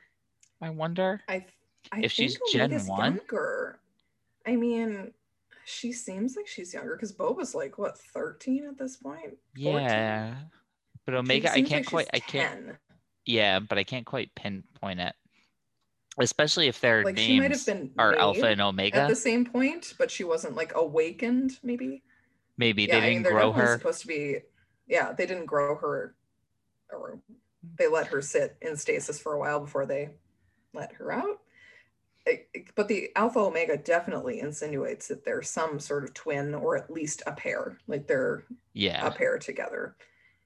I 0.60 0.70
wonder. 0.70 1.22
I, 1.28 1.44
I 1.92 2.00
If 2.02 2.12
she's 2.12 2.36
think 2.38 2.52
Gen 2.52 2.70
Omega's 2.72 2.88
1? 2.88 3.16
younger. 3.16 3.78
I 4.46 4.56
mean, 4.56 5.12
she 5.64 5.92
seems 5.92 6.36
like 6.36 6.46
she's 6.46 6.72
younger 6.74 6.94
because 6.96 7.12
Boba's 7.12 7.54
like 7.54 7.78
what 7.78 7.98
13 7.98 8.66
at 8.66 8.78
this 8.78 8.96
point. 8.96 9.36
14? 9.60 9.72
Yeah. 9.72 10.34
But 11.04 11.14
Omega, 11.14 11.50
I 11.52 11.62
can't 11.62 11.84
like 11.84 11.86
quite, 11.86 12.08
I 12.12 12.18
can't, 12.20 12.66
10. 12.66 12.78
yeah, 13.26 13.58
but 13.60 13.78
I 13.78 13.84
can't 13.84 14.06
quite 14.06 14.34
pinpoint 14.34 15.00
it. 15.00 15.14
Especially 16.18 16.66
if 16.68 16.80
their 16.80 17.04
Like 17.04 17.18
she 17.18 17.38
might 17.38 17.48
names 17.50 17.66
have 17.66 17.76
been 17.76 17.90
are 17.98 18.16
Alpha 18.16 18.46
and 18.46 18.60
Omega 18.60 19.02
at 19.02 19.08
the 19.08 19.14
same 19.14 19.44
point, 19.44 19.94
but 19.98 20.10
she 20.10 20.24
wasn't 20.24 20.56
like 20.56 20.72
awakened. 20.74 21.58
Maybe. 21.62 22.02
Maybe 22.58 22.84
yeah, 22.84 22.92
they 22.92 22.98
I 22.98 23.00
mean, 23.00 23.10
didn't 23.18 23.22
they're 23.24 23.32
grow 23.32 23.52
her. 23.52 23.78
supposed 23.78 24.00
to 24.02 24.06
be. 24.06 24.38
Yeah, 24.86 25.12
they 25.12 25.26
didn't 25.26 25.46
grow 25.46 25.74
her, 25.76 26.14
or 26.92 27.18
they 27.78 27.88
let 27.88 28.06
her 28.08 28.22
sit 28.22 28.56
in 28.62 28.76
stasis 28.76 29.18
for 29.20 29.32
a 29.34 29.38
while 29.38 29.60
before 29.60 29.84
they 29.86 30.10
let 30.72 30.92
her 30.94 31.12
out. 31.12 31.40
But 32.74 32.88
the 32.88 33.10
Alpha 33.14 33.38
Omega 33.38 33.76
definitely 33.76 34.40
insinuates 34.40 35.06
that 35.08 35.24
they're 35.24 35.42
some 35.42 35.78
sort 35.78 36.04
of 36.04 36.12
twin, 36.14 36.54
or 36.54 36.76
at 36.76 36.90
least 36.90 37.22
a 37.26 37.32
pair. 37.32 37.78
Like 37.86 38.06
they're 38.08 38.44
Yeah. 38.72 39.06
a 39.06 39.10
pair 39.12 39.38
together. 39.38 39.96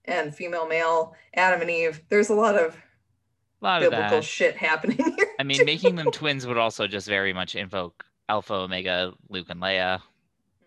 And 0.05 0.35
female, 0.35 0.67
male, 0.67 1.15
Adam 1.35 1.61
and 1.63 1.71
Eve. 1.71 2.03
There's 2.09 2.29
a 2.31 2.35
lot 2.35 2.57
of 2.57 2.77
A 3.63 3.65
lot 3.65 3.83
of 3.83 3.91
biblical 3.91 4.19
that. 4.19 4.25
shit 4.25 4.57
happening 4.57 4.99
here. 5.17 5.27
I 5.39 5.43
mean, 5.43 5.59
too. 5.59 5.65
making 5.65 5.97
them 5.97 6.11
twins 6.11 6.47
would 6.47 6.59
also 6.59 6.87
just 6.87 7.07
very 7.09 7.33
much 7.33 7.55
invoke 7.55 8.05
Alpha, 8.29 8.55
Omega, 8.55 9.13
Luke, 9.31 9.47
and 9.49 9.61
Leia 9.61 10.01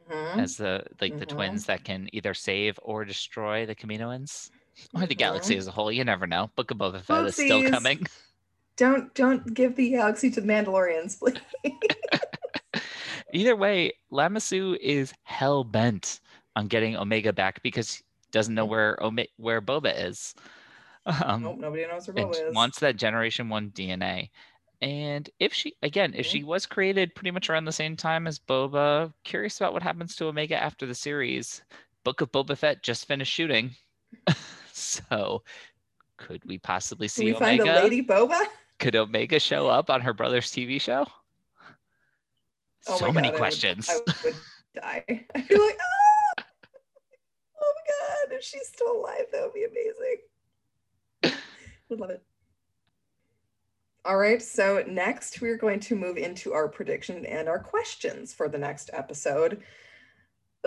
Mhm. 0.09 0.37
as 0.37 0.57
the 0.57 0.83
like 1.01 1.17
the 1.19 1.25
Mhm. 1.25 1.29
twins 1.29 1.65
that 1.67 1.83
can 1.83 2.09
either 2.13 2.33
save 2.33 2.79
or 2.81 3.05
destroy 3.05 3.65
the 3.65 3.75
Kaminoans 3.75 4.49
or 4.93 5.05
the 5.05 5.15
galaxy 5.15 5.55
as 5.57 5.67
a 5.67 5.71
whole. 5.71 5.91
You 5.91 6.03
never 6.03 6.27
know. 6.27 6.49
Book 6.55 6.71
of 6.71 6.77
Boba 6.77 7.01
Fett 7.01 7.25
is 7.25 7.35
still 7.35 7.69
coming. 7.69 8.05
Don't 8.75 9.13
don't 9.13 9.53
give 9.53 9.75
the 9.75 9.91
galaxy 9.91 10.31
to 10.31 10.41
the 10.41 10.47
Mandalorians, 10.47 11.19
please. 11.19 11.37
Either 13.31 13.55
way, 13.55 13.93
Lama 14.11 14.39
Su 14.39 14.77
is 14.81 15.13
hell 15.23 15.63
bent 15.63 16.19
on 16.55 16.67
getting 16.67 16.95
Omega 16.95 17.31
back 17.33 17.61
because 17.63 17.95
he 17.95 18.03
doesn't 18.31 18.53
know 18.55 18.65
where 18.65 19.01
Ome- 19.01 19.27
where 19.37 19.61
Boba 19.61 19.93
is. 20.07 20.33
Um, 21.05 21.43
nope, 21.43 21.57
nobody 21.59 21.85
knows 21.85 22.07
where 22.07 22.15
Boba 22.25 22.49
is. 22.49 22.55
wants 22.55 22.79
that 22.79 22.95
Generation 22.97 23.49
One 23.49 23.69
DNA. 23.71 24.29
And 24.83 25.29
if 25.39 25.53
she 25.53 25.77
again, 25.81 26.13
if 26.13 26.25
she 26.25 26.43
was 26.43 26.65
created 26.65 27.15
pretty 27.15 27.31
much 27.31 27.49
around 27.49 27.63
the 27.63 27.71
same 27.71 27.95
time 27.95 28.27
as 28.27 28.37
Boba, 28.37 29.13
curious 29.23 29.55
about 29.55 29.71
what 29.71 29.81
happens 29.81 30.13
to 30.17 30.25
Omega 30.25 30.61
after 30.61 30.85
the 30.85 30.93
series. 30.93 31.61
Book 32.03 32.19
of 32.19 32.33
Boba 32.33 32.57
Fett 32.57 32.83
just 32.83 33.07
finished 33.07 33.31
shooting, 33.31 33.71
so 34.73 35.41
could 36.17 36.43
we 36.43 36.57
possibly 36.57 37.05
Can 37.07 37.13
see 37.13 37.25
we 37.27 37.33
find 37.39 37.61
a 37.61 37.81
Lady 37.81 38.03
Boba? 38.03 38.43
Could 38.77 38.97
Omega 38.97 39.39
show 39.39 39.69
up 39.69 39.89
on 39.89 40.01
her 40.01 40.11
brother's 40.13 40.51
TV 40.51 40.81
show? 40.81 41.07
Oh 42.85 42.97
so 42.97 43.09
many 43.09 43.29
God, 43.29 43.29
I 43.29 43.31
would- 43.31 43.37
questions. 43.37 43.89
I 43.89 43.99
would, 44.25 44.35
die. 44.75 45.03
I'd 45.35 45.47
be 45.47 45.55
like, 45.55 45.79
ah! 45.79 46.43
Oh 47.61 47.73
my 47.73 47.83
god, 47.87 48.35
if 48.37 48.43
she's 48.43 48.67
still 48.67 48.97
alive, 48.97 49.27
that 49.31 49.43
would 49.43 49.53
be 49.53 49.63
amazing. 49.63 51.37
Would 51.87 51.99
love 52.01 52.09
it. 52.09 52.21
All 54.05 54.17
right, 54.17 54.41
so 54.41 54.83
next 54.85 55.39
we're 55.39 55.57
going 55.57 55.79
to 55.81 55.95
move 55.95 56.17
into 56.17 56.51
our 56.51 56.67
prediction 56.67 57.25
and 57.25 57.47
our 57.47 57.59
questions 57.59 58.33
for 58.33 58.49
the 58.49 58.57
next 58.57 58.89
episode. 58.91 59.61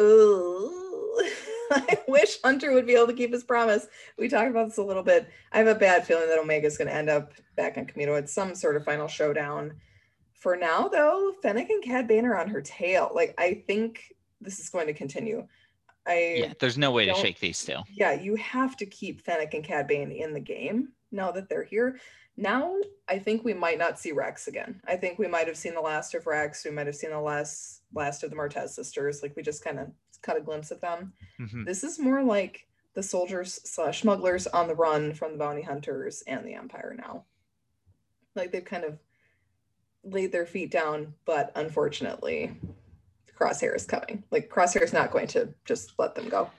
Ooh, 0.01 1.22
I 1.70 1.99
wish 2.09 2.41
Hunter 2.43 2.72
would 2.72 2.87
be 2.87 2.95
able 2.95 3.09
to 3.09 3.12
keep 3.12 3.34
his 3.34 3.45
promise. 3.45 3.89
We 4.16 4.28
talked 4.28 4.51
about 4.51 4.68
this 4.68 4.78
a 4.78 4.82
little 4.82 5.03
bit. 5.03 5.28
I 5.53 5.59
have 5.59 5.66
a 5.66 5.74
bad 5.74 6.07
feeling 6.07 6.28
that 6.28 6.39
Omega's 6.39 6.78
going 6.78 6.89
to 6.89 6.95
end 6.95 7.11
up 7.11 7.32
back 7.57 7.76
on 7.76 7.84
Kamino 7.84 8.16
at 8.16 8.30
some 8.30 8.55
sort 8.55 8.76
of 8.76 8.84
final 8.84 9.07
showdown. 9.07 9.74
For 10.32 10.57
now, 10.57 10.89
though, 10.89 11.34
Fennec 11.43 11.68
and 11.68 11.82
Cad 11.82 12.09
Bane 12.09 12.24
are 12.24 12.39
on 12.39 12.49
her 12.49 12.62
tail. 12.62 13.11
Like, 13.14 13.34
I 13.37 13.64
think 13.66 14.14
this 14.41 14.61
is 14.61 14.70
going 14.70 14.87
to 14.87 14.95
continue. 14.95 15.47
I 16.07 16.37
yeah, 16.39 16.53
there's 16.59 16.78
no 16.78 16.91
way 16.91 17.05
to 17.05 17.14
shake 17.14 17.41
these 17.41 17.62
two. 17.62 17.78
yeah, 17.91 18.12
you 18.12 18.37
have 18.37 18.76
to 18.78 18.87
keep 18.87 19.22
Fennec 19.22 19.53
and 19.53 19.64
Cad 19.64 19.89
Bane 19.89 20.12
in 20.12 20.32
the 20.32 20.41
game 20.41 20.93
now 21.11 21.32
that 21.32 21.49
they're 21.49 21.64
here. 21.64 21.99
Now, 22.37 22.76
I 23.09 23.18
think 23.18 23.45
we 23.45 23.55
might 23.55 23.78
not 23.78 23.99
see 23.99 24.12
Rex 24.12 24.47
again. 24.47 24.80
I 24.87 24.97
think 24.97 25.18
we 25.18 25.26
might 25.26 25.47
have 25.47 25.57
seen 25.57 25.74
the 25.74 25.80
last 25.80 26.14
of 26.14 26.26
Rex. 26.26 26.64
We 26.64 26.70
might 26.70 26.87
have 26.87 26.97
seen 26.97 27.11
the 27.11 27.20
last 27.20 27.82
last 27.95 28.22
of 28.22 28.30
the 28.30 28.37
Martez 28.37 28.70
sisters. 28.70 29.22
Like 29.22 29.34
we 29.37 29.43
just 29.43 29.64
kind 29.64 29.78
of 29.78 29.89
caught 30.22 30.37
a 30.37 30.41
glimpse 30.41 30.70
of 30.70 30.80
them. 30.80 31.12
Mhm. 31.39 31.64
This 31.64 31.82
is 31.82 31.99
more 31.99 32.22
like 32.22 32.66
the 32.95 33.03
soldiers 33.03 33.61
slash 33.64 34.03
smugglers 34.03 34.47
on 34.47 34.68
the 34.68 34.74
run 34.74 35.14
from 35.14 35.32
the 35.32 35.39
bounty 35.39 35.62
hunters 35.62 36.22
and 36.26 36.47
the 36.47 36.55
Empire 36.55 36.95
now. 36.99 37.24
Like 38.34 38.53
they've 38.53 38.64
kind 38.64 38.84
of 38.84 38.99
laid 40.05 40.32
their 40.32 40.47
feet 40.47 40.70
down, 40.70 41.14
but 41.24 41.53
unfortunately, 41.55 42.61
Crosshair 43.39 43.74
is 43.74 43.87
coming. 43.87 44.24
Like 44.30 44.51
Crosshair 44.51 44.82
is 44.82 44.93
not 44.93 45.11
going 45.11 45.26
to 45.28 45.55
just 45.64 45.93
let 45.99 46.14
them 46.14 46.28
go. 46.28 46.51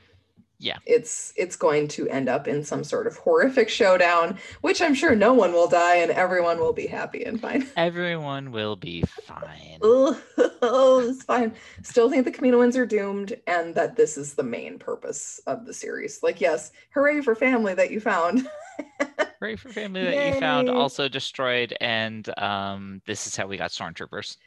Yeah. 0.60 0.78
It's 0.86 1.34
it's 1.36 1.55
going 1.55 1.88
to 1.89 2.10
end 2.10 2.28
up 2.28 2.47
in 2.47 2.64
some 2.64 2.84
sort 2.84 3.05
of 3.05 3.16
horrific 3.18 3.70
showdown, 3.70 4.39
which 4.62 4.82
I'm 4.82 4.95
sure 4.95 5.16
no 5.16 5.34
one 5.34 5.53
will 5.53 5.68
die 5.68 5.97
and 5.97 6.10
everyone 6.12 6.60
will 6.60 6.74
be 6.74 6.88
happy 6.88 7.24
and 7.24 7.39
fine. 7.39 7.68
Everyone 7.78 8.51
will 8.51 8.76
be 8.76 9.03
fine. 9.03 9.80
oh, 9.84 11.05
it's 11.08 11.24
fine. 11.24 11.53
Still 11.84 12.10
think 12.10 12.26
the 12.26 12.32
Kaminoans 12.32 12.76
are 12.76 12.88
doomed 12.88 13.39
and 13.45 13.76
that 13.76 13.95
this 13.95 14.18
is 14.18 14.34
the 14.34 14.43
main 14.43 14.80
purpose 14.80 15.39
of 15.45 15.66
the 15.66 15.74
series. 15.74 16.24
Like, 16.24 16.41
yes, 16.41 16.72
hooray 16.91 17.22
for 17.22 17.36
family 17.36 17.76
that 17.76 17.91
you 17.91 17.99
found. 17.99 18.49
hooray 19.39 19.58
for 19.58 19.70
family 19.70 20.03
that 20.03 20.34
you 20.34 20.39
found 20.39 20.70
also 20.70 21.08
destroyed, 21.08 21.76
and 21.82 22.28
um, 22.39 23.01
this 23.05 23.28
is 23.28 23.36
how 23.36 23.45
we 23.45 23.58
got 23.58 23.72
stormtroopers. 23.72 24.38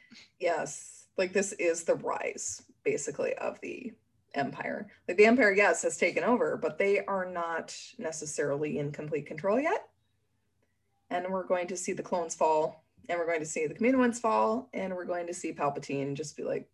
yes, 0.41 1.07
like 1.17 1.33
this 1.33 1.53
is 1.53 1.85
the 1.85 1.95
rise, 1.97 2.63
basically, 2.85 3.35
of 3.35 3.61
the 3.61 3.93
Empire. 4.35 4.89
Like 5.09 5.16
the 5.16 5.26
Empire, 5.26 5.53
yes, 5.53 5.83
has 5.83 5.97
taken 5.97 6.24
over, 6.24 6.57
but 6.57 6.78
they 6.78 7.05
are 7.05 7.24
not 7.31 7.76
necessarily 7.99 8.78
in 8.78 8.93
complete 8.93 9.26
control 9.26 9.59
yet. 9.61 9.89
And 11.11 11.26
we're 11.31 11.47
going 11.47 11.66
to 11.68 11.76
see 11.76 11.93
the 11.93 12.03
clones 12.03 12.35
fall, 12.35 12.85
and 13.09 13.18
we're 13.18 13.26
going 13.26 13.41
to 13.41 13.47
see 13.47 13.66
the 13.66 13.74
Kaminoans 13.74 14.20
fall, 14.20 14.68
and 14.72 14.95
we're 14.95 15.05
going 15.05 15.26
to 15.26 15.35
see 15.35 15.53
Palpatine 15.53 16.14
just 16.14 16.37
be 16.37 16.45
like, 16.45 16.68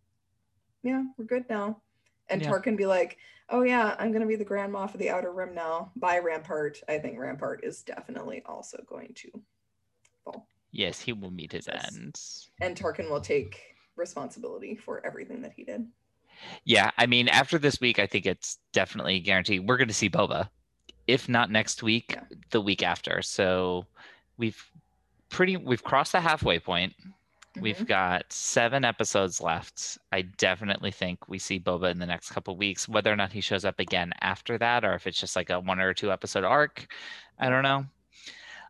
"Yeah, 0.83 1.03
we're 1.17 1.25
good 1.25 1.45
now," 1.49 1.81
and 2.29 2.41
Yeah. 2.41 2.49
Tarkin 2.51 2.77
be 2.77 2.85
like, 2.85 3.17
"Oh 3.49 3.63
yeah, 3.63 3.95
I'm 3.97 4.11
going 4.11 4.21
to 4.21 4.27
be 4.27 4.35
the 4.35 4.45
Grand 4.45 4.71
Moff 4.73 4.93
of 4.93 4.99
the 4.99 5.09
Outer 5.09 5.31
Rim 5.33 5.55
now." 5.55 5.91
By 5.95 6.19
Rampart, 6.19 6.79
I 6.87 6.99
think 6.99 7.17
Rampart 7.17 7.63
is 7.63 7.81
definitely 7.81 8.43
also 8.45 8.83
going 8.87 9.13
to 9.15 9.43
fall, 10.23 10.47
Yes, 10.71 11.01
he 11.01 11.13
will 11.13 11.31
meet 11.31 11.51
his 11.53 11.65
Yes. 11.67 11.95
end. 11.95 12.21
and 12.61 12.77
Tarkin 12.77 13.09
will 13.09 13.21
take 13.21 13.59
responsibility 13.95 14.75
for 14.75 15.03
everything 15.03 15.41
that 15.41 15.53
he 15.53 15.63
did. 15.63 15.87
Yeah, 16.65 16.91
I 16.97 17.05
mean, 17.05 17.27
after 17.29 17.57
this 17.57 17.79
week, 17.79 17.99
I 17.99 18.07
think 18.07 18.25
it's 18.25 18.57
definitely 18.73 19.19
guaranteed 19.19 19.67
we're 19.67 19.77
going 19.77 19.87
to 19.87 19.93
see 19.93 20.09
Boba. 20.09 20.49
If 21.07 21.29
not 21.29 21.49
next 21.51 21.83
week, 21.83 22.11
Yeah. 22.15 22.23
the 22.51 22.61
week 22.61 22.83
after. 22.83 23.21
So 23.21 23.85
we've 24.37 24.61
pretty 25.29 25.57
we've 25.57 25.83
crossed 25.83 26.11
the 26.11 26.21
halfway 26.21 26.59
point. 26.59 26.93
We've 27.59 27.77
Mhm. 27.77 27.87
got 27.87 28.31
seven 28.31 28.85
episodes 28.85 29.41
left. 29.41 29.97
I 30.11 30.21
definitely 30.21 30.91
think 30.91 31.27
we 31.27 31.39
see 31.39 31.59
Boba 31.59 31.89
in 31.91 31.97
the 31.99 32.05
next 32.05 32.29
couple 32.31 32.55
weeks. 32.55 32.87
Whether 32.87 33.11
or 33.11 33.15
not 33.15 33.31
he 33.31 33.41
shows 33.41 33.65
up 33.65 33.79
again 33.79 34.13
after 34.21 34.57
that, 34.59 34.85
or 34.85 34.93
if 34.93 35.07
it's 35.07 35.19
just 35.19 35.35
like 35.35 35.49
a 35.49 35.59
one 35.59 35.79
or 35.79 35.93
two 35.93 36.11
episode 36.11 36.43
arc, 36.43 36.85
I 37.39 37.49
don't 37.49 37.63
know. 37.63 37.85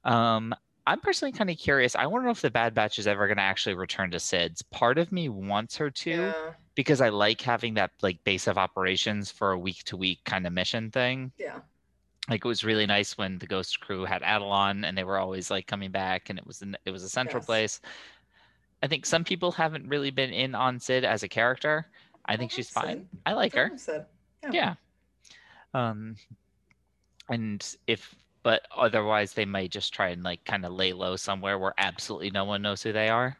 Um, 0.05 0.55
I'm 0.87 0.99
personally 1.01 1.31
kind 1.33 1.49
of 1.49 1.57
curious. 1.57 1.95
I 1.95 2.07
want 2.07 2.23
to 2.23 2.25
know 2.25 2.31
if 2.31 2.41
the 2.41 2.49
Bad 2.49 2.73
Batch 2.73 2.97
is 2.97 3.05
ever 3.07 3.27
going 3.27 3.37
to 3.37 3.43
actually 3.43 3.75
return 3.75 4.09
to 4.11 4.19
Sid's. 4.19 4.61
Part 4.63 4.97
of 4.97 5.11
me 5.11 5.29
wants 5.29 5.75
her 5.77 5.89
to 5.91 6.09
Yeah, 6.09 6.33
because 6.75 7.01
I 7.01 7.09
like 7.09 7.41
having 7.41 7.73
that 7.75 7.91
like 8.01 8.23
base 8.23 8.47
of 8.47 8.57
operations 8.57 9.29
for 9.29 9.51
a 9.51 9.59
week 9.59 9.83
to 9.85 9.97
week 9.97 10.19
kind 10.25 10.47
of 10.47 10.53
mission 10.53 10.89
thing. 10.89 11.31
yeah. 11.37 11.59
Like 12.29 12.43
it 12.43 12.47
was 12.47 12.63
really 12.65 12.85
nice 12.85 13.17
when 13.17 13.37
the 13.37 13.47
Ghost 13.47 13.79
Crew 13.79 14.03
had 14.05 14.21
Atollon 14.23 14.83
and 14.83 14.97
they 14.97 15.03
were 15.05 15.17
always 15.17 15.49
like 15.51 15.65
coming 15.67 15.91
back 15.91 16.29
and 16.29 16.37
it 16.37 16.45
was 16.45 16.61
an, 16.61 16.75
it 16.85 16.91
was 16.91 17.03
a 17.03 17.09
central 17.09 17.39
Yes. 17.39 17.45
place. 17.45 17.81
I 18.83 18.87
think 18.87 19.05
some 19.05 19.23
people 19.23 19.51
haven't 19.51 19.87
really 19.87 20.11
been 20.11 20.31
in 20.33 20.53
on 20.55 20.79
Sid 20.79 21.03
as 21.05 21.23
a 21.23 21.27
character. 21.29 21.85
I 22.25 22.35
think 22.37 22.51
she's 22.51 22.75
like 22.75 22.85
fine. 22.85 22.97
Sid. 22.97 23.07
I 23.25 23.33
like 23.33 23.53
her. 23.55 23.71
Sid. 23.77 24.05
Yeah. 24.51 24.75
Um 25.73 26.15
and 27.29 27.75
if 27.87 28.13
but 28.47 28.61
otherwise 28.73 29.33
they 29.33 29.43
might 29.43 29.69
just 29.69 29.93
try 29.93 30.07
and 30.07 30.23
like 30.23 30.41
kind 30.45 30.63
of 30.63 30.71
lay 30.71 30.93
low 30.93 31.17
somewhere 31.17 31.59
where 31.59 31.73
absolutely 31.77 32.31
no 32.31 32.45
one 32.45 32.61
knows 32.61 32.81
who 32.81 32.93
they 32.93 33.09
are. 33.09 33.35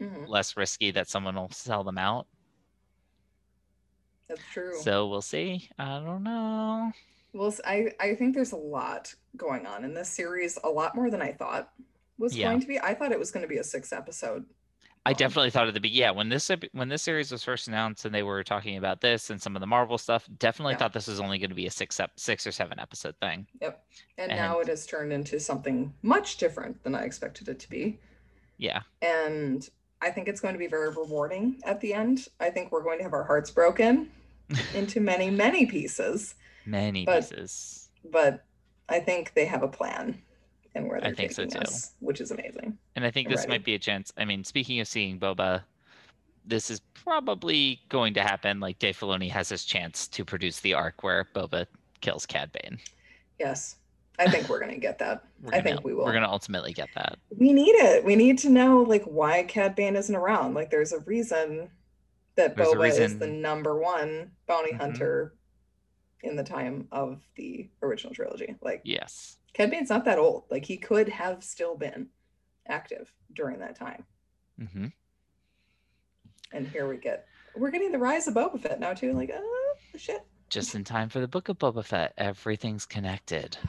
Mhm, 0.00 0.26
Less 0.26 0.56
risky 0.56 0.90
that 0.92 1.06
someone 1.06 1.34
will 1.34 1.50
sell 1.50 1.84
them 1.84 1.98
out. 1.98 2.26
That's 4.26 4.40
true. 4.50 4.72
So 4.80 5.06
we'll 5.06 5.20
see. 5.20 5.68
I 5.78 6.00
don't 6.00 6.22
know. 6.22 6.90
Well, 7.34 7.54
I 7.66 7.92
I 8.00 8.14
think 8.14 8.34
there's 8.34 8.52
a 8.52 8.56
lot 8.56 9.14
going 9.36 9.66
on 9.66 9.84
in 9.84 9.92
this 9.92 10.08
series, 10.08 10.56
a 10.64 10.68
lot 10.70 10.94
more 10.96 11.10
than 11.10 11.20
I 11.20 11.32
thought 11.32 11.68
was 12.16 12.34
Yeah. 12.34 12.48
going 12.48 12.60
to 12.60 12.66
be. 12.66 12.80
I 12.80 12.94
thought 12.94 13.12
it 13.12 13.18
was 13.18 13.30
going 13.30 13.42
to 13.42 13.48
be 13.48 13.58
a 13.58 13.64
six 13.64 13.92
episode. 13.92 14.46
I 15.08 15.12
Um, 15.12 15.16
definitely 15.16 15.50
thought 15.50 15.68
at 15.68 15.72
the 15.74 15.80
beginning, 15.80 16.00
yeah, 16.02 16.10
when 16.10 16.28
this 16.28 16.50
when 16.72 16.88
this 16.90 17.02
series 17.02 17.32
was 17.32 17.42
first 17.42 17.66
announced 17.66 18.04
and 18.04 18.14
they 18.14 18.22
were 18.22 18.44
talking 18.44 18.76
about 18.76 19.00
this 19.00 19.30
and 19.30 19.40
some 19.40 19.56
of 19.56 19.60
the 19.60 19.66
Marvel 19.66 19.96
stuff, 19.96 20.28
definitely 20.38 20.74
Yeah. 20.74 20.78
thought 20.80 20.92
this 20.92 21.06
was 21.06 21.18
only 21.18 21.38
going 21.38 21.48
to 21.48 21.56
be 21.56 21.66
a 21.66 21.70
six 21.70 21.98
ep- 21.98 22.18
six 22.20 22.46
or 22.46 22.52
seven 22.52 22.78
episode 22.78 23.16
thing. 23.18 23.46
And, 23.62 23.72
And- 24.18 24.32
now 24.32 24.60
it 24.60 24.68
has 24.68 24.86
turned 24.86 25.12
into 25.12 25.40
something 25.40 25.94
much 26.02 26.36
different 26.36 26.82
than 26.82 26.94
I 26.94 27.04
expected 27.04 27.48
it 27.48 27.58
to 27.60 27.70
be. 27.70 27.98
Yeah, 28.58 28.82
And 29.00 29.66
I 30.02 30.10
think 30.10 30.28
it's 30.28 30.40
going 30.40 30.54
to 30.54 30.58
be 30.58 30.66
very 30.66 30.90
rewarding 30.90 31.60
at 31.64 31.80
the 31.80 31.94
end. 31.94 32.26
I 32.38 32.50
think 32.50 32.70
we're 32.70 32.82
going 32.82 32.98
to 32.98 33.04
have 33.04 33.14
our 33.14 33.24
hearts 33.24 33.50
broken 33.50 34.10
into 34.74 35.00
many, 35.00 35.30
many 35.30 35.64
pieces. 35.64 36.34
many 36.66 37.06
But- 37.06 37.20
pieces. 37.30 37.88
But 38.04 38.44
I 38.90 39.00
think 39.00 39.32
they 39.34 39.46
have 39.46 39.62
a 39.62 39.68
plan 39.68 40.22
and 40.78 40.88
where 40.88 40.98
I 40.98 41.00
they're 41.08 41.14
think 41.14 41.32
so 41.32 41.44
too. 41.44 41.58
us, 41.58 41.92
which 42.00 42.20
is 42.20 42.30
amazing. 42.30 42.78
And 42.96 43.04
I 43.04 43.10
think 43.10 43.26
I'm 43.28 43.32
this 43.32 43.40
ready. 43.40 43.50
might 43.50 43.64
be 43.64 43.74
a 43.74 43.78
chance. 43.78 44.12
I 44.16 44.24
mean, 44.24 44.44
speaking 44.44 44.80
of 44.80 44.88
seeing 44.88 45.18
Boba, 45.18 45.62
this 46.46 46.70
is 46.70 46.80
probably 46.94 47.80
going 47.88 48.14
to 48.14 48.22
happen. 48.22 48.60
Like 48.60 48.78
Dave 48.78 48.96
Filoni 48.98 49.30
has 49.30 49.48
his 49.48 49.64
chance 49.64 50.08
to 50.08 50.24
produce 50.24 50.60
the 50.60 50.74
arc 50.74 51.02
where 51.02 51.26
Boba 51.34 51.66
kills 52.00 52.24
Cad 52.26 52.50
Bane. 52.52 52.78
Yes. 53.38 53.76
I 54.20 54.28
think 54.28 54.48
we're 54.48 54.58
going 54.58 54.72
to 54.72 54.80
get 54.80 54.98
that. 54.98 55.24
We're 55.42 55.54
I 55.54 55.60
think 55.60 55.84
we 55.84 55.94
will. 55.94 56.04
We're 56.04 56.10
going 56.12 56.24
to 56.24 56.28
ultimately 56.30 56.72
get 56.72 56.88
that. 56.96 57.18
we 57.36 57.52
need 57.52 57.70
it. 57.76 58.04
We 58.04 58.16
need 58.16 58.38
to 58.38 58.48
know 58.50 58.82
like 58.82 59.04
why 59.04 59.44
Cad 59.44 59.76
Bane 59.76 59.94
isn't 59.94 60.14
around. 60.14 60.54
Like 60.54 60.70
there's 60.70 60.92
a 60.92 60.98
reason 61.00 61.68
that 62.34 62.56
There's 62.56 62.68
Boba 62.68 62.98
is 62.98 63.18
the 63.18 63.26
number 63.28 63.78
one 63.78 64.30
bounty 64.48 64.72
Mhm. 64.72 64.78
hunter 64.80 65.34
in 66.24 66.34
the 66.34 66.42
time 66.42 66.88
of 66.90 67.20
the 67.36 67.68
original 67.82 68.12
trilogy. 68.12 68.56
Like 68.60 68.80
Yes. 68.84 69.37
Cad 69.58 69.72
Bane's 69.72 69.90
not 69.90 70.04
that 70.04 70.18
old. 70.18 70.44
Like 70.50 70.64
he 70.64 70.76
could 70.76 71.08
have 71.08 71.42
still 71.42 71.76
been 71.76 72.06
active 72.68 73.12
during 73.34 73.58
that 73.58 73.76
time. 73.76 74.04
hmm 74.56 74.86
And 76.52 76.68
here 76.68 76.88
we 76.88 76.96
get 76.96 77.26
we're 77.56 77.72
getting 77.72 77.90
the 77.90 77.98
rise 77.98 78.28
of 78.28 78.34
Boba 78.34 78.60
Fett 78.60 78.78
now 78.78 78.94
too. 78.94 79.12
Like, 79.12 79.32
oh 79.34 79.74
shit. 79.96 80.24
Just 80.48 80.76
in 80.76 80.84
time 80.84 81.08
for 81.08 81.18
the 81.18 81.26
book 81.26 81.48
of 81.48 81.58
Boba 81.58 81.84
Fett. 81.84 82.14
Everything's 82.16 82.86
connected. 82.86 83.58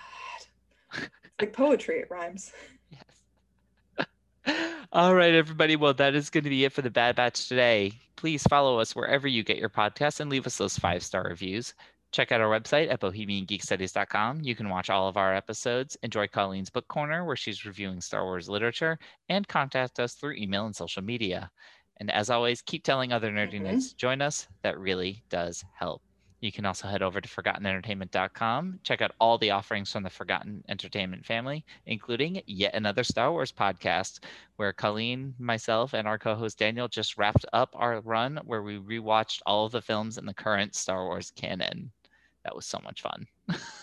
It's 0.91 1.43
like 1.45 1.53
poetry, 1.53 1.99
it 1.99 2.07
rhymes. 2.09 2.51
Yes. 2.89 4.57
All 4.91 5.15
right, 5.15 5.33
everybody. 5.33 5.75
Well, 5.75 5.93
that 5.93 6.15
is 6.15 6.29
going 6.31 6.43
to 6.43 6.49
be 6.49 6.65
it 6.65 6.73
for 6.73 6.81
the 6.81 6.89
Bad 6.89 7.15
Batch 7.15 7.47
today. 7.47 7.93
Please 8.15 8.43
follow 8.43 8.79
us 8.79 8.95
wherever 8.95 9.27
you 9.27 9.43
get 9.43 9.57
your 9.57 9.69
podcasts 9.69 10.19
and 10.19 10.29
leave 10.29 10.47
us 10.47 10.57
those 10.57 10.77
five 10.77 11.03
star 11.03 11.23
reviews. 11.23 11.75
Check 12.11 12.31
out 12.31 12.41
our 12.41 12.49
website 12.49 12.91
at 12.91 12.99
bohemiangeekstudies.com. 13.01 14.41
You 14.41 14.55
can 14.55 14.69
watch 14.69 14.89
all 14.89 15.07
of 15.07 15.15
our 15.17 15.35
episodes, 15.35 15.95
enjoy 16.01 16.27
Colleen's 16.27 16.71
Book 16.71 16.87
Corner, 16.87 17.23
where 17.23 17.35
she's 17.35 17.65
reviewing 17.65 18.01
Star 18.01 18.25
Wars 18.25 18.49
literature, 18.49 18.97
and 19.29 19.47
contact 19.47 19.99
us 19.99 20.15
through 20.15 20.33
email 20.35 20.65
and 20.65 20.75
social 20.75 21.03
media. 21.03 21.51
And 21.97 22.09
as 22.09 22.29
always, 22.29 22.61
keep 22.63 22.83
telling 22.83 23.13
other 23.13 23.31
nerdy 23.31 23.61
Mhm. 23.61 23.67
nerds 23.73 23.89
to 23.89 23.95
join 23.97 24.21
us. 24.21 24.47
That 24.63 24.79
really 24.79 25.23
does 25.29 25.63
help. 25.75 26.01
You 26.41 26.51
can 26.53 26.65
also 26.65 26.87
head 26.87 27.01
over 27.01 27.19
to 27.19 27.27
ForgottenEntertainment.com, 27.29 28.79
check 28.83 29.01
out 29.01 29.11
all 29.19 29.37
the 29.37 29.51
offerings 29.51 29.91
from 29.91 30.03
the 30.03 30.09
Forgotten 30.09 30.63
Entertainment 30.69 31.25
family, 31.25 31.65
including 31.85 32.41
yet 32.47 32.73
another 32.73 33.03
Star 33.03 33.31
Wars 33.31 33.51
podcast, 33.51 34.23
where 34.55 34.71
Colleen, 34.71 35.35
myself, 35.37 35.93
and 35.93 36.07
our 36.07 36.17
co 36.17 36.35
host 36.35 36.57
Daniel 36.57 36.87
just 36.87 37.17
wrapped 37.17 37.45
up 37.51 37.69
our 37.73 37.99
run 38.01 38.37
where 38.45 38.63
we 38.63 38.79
rewatched 38.79 39.41
all 39.45 39.65
of 39.65 39.73
the 39.73 39.81
films 39.81 40.17
in 40.17 40.25
the 40.25 40.33
current 40.33 40.75
Star 40.75 41.05
Wars 41.05 41.31
canon. 41.31 41.91
That 42.43 42.55
was 42.55 42.65
so 42.65 42.79
much 42.83 43.01
fun. 43.01 43.27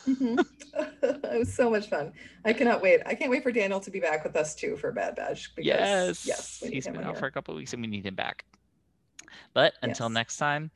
Mhm. 0.06 0.44
it 0.74 1.38
was 1.38 1.52
so 1.54 1.70
much 1.70 1.88
fun. 1.88 2.12
I 2.44 2.52
cannot 2.52 2.82
wait. 2.82 3.00
I 3.06 3.14
can't 3.14 3.30
wait 3.30 3.42
for 3.42 3.52
Daniel 3.52 3.80
to 3.80 3.90
be 3.90 4.00
back 4.00 4.24
with 4.24 4.36
us 4.36 4.54
too 4.54 4.76
for 4.76 4.92
Bad 4.92 5.16
Batch. 5.16 5.54
Because, 5.54 5.66
yes, 5.66 6.26
yes, 6.26 6.62
he's 6.70 6.86
been 6.86 6.98
out 6.98 7.04
here. 7.04 7.14
for 7.14 7.26
a 7.26 7.30
couple 7.32 7.54
of 7.54 7.58
weeks 7.58 7.72
and 7.72 7.82
we 7.82 7.88
need 7.88 8.04
him 8.06 8.14
back. 8.14 8.44
But 9.54 9.74
until 9.82 10.08
Yes. 10.08 10.14
next 10.14 10.36
time, 10.36 10.70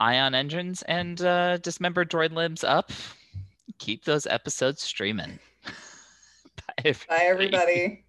ion 0.00 0.34
engines 0.34 0.82
and 0.82 1.20
uh, 1.22 1.58
dismembered 1.58 2.10
droid 2.10 2.32
limbs 2.32 2.64
up. 2.64 2.90
Keep 3.78 4.04
those 4.04 4.26
episodes 4.26 4.82
streaming. 4.82 5.38
Bye, 6.84 6.94
Bye, 7.08 7.24
everybody. 7.24 8.04